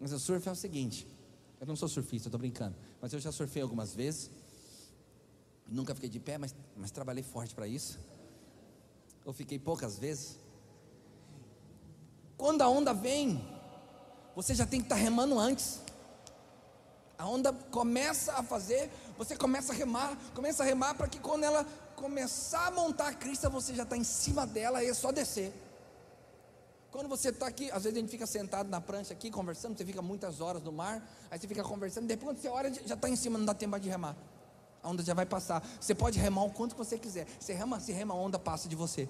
Mas 0.00 0.10
o 0.10 0.18
surf 0.18 0.48
é 0.48 0.50
o 0.50 0.56
seguinte: 0.56 1.06
eu 1.60 1.66
não 1.68 1.76
sou 1.76 1.88
surfista, 1.88 2.26
estou 2.26 2.40
brincando, 2.40 2.74
mas 3.00 3.12
eu 3.12 3.20
já 3.20 3.30
surfei 3.30 3.62
algumas 3.62 3.94
vezes. 3.94 4.28
Nunca 5.68 5.94
fiquei 5.94 6.10
de 6.10 6.18
pé, 6.18 6.38
mas, 6.38 6.52
mas 6.76 6.90
trabalhei 6.90 7.22
forte 7.22 7.54
para 7.54 7.68
isso. 7.68 7.96
Eu 9.24 9.32
fiquei 9.32 9.60
poucas 9.60 9.96
vezes. 9.96 10.40
Quando 12.36 12.62
a 12.62 12.68
onda 12.68 12.92
vem, 12.92 13.40
você 14.34 14.56
já 14.56 14.66
tem 14.66 14.80
que 14.80 14.86
estar 14.86 14.96
tá 14.96 15.00
remando 15.00 15.38
antes. 15.38 15.80
A 17.16 17.26
onda 17.26 17.52
começa 17.52 18.32
a 18.32 18.42
fazer, 18.42 18.90
você 19.16 19.36
começa 19.36 19.72
a 19.72 19.76
remar, 19.76 20.16
começa 20.34 20.62
a 20.62 20.66
remar 20.66 20.94
para 20.94 21.08
que 21.08 21.18
quando 21.18 21.44
ela 21.44 21.64
começar 21.94 22.66
a 22.66 22.70
montar 22.70 23.08
a 23.08 23.14
crista, 23.14 23.48
você 23.48 23.74
já 23.74 23.82
está 23.82 23.96
em 23.96 24.04
cima 24.04 24.46
dela 24.46 24.82
e 24.82 24.88
é 24.88 24.94
só 24.94 25.10
descer. 25.10 25.52
Quando 26.90 27.08
você 27.08 27.28
está 27.28 27.46
aqui, 27.46 27.70
às 27.70 27.84
vezes 27.84 27.96
a 27.96 28.00
gente 28.00 28.10
fica 28.10 28.26
sentado 28.26 28.68
na 28.68 28.80
prancha 28.80 29.12
aqui 29.12 29.30
conversando, 29.30 29.76
você 29.76 29.84
fica 29.84 30.00
muitas 30.00 30.40
horas 30.40 30.62
no 30.62 30.72
mar, 30.72 31.06
aí 31.30 31.38
você 31.38 31.46
fica 31.46 31.62
conversando, 31.62 32.06
depois 32.06 32.30
quando 32.30 32.38
você 32.38 32.48
olha, 32.48 32.72
já 32.86 32.94
está 32.94 33.08
em 33.08 33.16
cima, 33.16 33.38
não 33.38 33.44
dá 33.44 33.54
tempo 33.54 33.78
de 33.78 33.88
remar. 33.88 34.16
A 34.82 34.88
onda 34.88 35.02
já 35.02 35.14
vai 35.14 35.26
passar. 35.26 35.66
Você 35.80 35.94
pode 35.94 36.18
remar 36.18 36.44
o 36.44 36.50
quanto 36.50 36.76
você 36.76 36.96
quiser. 36.96 37.26
Você 37.40 37.52
rema, 37.52 37.80
se 37.80 37.90
rema, 37.92 38.14
a 38.14 38.16
onda 38.16 38.38
passa 38.38 38.68
de 38.68 38.76
você. 38.76 39.08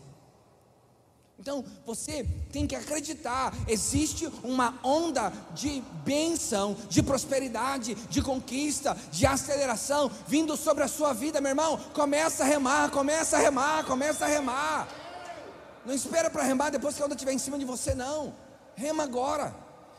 Então 1.38 1.64
você 1.84 2.26
tem 2.50 2.66
que 2.66 2.74
acreditar: 2.74 3.52
existe 3.68 4.26
uma 4.42 4.78
onda 4.82 5.32
de 5.54 5.82
bênção, 6.04 6.76
de 6.88 7.02
prosperidade, 7.02 7.94
de 7.94 8.22
conquista, 8.22 8.96
de 9.10 9.26
aceleração 9.26 10.10
vindo 10.26 10.56
sobre 10.56 10.82
a 10.82 10.88
sua 10.88 11.12
vida, 11.12 11.40
meu 11.40 11.50
irmão. 11.50 11.78
Começa 11.92 12.42
a 12.42 12.46
remar, 12.46 12.90
começa 12.90 13.36
a 13.36 13.40
remar, 13.40 13.84
começa 13.84 14.24
a 14.24 14.28
remar. 14.28 14.88
Não 15.84 15.94
espera 15.94 16.30
para 16.30 16.42
remar 16.42 16.70
depois 16.70 16.96
que 16.96 17.02
a 17.02 17.04
onda 17.04 17.14
estiver 17.14 17.32
em 17.32 17.38
cima 17.38 17.58
de 17.58 17.64
você, 17.64 17.94
não. 17.94 18.34
Rema 18.74 19.04
agora. 19.04 19.54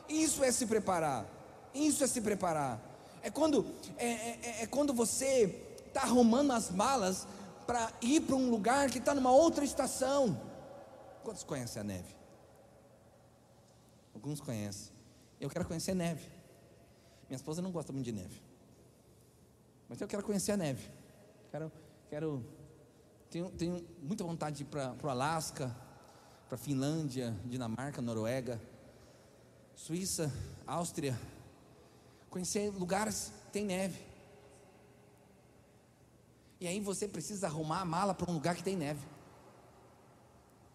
Isso 0.09 0.43
é 0.43 0.51
se 0.51 0.65
preparar. 0.65 1.25
Isso 1.73 2.03
é 2.03 2.07
se 2.07 2.19
preparar. 2.19 2.79
É 3.21 3.29
quando, 3.29 3.65
é, 3.97 4.05
é, 4.05 4.39
é, 4.41 4.63
é 4.63 4.67
quando 4.67 4.93
você 4.93 5.55
está 5.87 6.01
arrumando 6.01 6.51
as 6.51 6.71
malas 6.71 7.27
para 7.65 7.91
ir 8.01 8.21
para 8.21 8.35
um 8.35 8.49
lugar 8.49 8.89
que 8.89 8.97
está 8.97 9.13
numa 9.13 9.31
outra 9.31 9.63
estação. 9.63 10.37
Quantos 11.27 11.43
conhecem 11.43 11.81
a 11.81 11.83
neve? 11.83 12.15
Alguns 14.13 14.39
conhecem. 14.39 14.93
Eu 15.41 15.49
quero 15.49 15.67
conhecer 15.67 15.93
neve. 15.93 16.25
Minha 17.27 17.35
esposa 17.35 17.61
não 17.61 17.69
gosta 17.69 17.91
muito 17.91 18.05
de 18.05 18.13
neve. 18.13 18.41
Mas 19.89 19.99
eu 19.99 20.07
quero 20.07 20.23
conhecer 20.23 20.53
a 20.53 20.57
neve. 20.57 20.89
Quero, 21.51 21.69
quero 22.09 22.45
tenho, 23.29 23.51
tenho 23.51 23.85
muita 24.01 24.23
vontade 24.23 24.55
de 24.55 24.63
ir 24.63 24.67
para 24.67 24.95
o 25.03 25.09
Alasca, 25.09 25.75
para 26.47 26.57
Finlândia, 26.57 27.35
Dinamarca, 27.43 28.01
Noruega, 28.01 28.61
Suíça, 29.75 30.31
Áustria. 30.65 31.19
Conhecer 32.29 32.69
lugares 32.69 33.33
que 33.47 33.51
tem 33.51 33.65
neve. 33.65 34.01
E 36.61 36.67
aí 36.67 36.79
você 36.79 37.05
precisa 37.05 37.47
arrumar 37.47 37.81
a 37.81 37.85
mala 37.85 38.13
para 38.13 38.31
um 38.31 38.33
lugar 38.33 38.55
que 38.55 38.63
tem 38.63 38.77
neve. 38.77 39.16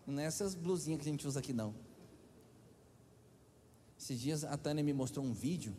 Não 0.06 0.20
é 0.20 0.24
essas 0.24 0.54
blusinhas 0.54 1.00
que 1.00 1.08
a 1.08 1.12
gente 1.12 1.26
usa 1.26 1.40
aqui 1.40 1.52
não. 1.52 1.74
Esses 3.98 4.18
dias 4.18 4.44
a 4.44 4.56
Tânia 4.56 4.82
me 4.82 4.92
mostrou 4.92 5.24
um 5.24 5.32
vídeo 5.32 5.76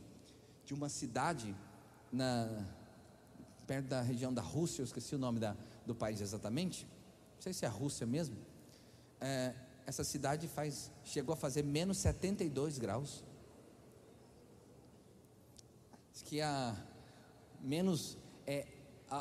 de 0.65 0.73
uma 0.73 0.87
cidade 0.87 1.55
na 2.11 2.65
perto 3.67 3.87
da 3.87 4.01
região 4.01 4.33
da 4.33 4.41
Rússia, 4.41 4.81
eu 4.81 4.85
esqueci 4.85 5.15
o 5.15 5.17
nome 5.17 5.39
da, 5.39 5.55
do 5.85 5.95
país 5.95 6.21
exatamente. 6.21 6.85
Não 7.35 7.41
sei 7.41 7.53
se 7.53 7.65
é 7.65 7.67
a 7.67 7.71
Rússia 7.71 8.05
mesmo. 8.05 8.37
É, 9.19 9.53
essa 9.85 10.03
cidade 10.03 10.47
faz, 10.47 10.91
chegou 11.03 11.33
a 11.33 11.35
fazer 11.35 11.63
menos 11.63 11.97
72 11.97 12.77
graus. 12.77 13.23
Diz 16.11 16.21
que 16.21 16.41
a 16.41 16.75
menos 17.61 18.17
é, 18.45 18.67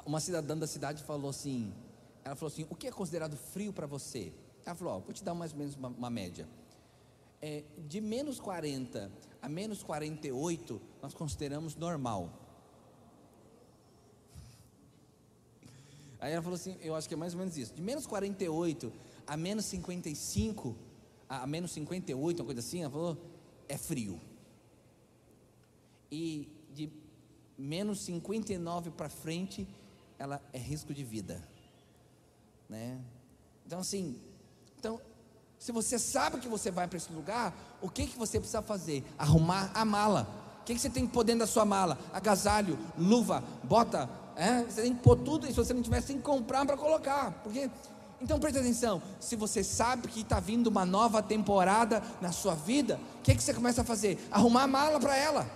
uma 0.04 0.20
cidadã 0.20 0.56
da 0.56 0.66
cidade 0.66 1.02
falou 1.02 1.30
assim, 1.30 1.72
ela 2.24 2.34
falou 2.34 2.52
assim, 2.52 2.66
o 2.68 2.74
que 2.74 2.86
é 2.86 2.92
considerado 2.92 3.36
frio 3.36 3.72
para 3.72 3.86
você? 3.86 4.32
Ela 4.64 4.75
falou: 4.75 4.94
ó, 4.94 4.98
vou 5.01 5.12
te 5.12 5.22
dar 5.22 5.35
mais 5.35 5.53
ou 5.53 5.59
menos 5.59 5.77
uma, 5.77 5.88
uma 5.88 6.11
média. 6.11 6.48
É, 7.40 7.64
de 7.88 8.01
menos 8.01 8.38
40 8.38 9.11
a 9.40 9.48
menos 9.48 9.83
48, 9.83 10.81
nós 11.03 11.12
consideramos 11.12 11.75
normal. 11.75 12.31
Aí 16.20 16.33
ela 16.33 16.40
falou 16.40 16.55
assim: 16.55 16.79
eu 16.81 16.94
acho 16.94 17.09
que 17.09 17.14
é 17.14 17.16
mais 17.16 17.35
ou 17.35 17.40
menos 17.40 17.57
isso. 17.57 17.75
De 17.75 17.83
menos 17.83 18.07
48 18.07 18.92
a 19.27 19.37
menos 19.37 19.64
55, 19.66 20.77
a, 21.29 21.42
a 21.42 21.46
menos 21.46 21.72
58, 21.72 22.38
uma 22.38 22.44
coisa 22.44 22.61
assim, 22.61 22.83
ela 22.83 22.90
falou: 22.90 23.18
é 23.68 23.77
frio. 23.77 24.20
E 26.11 26.48
de 26.72 26.92
menos 27.59 28.01
59 28.03 28.92
para 28.92 29.09
frente, 29.09 29.66
ela 30.18 30.40
é 30.53 30.59
risco 30.59 30.94
de 30.94 31.03
vida. 31.03 31.42
Né? 32.68 33.01
Então, 33.66 33.81
assim, 33.81 34.20
então, 34.82 35.00
se 35.60 35.70
você 35.70 35.96
sabe 35.96 36.38
que 36.38 36.48
você 36.48 36.68
vai 36.68 36.88
para 36.88 36.96
esse 36.96 37.12
lugar, 37.12 37.54
o 37.80 37.88
que, 37.88 38.04
que 38.04 38.18
você 38.18 38.40
precisa 38.40 38.60
fazer? 38.60 39.04
Arrumar 39.16 39.70
a 39.72 39.84
mala. 39.84 40.28
O 40.60 40.64
que, 40.64 40.74
que 40.74 40.80
você 40.80 40.90
tem 40.90 41.06
que 41.06 41.12
pôr 41.12 41.22
dentro 41.22 41.40
da 41.40 41.46
sua 41.46 41.64
mala? 41.64 41.96
Agasalho, 42.12 42.76
luva, 42.98 43.44
bota. 43.62 44.10
É? 44.34 44.64
Você 44.64 44.82
tem 44.82 44.92
que 44.92 45.00
pôr 45.00 45.16
tudo, 45.18 45.46
e 45.46 45.50
se 45.50 45.54
você 45.54 45.72
não 45.72 45.80
tiver, 45.80 46.00
você 46.00 46.08
tem 46.08 46.16
que 46.16 46.24
comprar 46.24 46.66
para 46.66 46.76
colocar. 46.76 47.30
Porque 47.44 47.70
então 48.20 48.40
preste 48.40 48.58
atenção, 48.58 49.00
se 49.20 49.36
você 49.36 49.62
sabe 49.62 50.08
que 50.08 50.22
está 50.22 50.40
vindo 50.40 50.66
uma 50.66 50.84
nova 50.84 51.22
temporada 51.22 52.02
na 52.20 52.32
sua 52.32 52.56
vida, 52.56 52.98
o 53.20 53.22
que, 53.22 53.32
que 53.32 53.42
você 53.42 53.54
começa 53.54 53.82
a 53.82 53.84
fazer? 53.84 54.18
Arrumar 54.32 54.64
a 54.64 54.66
mala 54.66 54.98
para 54.98 55.16
ela. 55.16 55.48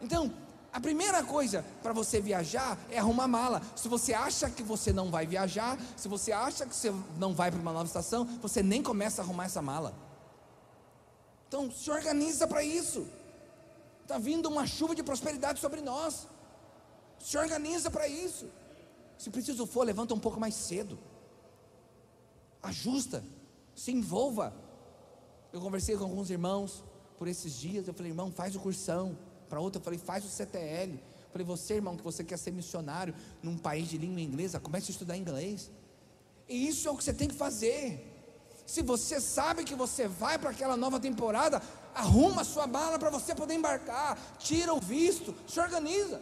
Então, 0.00 0.32
a 0.74 0.80
primeira 0.80 1.22
coisa 1.22 1.64
para 1.84 1.92
você 1.92 2.20
viajar 2.20 2.76
é 2.90 2.98
arrumar 2.98 3.28
mala. 3.28 3.62
Se 3.76 3.86
você 3.86 4.12
acha 4.12 4.50
que 4.50 4.60
você 4.60 4.92
não 4.92 5.08
vai 5.08 5.24
viajar, 5.24 5.78
se 5.96 6.08
você 6.08 6.32
acha 6.32 6.66
que 6.66 6.74
você 6.74 6.92
não 7.16 7.32
vai 7.32 7.48
para 7.48 7.60
uma 7.60 7.72
nova 7.72 7.86
estação, 7.86 8.24
você 8.42 8.60
nem 8.60 8.82
começa 8.82 9.22
a 9.22 9.24
arrumar 9.24 9.44
essa 9.44 9.62
mala. 9.62 9.94
Então, 11.46 11.70
se 11.70 11.88
organiza 11.88 12.48
para 12.48 12.64
isso. 12.64 13.06
Está 14.02 14.18
vindo 14.18 14.46
uma 14.46 14.66
chuva 14.66 14.96
de 14.96 15.02
prosperidade 15.04 15.60
sobre 15.60 15.80
nós. 15.80 16.26
Se 17.20 17.38
organiza 17.38 17.88
para 17.88 18.08
isso. 18.08 18.50
Se 19.16 19.30
preciso 19.30 19.66
for, 19.66 19.86
levanta 19.86 20.12
um 20.12 20.18
pouco 20.18 20.40
mais 20.40 20.56
cedo. 20.56 20.98
Ajusta, 22.60 23.22
se 23.76 23.92
envolva. 23.92 24.52
Eu 25.52 25.60
conversei 25.60 25.96
com 25.96 26.02
alguns 26.02 26.30
irmãos 26.30 26.82
por 27.16 27.28
esses 27.28 27.54
dias. 27.54 27.86
Eu 27.86 27.94
falei, 27.94 28.10
irmão, 28.10 28.32
faz 28.32 28.56
o 28.56 28.60
cursão 28.60 29.16
para 29.54 29.60
outra, 29.60 29.78
eu 29.78 29.84
falei, 29.84 30.00
faz 30.00 30.24
o 30.24 30.28
CTL. 30.28 30.94
Eu 30.94 31.30
falei, 31.30 31.46
você, 31.46 31.74
irmão, 31.74 31.96
que 31.96 32.02
você 32.02 32.24
quer 32.24 32.36
ser 32.36 32.50
missionário 32.50 33.14
num 33.40 33.56
país 33.56 33.88
de 33.88 33.96
língua 33.96 34.20
inglesa, 34.20 34.58
comece 34.58 34.90
a 34.90 34.92
estudar 34.92 35.16
inglês. 35.16 35.70
E 36.48 36.66
isso 36.66 36.88
é 36.88 36.90
o 36.90 36.96
que 36.96 37.04
você 37.04 37.14
tem 37.14 37.28
que 37.28 37.36
fazer. 37.36 38.04
Se 38.66 38.82
você 38.82 39.20
sabe 39.20 39.62
que 39.62 39.76
você 39.76 40.08
vai 40.08 40.38
para 40.38 40.50
aquela 40.50 40.76
nova 40.76 40.98
temporada, 40.98 41.62
arruma 41.94 42.42
a 42.42 42.44
sua 42.44 42.66
mala 42.66 42.98
para 42.98 43.10
você 43.10 43.32
poder 43.32 43.54
embarcar, 43.54 44.18
tira 44.40 44.74
o 44.74 44.80
visto, 44.80 45.32
se 45.46 45.60
organiza. 45.60 46.20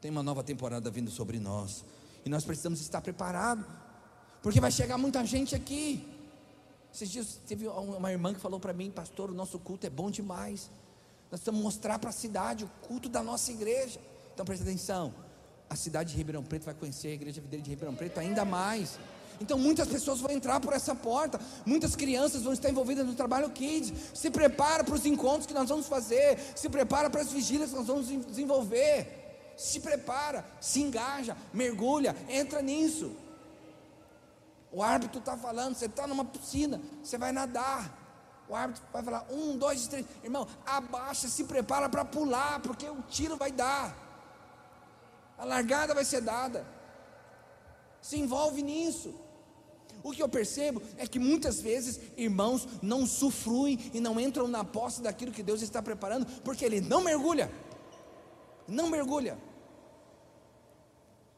Tem 0.00 0.08
uma 0.08 0.22
nova 0.22 0.44
temporada 0.44 0.88
vindo 0.88 1.10
sobre 1.10 1.40
nós, 1.40 1.84
e 2.24 2.28
nós 2.28 2.44
precisamos 2.44 2.80
estar 2.80 3.00
preparados, 3.00 3.66
porque 4.40 4.60
vai 4.60 4.70
chegar 4.70 4.96
muita 4.96 5.26
gente 5.26 5.52
aqui. 5.52 6.15
Esses 6.96 7.10
dias 7.10 7.38
teve 7.46 7.68
uma 7.68 8.10
irmã 8.10 8.32
que 8.32 8.40
falou 8.40 8.58
para 8.58 8.72
mim, 8.72 8.90
pastor, 8.90 9.30
o 9.30 9.34
nosso 9.34 9.58
culto 9.58 9.86
é 9.86 9.90
bom 9.90 10.10
demais. 10.10 10.70
Nós 11.30 11.40
precisamos 11.40 11.62
mostrar 11.62 11.98
para 11.98 12.08
a 12.08 12.12
cidade 12.12 12.64
o 12.64 12.68
culto 12.88 13.06
da 13.06 13.22
nossa 13.22 13.52
igreja. 13.52 14.00
Então 14.32 14.46
presta 14.46 14.64
atenção. 14.64 15.12
A 15.68 15.76
cidade 15.76 16.12
de 16.12 16.16
Ribeirão 16.16 16.42
Preto 16.42 16.64
vai 16.64 16.72
conhecer 16.72 17.08
a 17.08 17.12
igreja 17.12 17.38
videira 17.38 17.62
de 17.62 17.68
Ribeirão 17.68 17.94
Preto 17.94 18.18
ainda 18.18 18.46
mais. 18.46 18.98
Então 19.42 19.58
muitas 19.58 19.86
pessoas 19.88 20.20
vão 20.20 20.30
entrar 20.30 20.58
por 20.58 20.72
essa 20.72 20.94
porta, 20.94 21.38
muitas 21.66 21.94
crianças 21.94 22.44
vão 22.44 22.54
estar 22.54 22.70
envolvidas 22.70 23.06
no 23.06 23.14
trabalho 23.14 23.50
Kids. 23.50 23.92
Se 24.14 24.30
prepara 24.30 24.82
para 24.82 24.94
os 24.94 25.04
encontros 25.04 25.44
que 25.44 25.52
nós 25.52 25.68
vamos 25.68 25.86
fazer, 25.86 26.38
se 26.56 26.70
prepara 26.70 27.10
para 27.10 27.20
as 27.20 27.30
vigílias 27.30 27.68
que 27.68 27.76
nós 27.76 27.88
vamos 27.88 28.06
desenvolver. 28.24 29.52
Se 29.54 29.80
prepara, 29.80 30.46
se 30.62 30.80
engaja, 30.80 31.36
mergulha, 31.52 32.16
entra 32.26 32.62
nisso. 32.62 33.12
O 34.72 34.82
árbitro 34.82 35.18
está 35.18 35.36
falando, 35.36 35.74
você 35.74 35.86
está 35.86 36.06
numa 36.06 36.24
piscina, 36.24 36.80
você 37.02 37.16
vai 37.16 37.32
nadar. 37.32 38.06
O 38.48 38.54
árbitro 38.54 38.82
vai 38.92 39.02
falar: 39.02 39.26
um, 39.30 39.56
dois, 39.56 39.86
três. 39.86 40.06
Irmão, 40.22 40.46
abaixa, 40.64 41.28
se 41.28 41.44
prepara 41.44 41.88
para 41.88 42.04
pular, 42.04 42.60
porque 42.60 42.88
o 42.88 43.02
tiro 43.02 43.36
vai 43.36 43.52
dar. 43.52 43.96
A 45.38 45.44
largada 45.44 45.94
vai 45.94 46.04
ser 46.04 46.20
dada. 46.20 46.66
Se 48.00 48.18
envolve 48.18 48.62
nisso. 48.62 49.14
O 50.02 50.12
que 50.12 50.22
eu 50.22 50.28
percebo 50.28 50.80
é 50.98 51.06
que 51.06 51.18
muitas 51.18 51.60
vezes 51.60 52.00
irmãos 52.16 52.68
não 52.80 53.00
usufruem 53.02 53.90
e 53.92 54.00
não 54.00 54.20
entram 54.20 54.46
na 54.46 54.62
posse 54.62 55.02
daquilo 55.02 55.32
que 55.32 55.42
Deus 55.42 55.62
está 55.62 55.82
preparando, 55.82 56.26
porque 56.42 56.64
ele 56.64 56.80
não 56.80 57.02
mergulha. 57.02 57.50
Não 58.68 58.88
mergulha. 58.88 59.38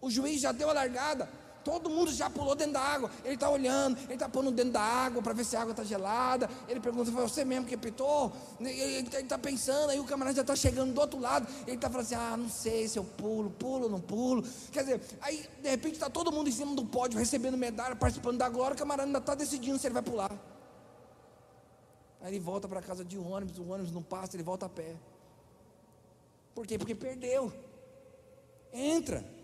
O 0.00 0.10
juiz 0.10 0.40
já 0.40 0.52
deu 0.52 0.68
a 0.68 0.74
largada, 0.74 1.28
todo 1.68 1.90
mundo 1.90 2.10
já 2.10 2.30
pulou 2.30 2.54
dentro 2.54 2.72
da 2.72 2.80
água. 2.80 3.10
Ele 3.22 3.34
está 3.34 3.50
olhando, 3.50 3.98
ele 4.04 4.14
está 4.14 4.26
pondo 4.26 4.50
dentro 4.50 4.72
da 4.72 4.80
água 4.80 5.20
para 5.20 5.34
ver 5.34 5.44
se 5.44 5.54
a 5.54 5.60
água 5.60 5.72
está 5.72 5.84
gelada. 5.84 6.48
Ele 6.66 6.80
pergunta: 6.80 7.12
Foi 7.12 7.22
você 7.22 7.44
mesmo 7.44 7.66
que 7.66 7.74
apitou? 7.74 8.32
Ele 8.58 9.06
está 9.06 9.36
pensando, 9.36 9.90
aí 9.90 10.00
o 10.00 10.04
camarada 10.04 10.36
já 10.36 10.40
está 10.40 10.56
chegando 10.56 10.94
do 10.94 11.00
outro 11.00 11.20
lado. 11.20 11.46
Ele 11.66 11.76
está 11.76 11.90
falando 11.90 12.06
assim: 12.06 12.14
Ah, 12.14 12.36
não 12.38 12.48
sei 12.48 12.88
se 12.88 12.98
eu 12.98 13.04
pulo, 13.04 13.50
pulo 13.50 13.86
não 13.90 14.00
pulo. 14.00 14.42
Quer 14.72 14.80
dizer, 14.84 15.00
aí 15.20 15.46
de 15.62 15.68
repente 15.68 15.94
está 15.94 16.08
todo 16.08 16.32
mundo 16.32 16.48
em 16.48 16.52
cima 16.52 16.74
do 16.74 16.86
pódio, 16.86 17.18
recebendo 17.18 17.58
medalha, 17.58 17.94
participando 17.94 18.38
da 18.38 18.48
glória. 18.48 18.74
O 18.74 18.78
camarada 18.78 19.06
ainda 19.06 19.18
está 19.18 19.34
decidindo 19.34 19.78
se 19.78 19.86
ele 19.86 19.94
vai 19.94 20.02
pular. 20.02 20.32
Aí 22.22 22.30
ele 22.30 22.40
volta 22.40 22.66
para 22.66 22.80
casa 22.80 23.04
de 23.04 23.18
ônibus, 23.18 23.58
o 23.58 23.68
ônibus 23.68 23.92
não 23.92 24.02
passa, 24.02 24.36
ele 24.36 24.42
volta 24.42 24.64
a 24.64 24.68
pé. 24.70 24.96
Por 26.54 26.66
quê? 26.66 26.78
Porque 26.78 26.94
perdeu. 26.94 27.52
Entra. 28.72 29.37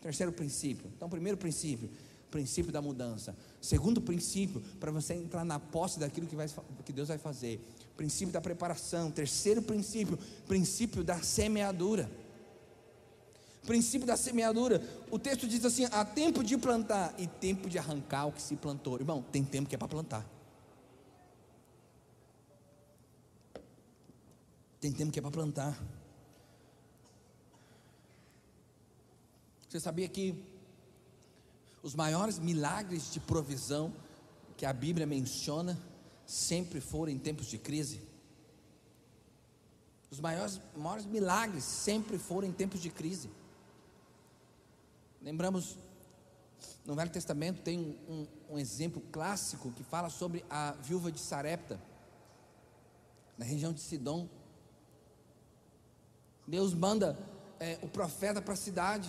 Terceiro 0.00 0.32
princípio. 0.32 0.90
Então, 0.96 1.08
primeiro 1.08 1.36
princípio, 1.36 1.90
princípio 2.30 2.72
da 2.72 2.80
mudança. 2.80 3.36
Segundo 3.60 4.00
princípio, 4.00 4.60
para 4.78 4.90
você 4.90 5.14
entrar 5.14 5.44
na 5.44 5.58
posse 5.58 5.98
daquilo 5.98 6.26
que, 6.26 6.36
vai, 6.36 6.46
que 6.84 6.92
Deus 6.92 7.08
vai 7.08 7.18
fazer. 7.18 7.60
Princípio 7.96 8.32
da 8.32 8.40
preparação. 8.40 9.10
Terceiro 9.10 9.60
princípio, 9.60 10.18
princípio 10.46 11.04
da 11.04 11.20
semeadura. 11.20 12.10
Princípio 13.66 14.06
da 14.06 14.16
semeadura. 14.16 14.82
O 15.10 15.18
texto 15.18 15.46
diz 15.46 15.64
assim: 15.64 15.84
há 15.84 16.04
tempo 16.04 16.42
de 16.42 16.56
plantar 16.56 17.14
e 17.18 17.26
tempo 17.26 17.68
de 17.68 17.78
arrancar 17.78 18.26
o 18.26 18.32
que 18.32 18.40
se 18.40 18.56
plantou. 18.56 18.96
Irmão, 18.96 19.22
tem 19.30 19.44
tempo 19.44 19.68
que 19.68 19.74
é 19.74 19.78
para 19.78 19.88
plantar. 19.88 20.26
Tem 24.80 24.90
tempo 24.90 25.12
que 25.12 25.18
é 25.18 25.22
para 25.22 25.30
plantar. 25.30 25.78
Você 29.70 29.78
sabia 29.78 30.08
que 30.08 30.34
os 31.80 31.94
maiores 31.94 32.40
milagres 32.40 33.12
de 33.12 33.20
provisão 33.20 33.92
que 34.56 34.66
a 34.66 34.72
Bíblia 34.72 35.06
menciona 35.06 35.78
sempre 36.26 36.80
foram 36.80 37.12
em 37.12 37.18
tempos 37.20 37.46
de 37.46 37.56
crise? 37.56 38.02
Os 40.10 40.18
maiores, 40.18 40.60
maiores 40.76 41.06
milagres 41.06 41.62
sempre 41.62 42.18
foram 42.18 42.48
em 42.48 42.52
tempos 42.52 42.82
de 42.82 42.90
crise. 42.90 43.30
Lembramos, 45.22 45.76
no 46.84 46.96
Velho 46.96 47.10
Testamento 47.12 47.62
tem 47.62 47.96
um, 48.08 48.26
um, 48.50 48.58
exemplo 48.58 49.00
clássico 49.12 49.70
que 49.70 49.84
fala 49.84 50.10
sobre 50.10 50.44
a 50.50 50.72
viúva 50.72 51.12
de 51.12 51.20
Sarepta, 51.20 51.80
na 53.38 53.44
região 53.44 53.72
de 53.72 53.80
Sidom. 53.80 54.28
Deus 56.44 56.74
manda 56.74 57.16
é, 57.60 57.78
o 57.82 57.88
profeta 57.88 58.42
para 58.42 58.54
a 58.54 58.56
cidade 58.56 59.08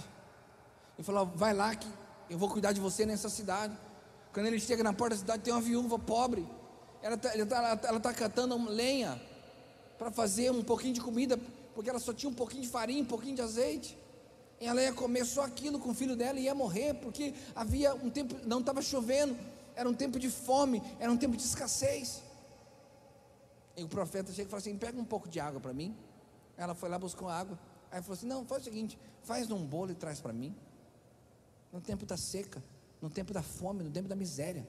e 0.98 1.04
falou: 1.04 1.26
Vai 1.26 1.54
lá 1.54 1.76
que 1.76 1.88
eu 2.30 2.38
vou 2.38 2.50
cuidar 2.50 2.72
de 2.72 2.80
você 2.80 3.06
nessa 3.06 3.30
cidade. 3.30 3.76
Quando 4.34 4.46
ele 4.46 4.60
chega 4.60 4.84
na 4.84 4.94
porta 4.94 5.16
da 5.16 5.20
cidade, 5.20 5.44
tem 5.44 5.54
uma 5.54 5.62
viúva 5.62 6.00
pobre. 6.00 6.48
Ela 7.02 7.16
está 7.16 7.78
tá, 7.78 8.00
tá 8.00 8.14
catando 8.14 8.58
lenha 8.70 9.22
para 9.98 10.10
fazer 10.12 10.52
um 10.52 10.64
pouquinho 10.64 10.94
de 10.94 11.02
comida, 11.02 11.38
porque 11.76 11.90
ela 11.90 12.00
só 12.00 12.14
tinha 12.14 12.30
um 12.30 12.34
pouquinho 12.34 12.64
de 12.64 12.70
farinha, 12.70 13.04
um 13.04 13.06
pouquinho 13.06 13.36
de 13.36 13.42
azeite. 13.42 13.98
E 14.60 14.68
ela 14.68 14.82
ia 14.82 14.94
comer 14.94 15.26
só 15.26 15.44
aquilo 15.44 15.80
com 15.80 15.90
o 15.90 15.94
filho 15.94 16.16
dela 16.16 16.40
e 16.40 16.44
ia 16.44 16.56
morrer, 16.56 16.94
porque 16.94 17.34
havia 17.56 17.94
um 17.96 18.10
tempo, 18.10 18.36
não 18.46 18.60
estava 18.60 18.82
chovendo, 18.82 19.38
era 19.76 19.90
um 19.90 19.94
tempo 19.94 20.20
de 20.20 20.30
fome, 20.30 20.82
era 21.00 21.12
um 21.12 21.18
tempo 21.18 21.36
de 21.36 21.44
escassez. 21.44 22.22
E 23.76 23.84
o 23.84 23.88
profeta 23.88 24.32
chega 24.32 24.48
e 24.48 24.50
fala 24.50 24.60
assim: 24.60 24.78
pega 24.78 25.00
um 25.00 25.06
pouco 25.06 25.28
de 25.28 25.40
água 25.40 25.60
para 25.60 25.74
mim. 25.74 25.96
Ela 26.58 26.76
foi 26.76 26.90
lá, 26.90 27.00
buscou 27.00 27.28
água. 27.28 27.58
Aí 27.92 28.02
falou 28.02 28.14
assim: 28.14 28.28
não, 28.28 28.46
faz 28.46 28.62
o 28.62 28.66
seguinte, 28.66 28.98
faz 29.24 29.48
num 29.48 29.66
bolo 29.66 29.92
e 29.92 29.96
traz 29.96 30.22
para 30.22 30.32
mim. 30.32 30.56
No 31.72 31.80
tempo 31.80 32.06
da 32.06 32.18
seca, 32.18 32.62
no 33.02 33.10
tempo 33.10 33.34
da 33.34 33.42
fome, 33.42 33.84
no 33.84 33.90
tempo 33.90 34.08
da 34.08 34.16
miséria. 34.16 34.68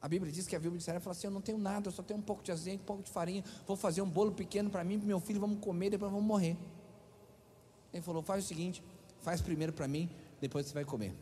A 0.00 0.08
Bíblia 0.08 0.32
diz 0.32 0.46
que 0.46 0.56
a 0.56 0.58
Bíblia 0.58 0.78
de 0.78 0.82
Israel 0.82 1.00
fala 1.00 1.12
assim: 1.12 1.26
Eu 1.26 1.30
não 1.30 1.42
tenho 1.42 1.58
nada, 1.58 1.88
eu 1.88 1.92
só 1.92 2.02
tenho 2.02 2.18
um 2.18 2.22
pouco 2.22 2.42
de 2.42 2.50
azeite, 2.50 2.82
um 2.82 2.86
pouco 2.86 3.02
de 3.02 3.10
farinha. 3.10 3.44
Vou 3.66 3.76
fazer 3.76 4.00
um 4.00 4.08
bolo 4.08 4.32
pequeno 4.32 4.70
para 4.70 4.82
mim 4.82 4.98
para 4.98 5.06
meu 5.06 5.20
filho, 5.20 5.38
vamos 5.38 5.60
comer, 5.60 5.90
depois 5.90 6.10
vamos 6.10 6.26
morrer. 6.26 6.56
Ele 7.92 8.02
falou: 8.02 8.22
Faz 8.22 8.44
o 8.44 8.48
seguinte, 8.48 8.82
faz 9.20 9.42
primeiro 9.42 9.72
para 9.72 9.86
mim, 9.86 10.08
depois 10.40 10.66
você 10.66 10.72
vai 10.72 10.84
comer. 10.84 11.14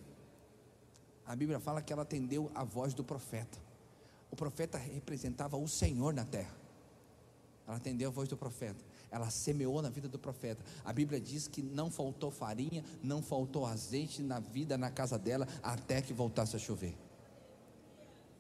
A 1.26 1.34
Bíblia 1.34 1.58
fala 1.58 1.82
que 1.82 1.92
ela 1.92 2.02
atendeu 2.02 2.50
a 2.54 2.64
voz 2.64 2.94
do 2.94 3.02
profeta. 3.02 3.58
O 4.30 4.36
profeta 4.36 4.78
representava 4.78 5.56
o 5.56 5.66
Senhor 5.66 6.14
na 6.14 6.24
terra. 6.24 6.54
Ela 7.66 7.76
atendeu 7.76 8.08
a 8.08 8.12
voz 8.12 8.28
do 8.28 8.36
profeta 8.36 8.87
ela 9.10 9.30
semeou 9.30 9.80
na 9.80 9.88
vida 9.88 10.08
do 10.08 10.18
profeta. 10.18 10.64
A 10.84 10.92
Bíblia 10.92 11.20
diz 11.20 11.48
que 11.48 11.62
não 11.62 11.90
faltou 11.90 12.30
farinha, 12.30 12.84
não 13.02 13.22
faltou 13.22 13.66
azeite 13.66 14.22
na 14.22 14.38
vida, 14.38 14.76
na 14.76 14.90
casa 14.90 15.18
dela, 15.18 15.46
até 15.62 16.02
que 16.02 16.12
voltasse 16.12 16.54
a 16.54 16.58
chover. 16.58 16.96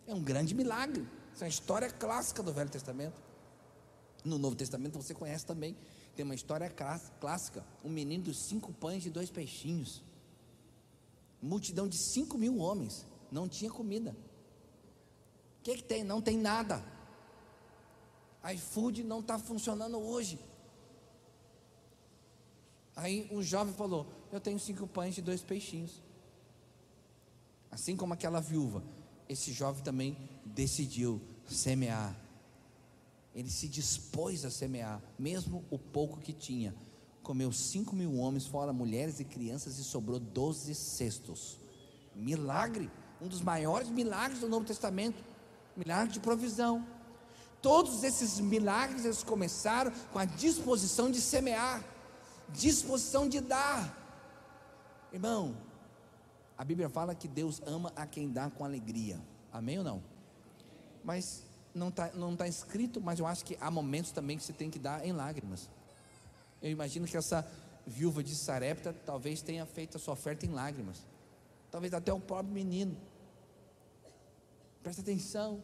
É 0.06 0.14
um 0.14 0.22
grande 0.22 0.54
milagre. 0.54 1.06
Isso 1.34 1.44
é 1.44 1.46
uma 1.46 1.50
história 1.50 1.90
clássica 1.90 2.42
do 2.42 2.52
Velho 2.52 2.70
Testamento. 2.70 3.20
No 4.24 4.38
Novo 4.38 4.56
Testamento 4.56 5.00
você 5.00 5.14
conhece 5.14 5.46
também. 5.46 5.76
Tem 6.16 6.24
uma 6.24 6.34
história 6.34 6.68
clássica: 7.20 7.64
um 7.84 7.88
menino 7.88 8.24
dos 8.24 8.38
cinco 8.38 8.72
pães 8.72 9.06
e 9.06 9.10
dois 9.10 9.30
peixinhos. 9.30 10.02
Multidão 11.40 11.86
de 11.86 11.96
cinco 11.96 12.36
mil 12.36 12.58
homens. 12.58 13.06
Não 13.30 13.48
tinha 13.48 13.70
comida. 13.70 14.16
O 15.60 15.62
que, 15.62 15.76
que 15.76 15.82
tem? 15.82 16.02
Não 16.02 16.20
tem 16.20 16.36
nada. 16.36 16.82
iFood 18.54 19.04
não 19.04 19.20
está 19.20 19.38
funcionando 19.38 19.98
hoje. 19.98 20.38
Aí 22.98 23.28
um 23.30 23.40
jovem 23.40 23.72
falou: 23.72 24.06
Eu 24.32 24.40
tenho 24.40 24.58
cinco 24.58 24.84
pães 24.86 25.16
e 25.16 25.22
dois 25.22 25.40
peixinhos. 25.40 26.02
Assim 27.70 27.96
como 27.96 28.12
aquela 28.12 28.40
viúva, 28.40 28.82
esse 29.28 29.52
jovem 29.52 29.84
também 29.84 30.18
decidiu 30.44 31.20
semear. 31.46 32.16
Ele 33.32 33.48
se 33.50 33.68
dispôs 33.68 34.44
a 34.44 34.50
semear, 34.50 35.00
mesmo 35.16 35.64
o 35.70 35.78
pouco 35.78 36.18
que 36.18 36.32
tinha. 36.32 36.74
Comeu 37.22 37.52
cinco 37.52 37.94
mil 37.94 38.16
homens, 38.16 38.46
fora 38.46 38.72
mulheres 38.72 39.20
e 39.20 39.24
crianças, 39.24 39.78
e 39.78 39.84
sobrou 39.84 40.18
doze 40.18 40.74
cestos. 40.74 41.56
Milagre, 42.16 42.90
um 43.20 43.28
dos 43.28 43.42
maiores 43.42 43.88
milagres 43.90 44.40
do 44.40 44.48
Novo 44.48 44.66
Testamento 44.66 45.22
milagre 45.76 46.12
de 46.12 46.18
provisão. 46.18 46.84
Todos 47.62 48.02
esses 48.02 48.40
milagres 48.40 49.04
eles 49.04 49.22
começaram 49.22 49.92
com 50.12 50.18
a 50.18 50.24
disposição 50.24 51.08
de 51.08 51.20
semear 51.20 51.84
disposição 52.52 53.28
de 53.28 53.40
dar. 53.40 53.96
Irmão, 55.12 55.56
a 56.56 56.64
Bíblia 56.64 56.88
fala 56.88 57.14
que 57.14 57.28
Deus 57.28 57.62
ama 57.66 57.92
a 57.94 58.06
quem 58.06 58.30
dá 58.30 58.50
com 58.50 58.64
alegria. 58.64 59.20
Amém 59.52 59.78
ou 59.78 59.84
não? 59.84 60.02
Mas 61.04 61.44
não 61.74 61.88
está 61.88 62.10
não 62.12 62.36
tá 62.36 62.48
escrito, 62.48 63.00
mas 63.00 63.18
eu 63.18 63.26
acho 63.26 63.44
que 63.44 63.56
há 63.60 63.70
momentos 63.70 64.10
também 64.10 64.36
que 64.36 64.42
você 64.42 64.52
tem 64.52 64.70
que 64.70 64.78
dar 64.78 65.04
em 65.06 65.12
lágrimas. 65.12 65.70
Eu 66.60 66.70
imagino 66.70 67.06
que 67.06 67.16
essa 67.16 67.48
viúva 67.86 68.22
de 68.22 68.34
Sarepta 68.34 68.94
talvez 69.06 69.40
tenha 69.40 69.64
feito 69.64 69.96
a 69.96 70.00
sua 70.00 70.14
oferta 70.14 70.44
em 70.44 70.50
lágrimas. 70.50 71.06
Talvez 71.70 71.94
até 71.94 72.12
o 72.12 72.20
próprio 72.20 72.52
menino. 72.52 72.96
Presta 74.82 75.02
atenção. 75.02 75.62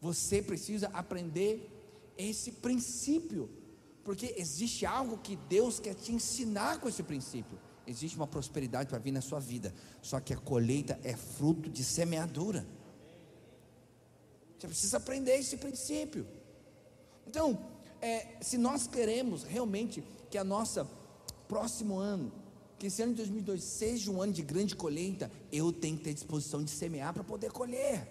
Você 0.00 0.42
precisa 0.42 0.88
aprender 0.88 1.68
esse 2.16 2.52
princípio 2.52 3.48
porque 4.08 4.34
existe 4.38 4.86
algo 4.86 5.18
que 5.18 5.36
Deus 5.36 5.78
quer 5.78 5.94
te 5.94 6.12
ensinar 6.12 6.80
com 6.80 6.88
esse 6.88 7.02
princípio. 7.02 7.58
Existe 7.86 8.16
uma 8.16 8.26
prosperidade 8.26 8.88
para 8.88 8.98
vir 8.98 9.12
na 9.12 9.20
sua 9.20 9.38
vida, 9.38 9.74
só 10.00 10.18
que 10.18 10.32
a 10.32 10.36
colheita 10.38 10.98
é 11.04 11.14
fruto 11.14 11.68
de 11.68 11.84
semeadura. 11.84 12.66
Você 14.58 14.66
precisa 14.66 14.96
aprender 14.96 15.36
esse 15.36 15.58
princípio. 15.58 16.26
Então, 17.26 17.70
é, 18.00 18.38
se 18.40 18.56
nós 18.56 18.86
queremos 18.86 19.42
realmente 19.42 20.02
que 20.30 20.38
a 20.38 20.44
nossa 20.44 20.88
próximo 21.46 21.98
ano, 21.98 22.32
que 22.78 22.86
esse 22.86 23.02
ano 23.02 23.12
de 23.12 23.18
2002 23.18 23.62
seja 23.62 24.10
um 24.10 24.22
ano 24.22 24.32
de 24.32 24.40
grande 24.40 24.74
colheita, 24.74 25.30
eu 25.52 25.70
tenho 25.70 25.98
que 25.98 26.04
ter 26.04 26.14
disposição 26.14 26.64
de 26.64 26.70
semear 26.70 27.12
para 27.12 27.22
poder 27.22 27.52
colher. 27.52 28.08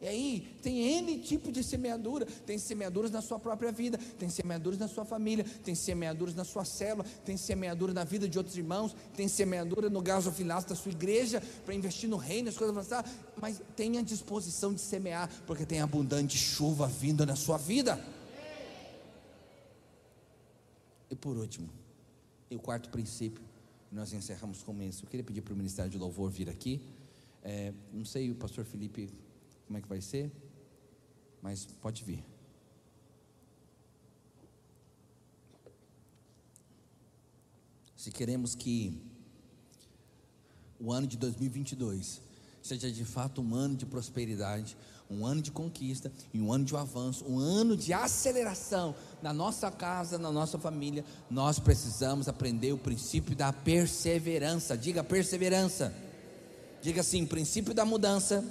E 0.00 0.06
aí, 0.06 0.56
tem 0.62 0.98
N 0.98 1.18
tipo 1.18 1.50
de 1.50 1.64
semeadura. 1.64 2.24
Tem 2.24 2.56
semeaduras 2.56 3.10
na 3.10 3.20
sua 3.20 3.38
própria 3.38 3.72
vida, 3.72 3.98
tem 4.18 4.28
semeaduras 4.28 4.78
na 4.78 4.86
sua 4.86 5.04
família, 5.04 5.44
tem 5.64 5.74
semeaduras 5.74 6.34
na 6.36 6.44
sua 6.44 6.64
célula, 6.64 7.04
tem 7.24 7.36
semeadura 7.36 7.92
na 7.92 8.04
vida 8.04 8.28
de 8.28 8.38
outros 8.38 8.56
irmãos, 8.56 8.94
tem 9.16 9.26
semeadura 9.26 9.90
no 9.90 10.00
gasofilaço 10.00 10.68
da 10.68 10.76
sua 10.76 10.92
igreja, 10.92 11.42
para 11.64 11.74
investir 11.74 12.08
no 12.08 12.16
reino, 12.16 12.48
as 12.48 12.56
coisas 12.56 12.76
avançar. 12.76 13.04
Mas 13.40 13.60
tenha 13.74 14.02
disposição 14.02 14.72
de 14.72 14.80
semear, 14.80 15.28
porque 15.46 15.66
tem 15.66 15.80
abundante 15.80 16.38
chuva 16.38 16.86
vindo 16.86 17.26
na 17.26 17.34
sua 17.34 17.56
vida. 17.58 18.00
E 21.10 21.16
por 21.16 21.36
último, 21.36 21.68
e 22.50 22.54
o 22.54 22.60
quarto 22.60 22.88
princípio, 22.90 23.42
nós 23.90 24.12
encerramos 24.12 24.62
com 24.62 24.80
isso. 24.82 25.04
Eu 25.04 25.08
queria 25.08 25.24
pedir 25.24 25.40
para 25.40 25.54
o 25.54 25.56
Ministério 25.56 25.90
de 25.90 25.98
Louvor 25.98 26.30
vir 26.30 26.48
aqui. 26.48 26.80
É, 27.42 27.72
não 27.92 28.04
sei, 28.04 28.30
o 28.30 28.34
pastor 28.34 28.64
Felipe 28.64 29.08
como 29.68 29.78
é 29.78 29.80
que 29.80 29.88
vai 29.88 30.00
ser, 30.00 30.32
mas 31.40 31.64
pode 31.80 32.02
vir. 32.02 32.24
se 38.08 38.12
queremos 38.12 38.54
que 38.54 38.98
o 40.80 40.92
ano 40.92 41.06
de 41.06 41.18
2022 41.18 42.22
seja 42.62 42.90
de 42.90 43.04
fato 43.04 43.42
um 43.42 43.54
ano 43.54 43.76
de 43.76 43.84
prosperidade, 43.84 44.76
um 45.10 45.26
ano 45.26 45.42
de 45.42 45.50
conquista 45.50 46.10
e 46.32 46.40
um 46.40 46.50
ano 46.50 46.64
de 46.64 46.74
avanço, 46.74 47.24
um 47.26 47.38
ano 47.38 47.76
de 47.76 47.92
aceleração 47.92 48.94
na 49.20 49.32
nossa 49.32 49.70
casa, 49.70 50.16
na 50.16 50.32
nossa 50.32 50.58
família, 50.58 51.04
nós 51.28 51.58
precisamos 51.58 52.28
aprender 52.28 52.72
o 52.72 52.78
princípio 52.78 53.36
da 53.36 53.52
perseverança. 53.52 54.76
Diga 54.76 55.04
perseverança. 55.04 55.92
Diga 56.80 57.02
assim: 57.02 57.26
princípio 57.26 57.74
da 57.74 57.84
mudança, 57.84 58.44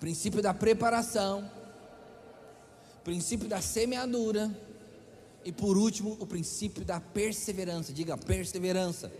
princípio 0.00 0.40
da 0.40 0.54
preparação, 0.54 1.48
princípio 3.04 3.46
da 3.46 3.60
semeadura 3.60 4.50
e 5.44 5.52
por 5.52 5.76
último, 5.76 6.16
o 6.18 6.26
princípio 6.26 6.84
da 6.84 6.98
perseverança. 6.98 7.92
Diga 7.92 8.16
perseverança. 8.16 9.12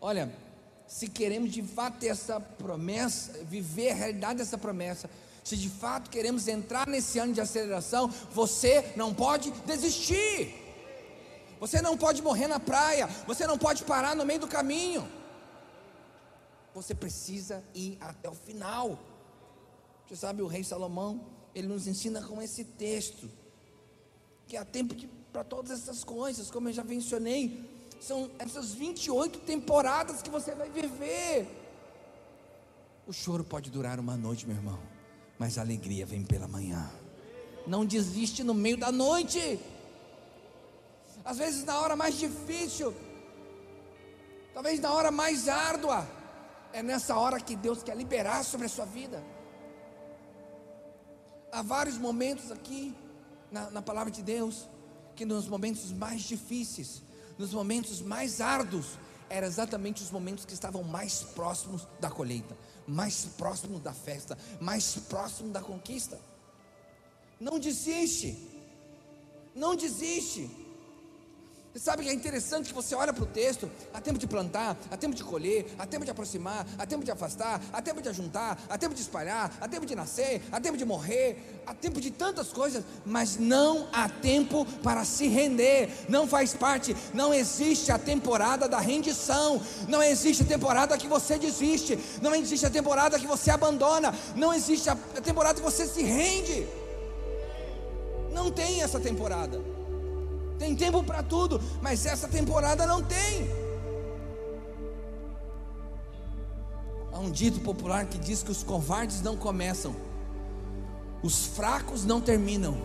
Olha, 0.00 0.34
se 0.86 1.06
queremos 1.08 1.52
de 1.52 1.62
fato 1.62 1.98
ter 1.98 2.08
essa 2.08 2.40
promessa, 2.40 3.44
viver 3.44 3.90
a 3.90 3.94
realidade 3.94 4.38
dessa 4.38 4.58
promessa, 4.58 5.08
se 5.44 5.56
de 5.56 5.68
fato 5.68 6.10
queremos 6.10 6.48
entrar 6.48 6.86
nesse 6.86 7.18
ano 7.18 7.32
de 7.32 7.40
aceleração, 7.40 8.08
você 8.32 8.92
não 8.96 9.12
pode 9.14 9.50
desistir. 9.66 10.54
Você 11.60 11.80
não 11.80 11.96
pode 11.96 12.22
morrer 12.22 12.48
na 12.48 12.58
praia, 12.58 13.06
você 13.26 13.46
não 13.46 13.56
pode 13.56 13.84
parar 13.84 14.16
no 14.16 14.24
meio 14.24 14.40
do 14.40 14.48
caminho. 14.48 15.08
Você 16.74 16.94
precisa 16.94 17.62
ir 17.74 17.98
até 18.00 18.28
o 18.28 18.34
final. 18.34 18.98
Você 20.12 20.16
sabe, 20.16 20.42
o 20.42 20.46
rei 20.46 20.62
Salomão, 20.62 21.24
ele 21.54 21.66
nos 21.66 21.86
ensina 21.86 22.20
com 22.20 22.42
esse 22.42 22.64
texto, 22.64 23.30
que 24.46 24.58
há 24.58 24.62
tempo 24.62 24.94
para 25.32 25.42
todas 25.42 25.70
essas 25.70 26.04
coisas, 26.04 26.50
como 26.50 26.68
eu 26.68 26.72
já 26.74 26.84
mencionei, 26.84 27.66
são 27.98 28.30
essas 28.38 28.74
28 28.74 29.38
temporadas 29.38 30.20
que 30.20 30.28
você 30.28 30.54
vai 30.54 30.68
viver. 30.68 31.48
O 33.06 33.12
choro 33.14 33.42
pode 33.42 33.70
durar 33.70 33.98
uma 33.98 34.14
noite, 34.14 34.46
meu 34.46 34.54
irmão, 34.54 34.78
mas 35.38 35.56
a 35.56 35.62
alegria 35.62 36.04
vem 36.04 36.22
pela 36.22 36.46
manhã. 36.46 36.92
Não 37.66 37.82
desiste 37.82 38.44
no 38.44 38.52
meio 38.52 38.76
da 38.76 38.92
noite. 38.92 39.58
Às 41.24 41.38
vezes 41.38 41.64
na 41.64 41.80
hora 41.80 41.96
mais 41.96 42.18
difícil, 42.18 42.94
talvez 44.52 44.78
na 44.78 44.92
hora 44.92 45.10
mais 45.10 45.48
árdua, 45.48 46.06
é 46.70 46.82
nessa 46.82 47.16
hora 47.16 47.40
que 47.40 47.56
Deus 47.56 47.82
quer 47.82 47.96
liberar 47.96 48.44
sobre 48.44 48.66
a 48.66 48.68
sua 48.68 48.84
vida. 48.84 49.24
Há 51.52 51.60
vários 51.60 51.98
momentos 51.98 52.50
aqui 52.50 52.94
na, 53.50 53.70
na 53.70 53.82
palavra 53.82 54.10
de 54.10 54.22
Deus, 54.22 54.66
que 55.14 55.26
nos 55.26 55.46
momentos 55.46 55.92
mais 55.92 56.22
difíceis, 56.22 57.02
nos 57.36 57.52
momentos 57.52 58.00
mais 58.00 58.40
árduos, 58.40 58.98
eram 59.28 59.46
exatamente 59.46 60.02
os 60.02 60.10
momentos 60.10 60.46
que 60.46 60.54
estavam 60.54 60.82
mais 60.82 61.22
próximos 61.22 61.86
da 62.00 62.10
colheita, 62.10 62.56
mais 62.88 63.26
próximos 63.36 63.80
da 63.80 63.92
festa, 63.92 64.36
mais 64.62 64.96
próximos 65.10 65.52
da 65.52 65.60
conquista. 65.60 66.18
Não 67.38 67.58
desiste, 67.58 68.48
não 69.54 69.76
desiste. 69.76 70.50
Você 71.72 71.78
sabe 71.78 72.02
que 72.02 72.10
é 72.10 72.12
interessante 72.12 72.68
que 72.68 72.74
você 72.74 72.94
olha 72.94 73.14
para 73.14 73.24
o 73.24 73.26
texto, 73.26 73.70
há 73.94 74.00
tempo 74.00 74.18
de 74.18 74.26
plantar, 74.26 74.76
há 74.90 74.96
tempo 74.96 75.14
de 75.14 75.24
colher, 75.24 75.64
há 75.78 75.86
tempo 75.86 76.04
de 76.04 76.10
aproximar, 76.10 76.66
há 76.76 76.84
tempo 76.84 77.02
de 77.02 77.10
afastar, 77.10 77.62
há 77.72 77.80
tempo 77.80 78.02
de 78.02 78.10
ajuntar, 78.10 78.58
há 78.68 78.76
tempo 78.76 78.94
de 78.94 79.00
espalhar, 79.00 79.50
há 79.58 79.66
tempo 79.66 79.86
de 79.86 79.94
nascer, 79.94 80.42
há 80.52 80.60
tempo 80.60 80.76
de 80.76 80.84
morrer, 80.84 81.62
há 81.66 81.72
tempo 81.72 81.98
de 81.98 82.10
tantas 82.10 82.48
coisas, 82.48 82.84
mas 83.06 83.38
não 83.38 83.88
há 83.90 84.06
tempo 84.06 84.66
para 84.82 85.02
se 85.06 85.28
render, 85.28 85.88
não 86.10 86.28
faz 86.28 86.52
parte, 86.52 86.94
não 87.14 87.32
existe 87.32 87.90
a 87.90 87.98
temporada 87.98 88.68
da 88.68 88.78
rendição, 88.78 89.58
não 89.88 90.02
existe 90.02 90.42
a 90.42 90.46
temporada 90.46 90.98
que 90.98 91.06
você 91.06 91.38
desiste, 91.38 91.98
não 92.20 92.34
existe 92.34 92.66
a 92.66 92.70
temporada 92.70 93.18
que 93.18 93.26
você 93.26 93.50
abandona, 93.50 94.14
não 94.36 94.52
existe 94.52 94.90
a 94.90 94.96
temporada 95.22 95.54
que 95.54 95.64
você 95.64 95.86
se 95.86 96.02
rende. 96.02 96.68
Não 98.30 98.50
tem 98.50 98.82
essa 98.82 99.00
temporada. 99.00 99.71
Tem 100.62 100.76
tempo 100.76 101.02
para 101.02 101.24
tudo, 101.24 101.60
mas 101.80 102.06
essa 102.06 102.28
temporada 102.28 102.86
não 102.86 103.02
tem. 103.02 103.50
Há 107.12 107.18
um 107.18 107.32
dito 107.32 107.58
popular 107.58 108.06
que 108.06 108.16
diz 108.16 108.44
que 108.44 108.52
os 108.52 108.62
covardes 108.62 109.20
não 109.22 109.36
começam, 109.36 109.92
os 111.20 111.46
fracos 111.46 112.04
não 112.04 112.20
terminam 112.20 112.76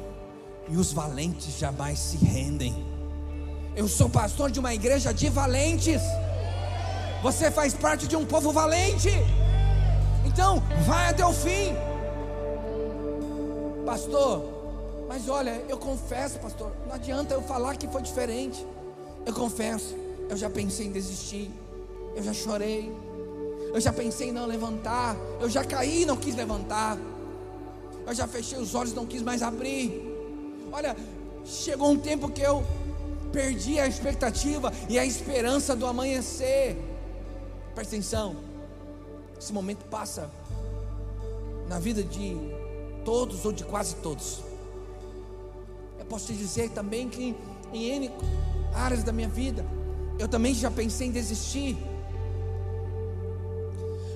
e 0.68 0.76
os 0.76 0.92
valentes 0.92 1.56
jamais 1.60 2.00
se 2.00 2.18
rendem. 2.18 2.84
Eu 3.76 3.88
sou 3.88 4.10
pastor 4.10 4.50
de 4.50 4.60
uma 4.60 4.74
igreja 4.74 5.14
de 5.14 5.30
valentes. 5.30 6.02
Você 7.22 7.52
faz 7.52 7.76
parte 7.76 8.08
de 8.08 8.16
um 8.16 8.26
povo 8.26 8.52
valente. 8.52 9.12
Então, 10.26 10.64
vai 10.88 11.10
até 11.10 11.24
o 11.24 11.32
fim. 11.32 11.76
Pastor, 13.86 14.57
mas 15.08 15.30
olha, 15.30 15.64
eu 15.70 15.78
confesso, 15.78 16.38
pastor, 16.40 16.72
não 16.86 16.94
adianta 16.94 17.34
eu 17.34 17.42
falar 17.42 17.78
que 17.78 17.88
foi 17.88 18.02
diferente. 18.02 18.66
Eu 19.26 19.34
confesso, 19.34 19.96
eu 20.30 20.36
já 20.36 20.50
pensei 20.50 20.88
em 20.88 20.92
desistir, 20.92 21.50
eu 22.16 22.22
já 22.22 22.34
chorei, 22.34 22.94
eu 23.74 23.80
já 23.80 23.94
pensei 23.94 24.30
em 24.30 24.32
não 24.32 24.46
levantar, 24.46 25.16
eu 25.40 25.50
já 25.50 25.64
caí 25.64 26.02
e 26.02 26.06
não 26.06 26.18
quis 26.18 26.36
levantar, 26.36 26.98
eu 28.06 28.14
já 28.14 28.28
fechei 28.28 28.58
os 28.58 28.76
olhos 28.76 28.92
e 28.92 28.96
não 28.96 29.06
quis 29.06 29.22
mais 29.22 29.42
abrir. 29.42 30.02
Olha, 30.72 30.96
chegou 31.46 31.90
um 31.90 31.98
tempo 31.98 32.30
que 32.30 32.42
eu 32.42 32.64
perdi 33.32 33.80
a 33.80 33.88
expectativa 33.88 34.72
e 34.90 35.00
a 35.00 35.06
esperança 35.06 35.76
do 35.76 35.86
amanhecer. 35.86 36.78
Presta 37.74 37.96
atenção, 37.96 38.36
esse 39.40 39.54
momento 39.54 39.86
passa 39.86 40.30
na 41.70 41.80
vida 41.80 42.04
de 42.04 42.36
todos 43.06 43.46
ou 43.46 43.54
de 43.54 43.64
quase 43.64 43.96
todos 43.96 44.47
posso 46.10 46.28
te 46.28 46.34
dizer 46.34 46.70
também 46.70 47.10
que 47.10 47.36
em 47.74 47.84
N 47.92 48.12
áreas 48.74 49.04
da 49.04 49.12
minha 49.12 49.28
vida, 49.28 49.66
eu 50.20 50.28
também 50.28 50.54
já 50.54 50.72
pensei 50.72 51.08
em 51.08 51.12
desistir. 51.12 51.78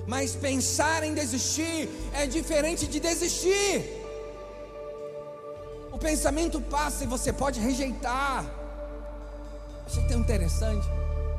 Mas 0.06 0.34
pensar 0.34 1.02
em 1.04 1.14
desistir 1.14 1.88
é 2.12 2.26
diferente 2.26 2.86
de 2.86 2.98
desistir. 2.98 4.00
O 5.92 5.98
pensamento 5.98 6.60
passa 6.60 7.04
e 7.04 7.06
você 7.06 7.32
pode 7.32 7.60
rejeitar. 7.60 8.44
Achei 9.86 10.04
tão 10.06 10.20
interessante. 10.20 10.86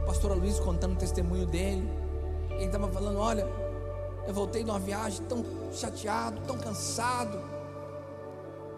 O 0.02 0.06
pastor 0.06 0.38
Luiz 0.38 0.60
contando 0.60 0.94
o 0.94 0.98
testemunho 0.98 1.46
dele. 1.46 1.90
Ele 2.52 2.66
estava 2.66 2.88
falando: 2.88 3.20
Olha, 3.20 3.48
eu 4.28 4.34
voltei 4.34 4.64
de 4.64 4.70
uma 4.70 4.80
viagem 4.80 5.24
tão 5.26 5.44
chateado, 5.74 6.40
tão 6.48 6.58
cansado. 6.58 7.42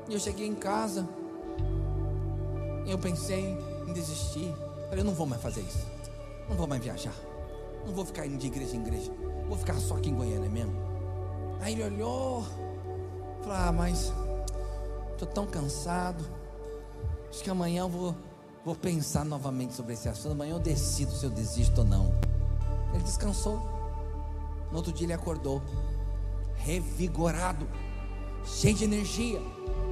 E 0.08 0.14
eu 0.14 0.20
cheguei 0.20 0.48
em 0.48 0.56
casa 0.56 1.08
eu 2.88 2.98
pensei 2.98 3.58
em 3.88 3.94
desistir. 3.94 4.54
Falei, 4.90 5.00
eu 5.00 5.04
não 5.06 5.14
vou 5.14 5.26
mais 5.26 5.42
fazer 5.42 5.62
isso. 5.62 5.86
Não 6.48 6.56
vou 6.56 6.68
mais 6.68 6.84
viajar. 6.84 7.16
Não 7.86 7.94
vou 7.94 8.06
ficar 8.06 8.26
indo 8.26 8.38
de 8.38 8.48
igreja 8.48 8.76
em 8.76 8.82
igreja. 8.82 9.12
Vou 9.48 9.58
ficar 9.58 9.76
só 9.76 9.96
aqui 9.96 10.10
em 10.10 10.16
Goiânia 10.16 10.50
mesmo. 10.50 10.74
Aí 11.62 11.74
ele 11.74 11.84
olhou. 11.84 12.44
Falou, 13.42 13.58
ah, 13.58 13.72
mas 13.72 14.14
estou 15.12 15.28
tão 15.28 15.46
cansado. 15.46 16.24
Acho 17.30 17.44
que 17.44 17.50
amanhã 17.50 17.82
eu 17.82 17.90
vou, 17.90 18.16
vou 18.64 18.76
pensar 18.76 19.26
novamente 19.26 19.74
sobre 19.74 19.94
esse 19.94 20.08
assunto. 20.08 20.34
Amanhã 20.34 20.54
eu 20.54 20.60
decido 20.60 21.12
se 21.12 21.26
eu 21.26 21.30
desisto 21.30 21.82
ou 21.82 21.88
não. 21.88 22.14
Ele 22.94 23.04
descansou. 23.04 23.60
No 24.72 24.78
outro 24.78 24.92
dia 24.92 25.06
ele 25.06 25.14
acordou, 25.14 25.62
revigorado, 26.56 27.68
cheio 28.44 28.76
de 28.76 28.84
energia, 28.84 29.40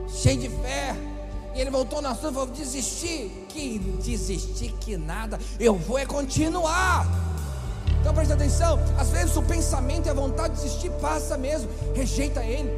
cheio 0.07 0.39
de 0.39 0.49
fé 0.49 1.12
e 1.55 1.61
ele 1.61 1.69
voltou 1.69 2.01
na 2.01 2.15
sua 2.15 2.29
e 2.29 2.33
falou: 2.33 2.47
desistir. 2.47 3.45
Que 3.49 3.79
desistir, 4.03 4.73
que 4.79 4.97
nada. 4.97 5.39
Eu 5.59 5.75
vou 5.75 5.97
é 5.97 6.05
continuar. 6.05 7.07
Então 7.99 8.13
preste 8.13 8.33
atenção. 8.33 8.79
Às 8.97 9.09
vezes 9.09 9.35
o 9.35 9.43
pensamento 9.43 10.07
e 10.07 10.09
a 10.09 10.13
vontade 10.13 10.55
de 10.55 10.61
desistir 10.61 10.89
passa 11.01 11.37
mesmo. 11.37 11.69
Rejeita 11.93 12.43
ele. 12.43 12.71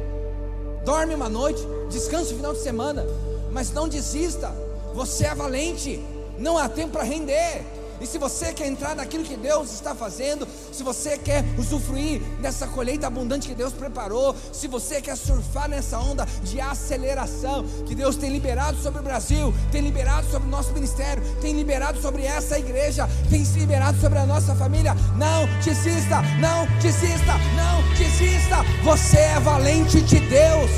Dorme 0.84 1.14
uma 1.14 1.28
noite. 1.28 1.60
Descansa 1.90 2.32
o 2.32 2.36
final 2.36 2.52
de 2.52 2.60
semana. 2.60 3.04
Mas 3.50 3.72
não 3.72 3.88
desista. 3.88 4.54
Você 4.94 5.24
é 5.24 5.34
valente. 5.34 6.04
Não 6.38 6.58
há 6.58 6.68
tempo 6.68 6.92
para 6.92 7.02
render. 7.02 7.64
E 8.00 8.06
se 8.06 8.18
você 8.18 8.52
quer 8.52 8.66
entrar 8.66 8.94
naquilo 8.94 9.24
que 9.24 9.36
Deus 9.36 9.72
está 9.72 9.94
fazendo, 9.94 10.46
se 10.72 10.82
você 10.82 11.16
quer 11.16 11.44
usufruir 11.58 12.20
dessa 12.40 12.66
colheita 12.66 13.06
abundante 13.06 13.48
que 13.48 13.54
Deus 13.54 13.72
preparou, 13.72 14.34
se 14.52 14.68
você 14.68 15.00
quer 15.00 15.16
surfar 15.16 15.68
nessa 15.68 15.98
onda 15.98 16.26
de 16.42 16.60
aceleração 16.60 17.64
que 17.86 17.94
Deus 17.94 18.16
tem 18.16 18.30
liberado 18.30 18.78
sobre 18.82 19.00
o 19.00 19.02
Brasil, 19.02 19.54
tem 19.72 19.80
liberado 19.80 20.26
sobre 20.30 20.48
o 20.48 20.50
nosso 20.50 20.72
ministério, 20.72 21.22
tem 21.40 21.54
liberado 21.54 22.00
sobre 22.00 22.24
essa 22.24 22.58
igreja, 22.58 23.08
tem 23.30 23.44
se 23.44 23.58
liberado 23.58 23.98
sobre 24.00 24.18
a 24.18 24.26
nossa 24.26 24.54
família, 24.54 24.94
não 25.16 25.46
desista, 25.62 26.22
não 26.40 26.66
desista, 26.80 27.34
não 27.56 27.96
desista. 27.96 28.56
Você 28.84 29.18
é 29.18 29.40
valente 29.40 30.00
de 30.02 30.20
Deus. 30.20 30.70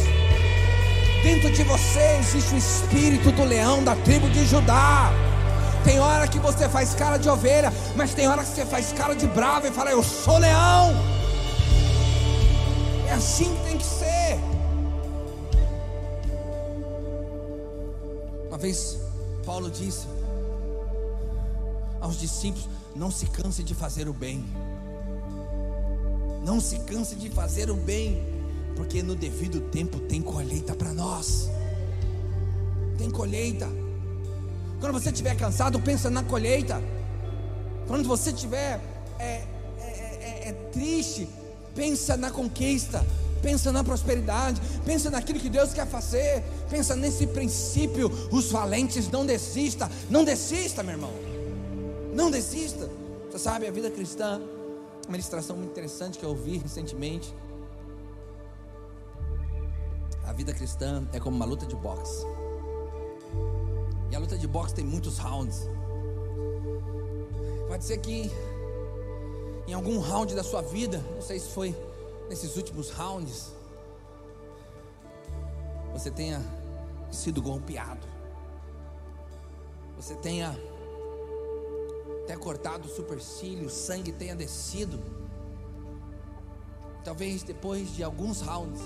Dentro 1.22 1.50
de 1.52 1.64
você 1.64 2.18
existe 2.20 2.54
o 2.54 2.58
espírito 2.58 3.32
do 3.32 3.44
leão 3.44 3.82
da 3.82 3.96
tribo 3.96 4.30
de 4.30 4.46
Judá 4.46 5.12
Tem 5.88 5.98
hora 6.00 6.28
que 6.28 6.38
você 6.38 6.68
faz 6.68 6.94
cara 6.94 7.16
de 7.16 7.30
ovelha, 7.30 7.72
mas 7.96 8.12
tem 8.12 8.28
hora 8.28 8.44
que 8.44 8.50
você 8.50 8.66
faz 8.66 8.92
cara 8.92 9.14
de 9.14 9.26
bravo 9.26 9.68
e 9.68 9.70
fala: 9.70 9.90
Eu 9.90 10.02
sou 10.02 10.36
leão. 10.36 10.92
É 13.08 13.12
assim 13.14 13.56
que 13.56 13.64
tem 13.64 13.78
que 13.78 13.86
ser. 13.86 14.38
Uma 18.48 18.58
vez 18.58 18.98
Paulo 19.46 19.70
disse 19.70 20.06
aos 22.02 22.20
discípulos: 22.20 22.68
Não 22.94 23.10
se 23.10 23.24
canse 23.24 23.62
de 23.62 23.74
fazer 23.74 24.10
o 24.10 24.12
bem. 24.12 24.44
Não 26.44 26.60
se 26.60 26.80
canse 26.80 27.14
de 27.14 27.30
fazer 27.30 27.70
o 27.70 27.76
bem, 27.76 28.22
porque 28.76 29.02
no 29.02 29.14
devido 29.16 29.58
tempo 29.70 29.98
tem 30.00 30.20
colheita 30.20 30.74
para 30.74 30.92
nós. 30.92 31.48
Tem 32.98 33.10
colheita. 33.10 33.87
Quando 34.80 34.92
você 34.92 35.10
estiver 35.10 35.36
cansado, 35.36 35.80
pensa 35.80 36.08
na 36.08 36.22
colheita. 36.22 36.82
Quando 37.86 38.06
você 38.06 38.30
estiver 38.30 38.80
é, 39.18 39.24
é, 39.24 39.48
é, 39.80 40.48
é, 40.48 40.52
triste, 40.72 41.28
pensa 41.74 42.16
na 42.16 42.30
conquista. 42.30 43.04
Pensa 43.40 43.70
na 43.70 43.84
prosperidade, 43.84 44.60
pensa 44.84 45.10
naquilo 45.10 45.38
que 45.38 45.48
Deus 45.48 45.72
quer 45.72 45.86
fazer, 45.86 46.42
pensa 46.68 46.96
nesse 46.96 47.24
princípio. 47.24 48.10
Os 48.32 48.50
valentes 48.50 49.08
não 49.08 49.24
desista, 49.24 49.88
não 50.10 50.24
desista, 50.24 50.82
meu 50.82 50.94
irmão, 50.94 51.12
não 52.12 52.32
desista. 52.32 52.90
Você 53.30 53.38
sabe, 53.38 53.68
a 53.68 53.70
vida 53.70 53.92
cristã, 53.92 54.40
uma 55.06 55.16
ilustração 55.16 55.56
muito 55.56 55.70
interessante 55.70 56.18
que 56.18 56.24
eu 56.24 56.30
ouvi 56.30 56.58
recentemente. 56.58 57.32
A 60.26 60.32
vida 60.32 60.52
cristã 60.52 61.06
é 61.12 61.20
como 61.20 61.36
uma 61.36 61.44
luta 61.44 61.64
de 61.64 61.76
boxe. 61.76 62.26
E 64.10 64.16
a 64.16 64.18
luta 64.18 64.36
de 64.38 64.46
boxe 64.46 64.74
tem 64.74 64.84
muitos 64.84 65.18
rounds. 65.18 65.68
Pode 67.68 67.84
ser 67.84 67.98
que 67.98 68.30
em 69.66 69.74
algum 69.74 69.98
round 69.98 70.34
da 70.34 70.42
sua 70.42 70.62
vida, 70.62 71.04
não 71.14 71.20
sei 71.20 71.38
se 71.38 71.50
foi 71.50 71.76
nesses 72.28 72.56
últimos 72.56 72.90
rounds, 72.90 73.52
você 75.92 76.10
tenha 76.10 76.42
sido 77.10 77.42
golpeado. 77.42 78.06
Você 79.96 80.14
tenha 80.14 80.58
até 82.22 82.36
cortado 82.36 82.86
o 82.86 82.90
supercílio, 82.90 83.66
o 83.66 83.70
sangue 83.70 84.12
tenha 84.12 84.34
descido. 84.34 84.98
Talvez 87.04 87.42
depois 87.42 87.94
de 87.94 88.02
alguns 88.02 88.40
rounds, 88.40 88.80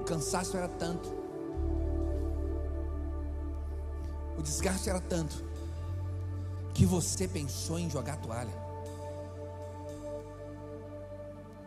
o 0.00 0.04
cansaço 0.04 0.56
era 0.56 0.68
tanto 0.68 1.19
o 4.40 4.42
desgaste 4.42 4.88
era 4.88 5.00
tanto 5.00 5.44
que 6.72 6.86
você 6.86 7.28
pensou 7.28 7.78
em 7.78 7.90
jogar 7.90 8.16
toalha. 8.16 8.54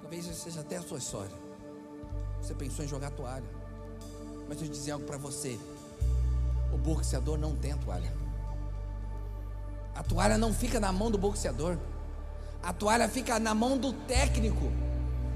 Talvez 0.02 0.26
seja 0.36 0.62
até 0.62 0.78
a 0.78 0.82
sua 0.82 0.98
história. 0.98 1.36
Você 2.42 2.56
pensou 2.56 2.84
em 2.84 2.88
jogar 2.88 3.12
toalha. 3.12 3.46
Mas 4.50 4.60
eu 4.60 4.68
dizer 4.68 4.92
algo 4.92 5.06
para 5.06 5.18
você: 5.18 5.60
o 6.74 6.78
boxeador 6.78 7.38
não 7.38 7.56
tem 7.56 7.74
a 7.74 7.78
toalha. 7.78 8.12
A 9.94 10.02
toalha 10.02 10.38
não 10.38 10.52
fica 10.52 10.80
na 10.80 10.92
mão 10.92 11.12
do 11.12 11.18
boxeador. 11.18 11.78
A 12.64 12.74
toalha 12.74 13.08
fica 13.08 13.38
na 13.40 13.54
mão 13.54 13.78
do 13.78 13.94
técnico. 13.94 14.72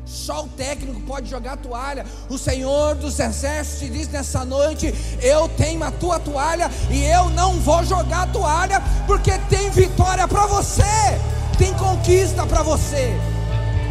Só 0.07 0.45
o 0.45 0.47
técnico 0.47 1.01
pode 1.01 1.29
jogar 1.29 1.53
a 1.53 1.57
toalha. 1.57 2.05
O 2.29 2.37
Senhor 2.37 2.95
dos 2.95 3.19
Exércitos 3.19 3.91
diz 3.91 4.07
nessa 4.07 4.45
noite: 4.45 4.93
Eu 5.21 5.49
tenho 5.49 5.83
a 5.83 5.91
tua 5.91 6.17
toalha 6.17 6.71
e 6.89 7.03
eu 7.03 7.29
não 7.31 7.59
vou 7.59 7.83
jogar 7.83 8.23
a 8.23 8.27
toalha, 8.27 8.81
porque 9.05 9.37
tem 9.49 9.69
vitória 9.69 10.25
para 10.25 10.45
você, 10.47 10.83
tem 11.57 11.73
conquista 11.73 12.45
para 12.45 12.63
você. 12.63 13.19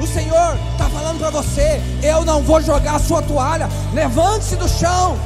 O 0.01 0.07
Senhor 0.07 0.59
está 0.73 0.89
falando 0.89 1.19
para 1.19 1.31
você: 1.31 1.83
Eu 2.03 2.25
não 2.25 2.43
vou 2.43 2.63
jogar 2.63 2.95
a 2.95 2.99
sua 2.99 3.21
toalha. 3.21 3.69
Levante-se 3.93 4.57
do 4.57 4.69
chão. 4.69 5.19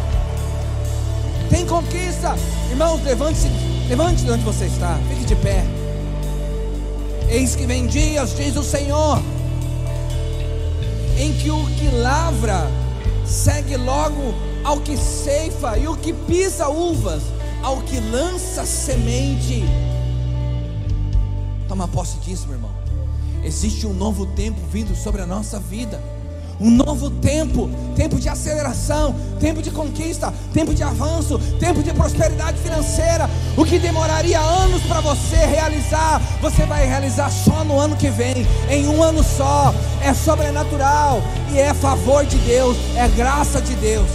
Tem 1.49 1.64
conquista, 1.66 2.34
irmãos. 2.68 3.01
Levante-se, 3.05 3.49
levante 3.88 4.24
de 4.24 4.30
onde 4.32 4.43
você 4.43 4.64
está. 4.64 4.99
Fique 5.09 5.24
de 5.24 5.36
pé. 5.36 5.64
Eis 7.28 7.55
que 7.55 7.64
vem 7.64 7.86
dias, 7.86 8.34
diz 8.34 8.57
o 8.57 8.64
Senhor 8.64 9.22
em 11.21 11.35
que 11.35 11.51
o 11.51 11.66
que 11.77 11.87
lavra 11.89 12.66
segue 13.27 13.77
logo 13.77 14.35
ao 14.64 14.81
que 14.81 14.97
ceifa, 14.97 15.77
e 15.77 15.87
o 15.87 15.95
que 15.95 16.14
pisa 16.14 16.68
uvas 16.71 17.23
ao 17.62 17.83
que 17.83 18.01
lança 18.01 18.64
semente. 18.64 19.62
Toma 21.68 21.87
posse 21.87 22.16
disso, 22.21 22.47
meu 22.47 22.57
irmão. 22.57 22.71
Existe 23.45 23.87
um 23.87 23.93
novo 23.93 24.25
tempo 24.35 24.59
vindo 24.73 24.97
sobre 24.97 25.21
a 25.21 25.27
nossa 25.27 25.61
vida 25.61 26.01
um 26.61 26.71
novo 26.71 27.11
tempo, 27.11 27.71
tempo 27.97 28.21
de 28.21 28.29
aceleração, 28.29 29.15
tempo 29.41 29.63
de 29.63 29.71
conquista, 29.71 30.33
tempo 30.53 30.75
de 30.75 30.83
avanço, 30.83 31.39
tempo 31.59 31.83
de 31.83 31.93
prosperidade 31.93 32.59
financeira. 32.59 33.29
O 33.57 33.65
que 33.65 33.79
demoraria 33.79 34.39
anos 34.39 34.83
para 34.83 35.01
você 35.01 35.37
realizar, 35.37 36.21
você 36.41 36.67
vai 36.67 36.87
realizar 36.87 37.31
só 37.31 37.65
no 37.65 37.79
ano 37.79 37.97
que 37.97 38.11
vem, 38.11 38.47
em 38.69 38.87
um 38.89 39.03
ano 39.03 39.23
só. 39.23 39.75
É 40.03 40.13
sobrenatural 40.13 41.23
e 41.53 41.59
é 41.59 41.73
favor 41.73 42.25
de 42.27 42.37
Deus, 42.39 42.77
é 42.97 43.09
graça 43.09 43.61
de 43.61 43.75
Deus, 43.77 44.09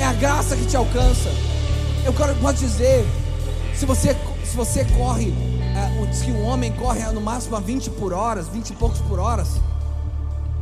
é 0.00 0.04
a 0.04 0.12
graça 0.12 0.56
que 0.56 0.66
te 0.66 0.76
alcança. 0.76 1.30
Eu 2.04 2.12
quero 2.12 2.34
posso 2.36 2.58
dizer, 2.58 3.04
se 3.74 3.86
você 3.86 4.16
se 4.52 4.56
você 4.58 4.84
corre, 4.84 5.32
é, 5.74 6.06
diz 6.06 6.20
que 6.20 6.30
um 6.30 6.44
homem 6.44 6.70
corre 6.72 7.00
no 7.12 7.22
máximo 7.22 7.56
a 7.56 7.60
20 7.60 7.88
por 7.92 8.12
horas, 8.12 8.48
20 8.48 8.68
e 8.68 8.72
poucos 8.74 9.00
por 9.00 9.18
horas. 9.18 9.48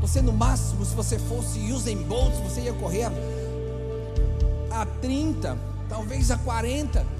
Você 0.00 0.22
no 0.22 0.32
máximo, 0.32 0.84
se 0.84 0.94
você 0.94 1.18
fosse 1.18 1.58
Usain 1.72 2.02
Bolt, 2.04 2.32
você 2.42 2.62
ia 2.62 2.72
correr 2.72 3.04
a, 3.04 3.12
a 4.80 4.86
30, 4.86 5.58
talvez 5.88 6.30
a 6.30 6.38
40 6.38 7.19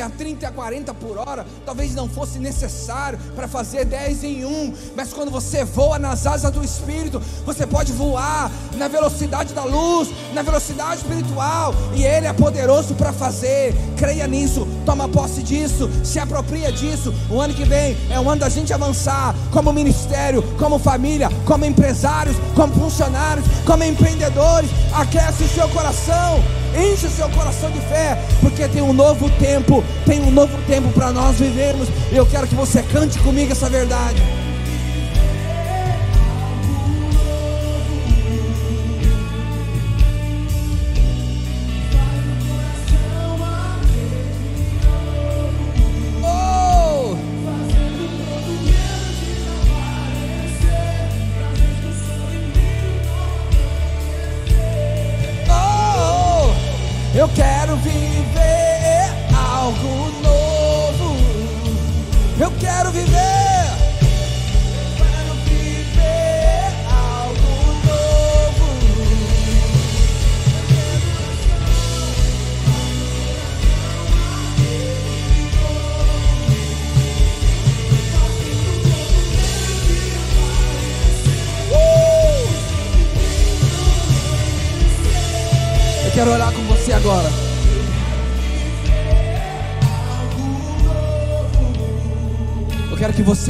a 0.00 0.08
30 0.08 0.44
e 0.44 0.48
a 0.48 0.52
40 0.52 0.94
por 0.94 1.18
hora, 1.18 1.46
talvez 1.64 1.94
não 1.94 2.08
fosse 2.08 2.38
necessário 2.38 3.18
para 3.34 3.48
fazer 3.48 3.84
10 3.84 4.24
em 4.24 4.44
1, 4.44 4.74
mas 4.96 5.12
quando 5.12 5.30
você 5.30 5.64
voa 5.64 5.98
nas 5.98 6.26
asas 6.26 6.50
do 6.50 6.64
Espírito, 6.64 7.20
você 7.44 7.66
pode 7.66 7.92
voar 7.92 8.50
na 8.76 8.88
velocidade 8.88 9.54
da 9.54 9.64
luz, 9.64 10.08
na 10.32 10.42
velocidade 10.42 11.02
espiritual, 11.02 11.74
e 11.94 12.04
Ele 12.04 12.26
é 12.26 12.32
poderoso 12.32 12.94
para 12.94 13.12
fazer. 13.12 13.74
Creia 13.96 14.26
nisso, 14.26 14.66
toma 14.84 15.08
posse 15.08 15.42
disso, 15.42 15.90
se 16.04 16.18
apropria 16.18 16.70
disso. 16.72 17.12
O 17.30 17.40
ano 17.40 17.54
que 17.54 17.64
vem 17.64 17.96
é 18.10 18.18
o 18.20 18.28
ano 18.28 18.40
da 18.40 18.48
gente 18.48 18.72
avançar 18.72 19.34
como 19.52 19.72
ministério, 19.72 20.42
como 20.58 20.78
família, 20.78 21.28
como 21.44 21.64
empresários, 21.64 22.36
como 22.54 22.74
funcionários, 22.74 23.46
como 23.66 23.84
empreendedores. 23.84 24.70
Aquece 24.92 25.44
o 25.44 25.48
seu 25.48 25.68
coração. 25.68 26.57
Enche 26.78 27.06
o 27.06 27.10
seu 27.10 27.28
coração 27.30 27.70
de 27.70 27.80
fé, 27.80 28.16
porque 28.40 28.68
tem 28.68 28.80
um 28.80 28.92
novo 28.92 29.28
tempo, 29.30 29.84
tem 30.06 30.20
um 30.20 30.30
novo 30.30 30.56
tempo 30.66 30.88
para 30.90 31.10
nós 31.10 31.38
vivermos. 31.38 31.88
E 32.12 32.16
eu 32.16 32.24
quero 32.24 32.46
que 32.46 32.54
você 32.54 32.82
cante 32.84 33.18
comigo 33.18 33.50
essa 33.50 33.68
verdade. 33.68 34.22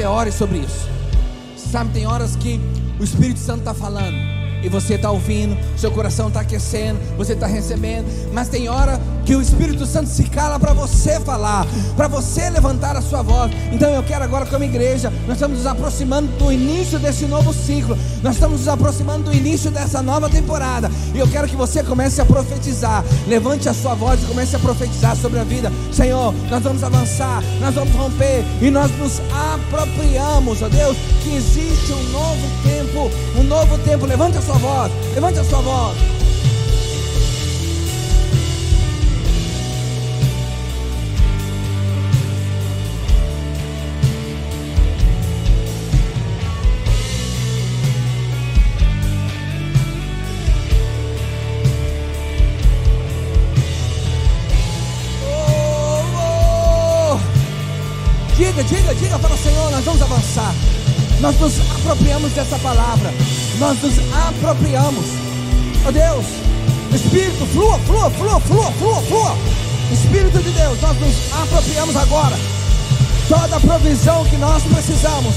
Ore 0.09 0.33
sobre 0.33 0.59
isso. 0.59 0.89
Sabe, 1.57 1.91
tem 1.93 2.07
horas 2.07 2.37
que 2.37 2.61
o 2.99 3.05
Espírito 3.05 3.41
Santo 3.41 3.61
está 3.61 3.75
falando 3.75 4.17
e 4.63 4.69
você 4.69 4.95
está 4.95 5.11
ouvindo, 5.11 5.57
seu 5.77 5.91
coração 5.91 6.29
está 6.29 6.41
aquecendo, 6.41 6.99
você 7.17 7.35
está 7.35 7.47
recebendo, 7.47 8.07
mas 8.33 8.49
tem 8.49 8.69
hora 8.69 9.01
que 9.29 9.37
o 9.37 9.43
Espírito 9.43 9.85
Santo 9.85 10.09
se 10.09 10.23
cala 10.23 10.59
para 10.59 10.73
você 10.73 11.21
falar, 11.21 11.67
para 11.95 12.09
você 12.09 12.49
levantar 12.49 12.97
a 12.97 13.03
sua 13.03 13.21
voz. 13.21 13.53
Então 13.71 13.91
eu 13.91 14.03
quero 14.03 14.25
agora, 14.25 14.47
como 14.47 14.65
igreja, 14.65 15.13
nós 15.27 15.37
estamos 15.37 15.59
nos 15.59 15.67
aproximando 15.67 16.33
do 16.39 16.51
início 16.51 16.99
desse 16.99 17.27
novo 17.27 17.53
ciclo, 17.53 17.95
nós 18.23 18.37
estamos 18.37 18.61
nos 18.61 18.69
aproximando 18.69 19.25
do 19.25 19.37
início 19.37 19.71
dessa 19.71 20.01
nova 20.01 20.31
temporada. 20.31 20.91
E 21.15 21.19
eu 21.19 21.29
quero 21.29 21.47
que 21.47 21.55
você 21.55 21.83
comece 21.83 22.23
a 22.23 22.25
profetizar. 22.25 23.05
Levante 23.27 23.69
a 23.69 23.75
sua 23.75 23.93
voz 23.95 24.23
e 24.23 24.25
comece 24.25 24.57
a 24.57 24.59
profetizar 24.59 25.15
sobre 25.15 25.41
a 25.41 25.45
vida. 25.45 25.71
Senhor, 25.93 26.33
nós 26.49 26.63
vamos 26.63 26.83
avançar, 26.83 27.43
nós 27.61 27.75
vamos 27.75 27.95
romper 27.95 28.43
e 28.63 28.71
nós 28.71 28.91
nos 28.97 29.21
apropriamos, 29.53 30.63
ó 30.63 30.71
Deus, 30.71 30.97
que 31.23 31.37
existe 31.37 31.93
um 31.93 32.03
novo 32.13 32.49
tempo, 32.63 33.11
um 33.39 33.43
novo 33.43 33.77
tempo. 33.81 34.07
Levante 34.07 34.39
a 34.39 34.41
sua 34.41 34.57
voz, 34.57 34.91
levante 35.15 35.39
a 35.39 35.45
sua 35.45 35.61
voz. 35.61 36.18
Diga, 58.69 58.95
diga 58.95 59.19
para 59.19 59.35
o 59.35 59.39
Senhor, 59.39 59.71
nós 59.71 59.85
vamos 59.85 60.03
avançar. 60.03 60.55
Nós 61.21 61.39
nos 61.41 61.61
apropriamos 61.77 62.33
dessa 62.33 62.59
palavra. 62.59 63.13
Nós 63.59 63.83
nos 63.83 63.95
apropriamos. 64.29 65.05
Oh 65.87 65.93
Deus, 65.93 66.27
Espírito, 66.95 67.47
flua, 67.47 67.79
flua, 67.81 68.11
flua, 68.11 68.41
flua, 68.41 68.73
flua, 68.73 69.03
flua. 69.03 69.37
Espírito 69.93 70.39
de 70.43 70.51
Deus, 70.51 70.81
nós 70.81 70.97
nos 71.01 71.15
apropriamos 71.43 71.97
agora. 71.97 72.37
Toda 73.29 73.57
a 73.57 73.61
provisão 73.61 74.25
que 74.27 74.37
nós 74.37 74.63
precisamos, 74.63 75.35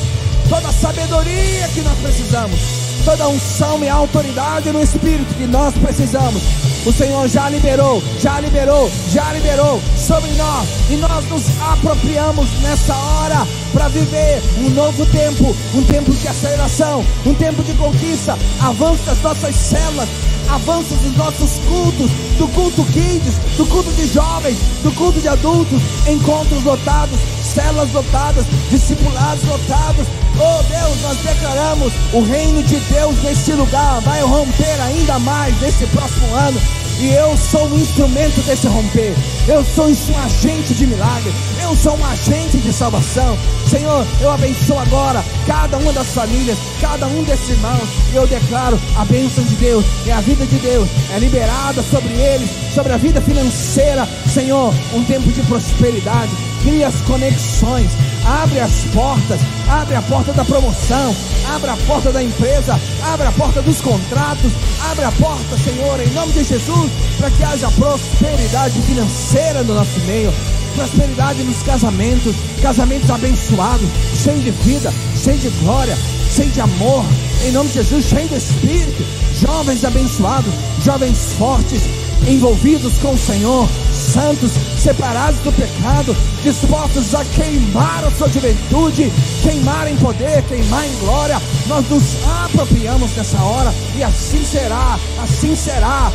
toda 0.49 0.67
a 0.67 0.73
sabedoria 0.73 1.67
que 1.73 1.81
nós 1.81 1.97
precisamos, 1.99 2.59
toda 3.03 3.23
a 3.23 3.27
unção 3.27 3.83
e 3.83 3.89
autoridade 3.89 4.71
no 4.71 4.81
Espírito 4.81 5.33
que 5.35 5.47
nós 5.47 5.73
precisamos 5.75 6.41
o 6.85 6.91
Senhor 6.91 7.27
já 7.27 7.49
liberou, 7.49 8.01
já 8.19 8.39
liberou, 8.39 8.91
já 9.09 9.31
liberou 9.33 9.81
sobre 9.95 10.31
nós. 10.31 10.67
E 10.89 10.95
nós 10.95 11.25
nos 11.29 11.43
apropriamos 11.61 12.49
nessa 12.61 12.95
hora 12.95 13.47
para 13.71 13.87
viver 13.87 14.41
um 14.57 14.69
novo 14.71 15.05
tempo, 15.05 15.55
um 15.73 15.83
tempo 15.83 16.11
de 16.11 16.27
aceleração, 16.27 17.05
um 17.25 17.33
tempo 17.33 17.63
de 17.63 17.73
conquista, 17.73 18.37
avanço 18.59 19.03
das 19.03 19.21
nossas 19.21 19.55
células, 19.55 20.09
avanços 20.51 20.97
dos 20.99 21.15
nossos 21.15 21.59
cultos, 21.67 22.11
do 22.37 22.47
culto 22.49 22.83
kids, 22.85 23.35
do 23.57 23.65
culto 23.65 23.91
de 23.91 24.07
jovens, 24.07 24.57
do 24.83 24.91
culto 24.91 25.19
de 25.19 25.27
adultos, 25.27 25.81
encontros 26.07 26.63
lotados, 26.63 27.17
células 27.41 27.91
lotadas, 27.93 28.45
discipulados 28.69 29.43
lotados. 29.45 30.07
Oh 30.37 30.63
Deus, 30.63 31.01
nós 31.03 31.17
declaramos 31.17 31.93
o 32.13 32.23
reino 32.23 32.63
de 32.63 32.77
Deus 32.79 33.15
nesse 33.23 33.53
lugar 33.53 34.01
vai 34.01 34.21
romper 34.21 34.81
ainda 34.81 35.19
mais 35.19 35.59
nesse 35.61 35.85
próximo 35.87 36.33
ano. 36.35 36.80
E 36.99 37.13
eu 37.13 37.35
sou 37.37 37.67
um 37.67 37.79
instrumento 37.79 38.41
desse 38.45 38.67
romper. 38.67 39.15
Eu 39.47 39.63
sou 39.63 39.87
um 39.87 40.19
agente 40.23 40.73
de 40.73 40.85
milagre. 40.85 41.31
Eu 41.61 41.75
sou 41.75 41.97
um 41.97 42.05
agente 42.05 42.57
de 42.57 42.71
salvação. 42.71 43.37
Senhor, 43.69 44.05
eu 44.21 44.31
abençoo 44.31 44.77
agora 44.77 45.23
cada 45.47 45.77
uma 45.77 45.93
das 45.93 46.07
famílias, 46.07 46.57
cada 46.79 47.07
um 47.07 47.23
desses 47.23 47.49
irmãos. 47.49 47.89
E 48.11 48.15
eu 48.15 48.27
declaro 48.27 48.79
a 48.95 49.05
bênção 49.05 49.43
de 49.43 49.55
Deus 49.55 49.85
e 50.05 50.11
a 50.11 50.21
vida 50.21 50.45
de 50.45 50.57
Deus 50.57 50.87
é 51.13 51.19
liberada 51.19 51.81
sobre 51.81 52.13
eles, 52.13 52.49
sobre 52.73 52.93
a 52.93 52.97
vida 52.97 53.21
financeira. 53.21 54.07
Senhor, 54.31 54.73
um 54.93 55.03
tempo 55.03 55.31
de 55.31 55.41
prosperidade. 55.43 56.50
Cria 56.63 56.87
as 56.87 56.95
conexões, 57.01 57.89
abre 58.23 58.59
as 58.59 58.83
portas, 58.93 59.41
abre 59.67 59.95
a 59.95 60.01
porta 60.03 60.31
da 60.31 60.45
promoção, 60.45 61.15
abre 61.55 61.71
a 61.71 61.77
porta 61.87 62.11
da 62.11 62.23
empresa, 62.23 62.79
abre 63.01 63.27
a 63.27 63.31
porta 63.31 63.63
dos 63.63 63.81
contratos, 63.81 64.51
abre 64.91 65.05
a 65.05 65.11
porta, 65.13 65.57
Senhor, 65.57 65.99
em 65.99 66.13
nome 66.13 66.33
de 66.33 66.43
Jesus, 66.43 66.91
para 67.17 67.31
que 67.31 67.43
haja 67.43 67.71
prosperidade 67.71 68.79
financeira 68.83 69.63
no 69.63 69.73
nosso 69.73 69.99
meio, 70.01 70.31
prosperidade 70.75 71.41
nos 71.41 71.63
casamentos, 71.63 72.35
casamentos 72.61 73.09
abençoados, 73.09 73.89
cheios 74.23 74.43
de 74.43 74.51
vida, 74.51 74.93
cheios 75.15 75.41
de 75.41 75.49
glória, 75.63 75.97
cheios 76.35 76.53
de 76.53 76.61
amor, 76.61 77.03
em 77.43 77.51
nome 77.51 77.69
de 77.69 77.75
Jesus, 77.75 78.05
cheio 78.05 78.27
de 78.29 78.35
Espírito, 78.35 79.03
jovens 79.39 79.83
abençoados, 79.83 80.53
jovens 80.83 81.33
fortes, 81.39 81.81
envolvidos 82.27 82.93
com 82.99 83.13
o 83.13 83.17
Senhor, 83.17 83.67
santos, 84.11 84.51
separados 84.77 85.39
do 85.39 85.51
pecado, 85.53 86.15
dispostos 86.43 87.15
a 87.15 87.23
queimar 87.25 88.03
a 88.03 88.11
sua 88.11 88.27
juventude, 88.27 89.11
queimar 89.41 89.87
em 89.87 89.95
poder, 89.97 90.43
queimar 90.43 90.85
em 90.85 90.95
glória. 90.99 91.41
Nós 91.67 91.87
nos 91.89 92.03
apropriamos 92.45 93.15
nessa 93.15 93.41
hora 93.41 93.73
e 93.95 94.03
assim 94.03 94.43
será, 94.43 94.99
assim 95.23 95.55
será, 95.55 96.11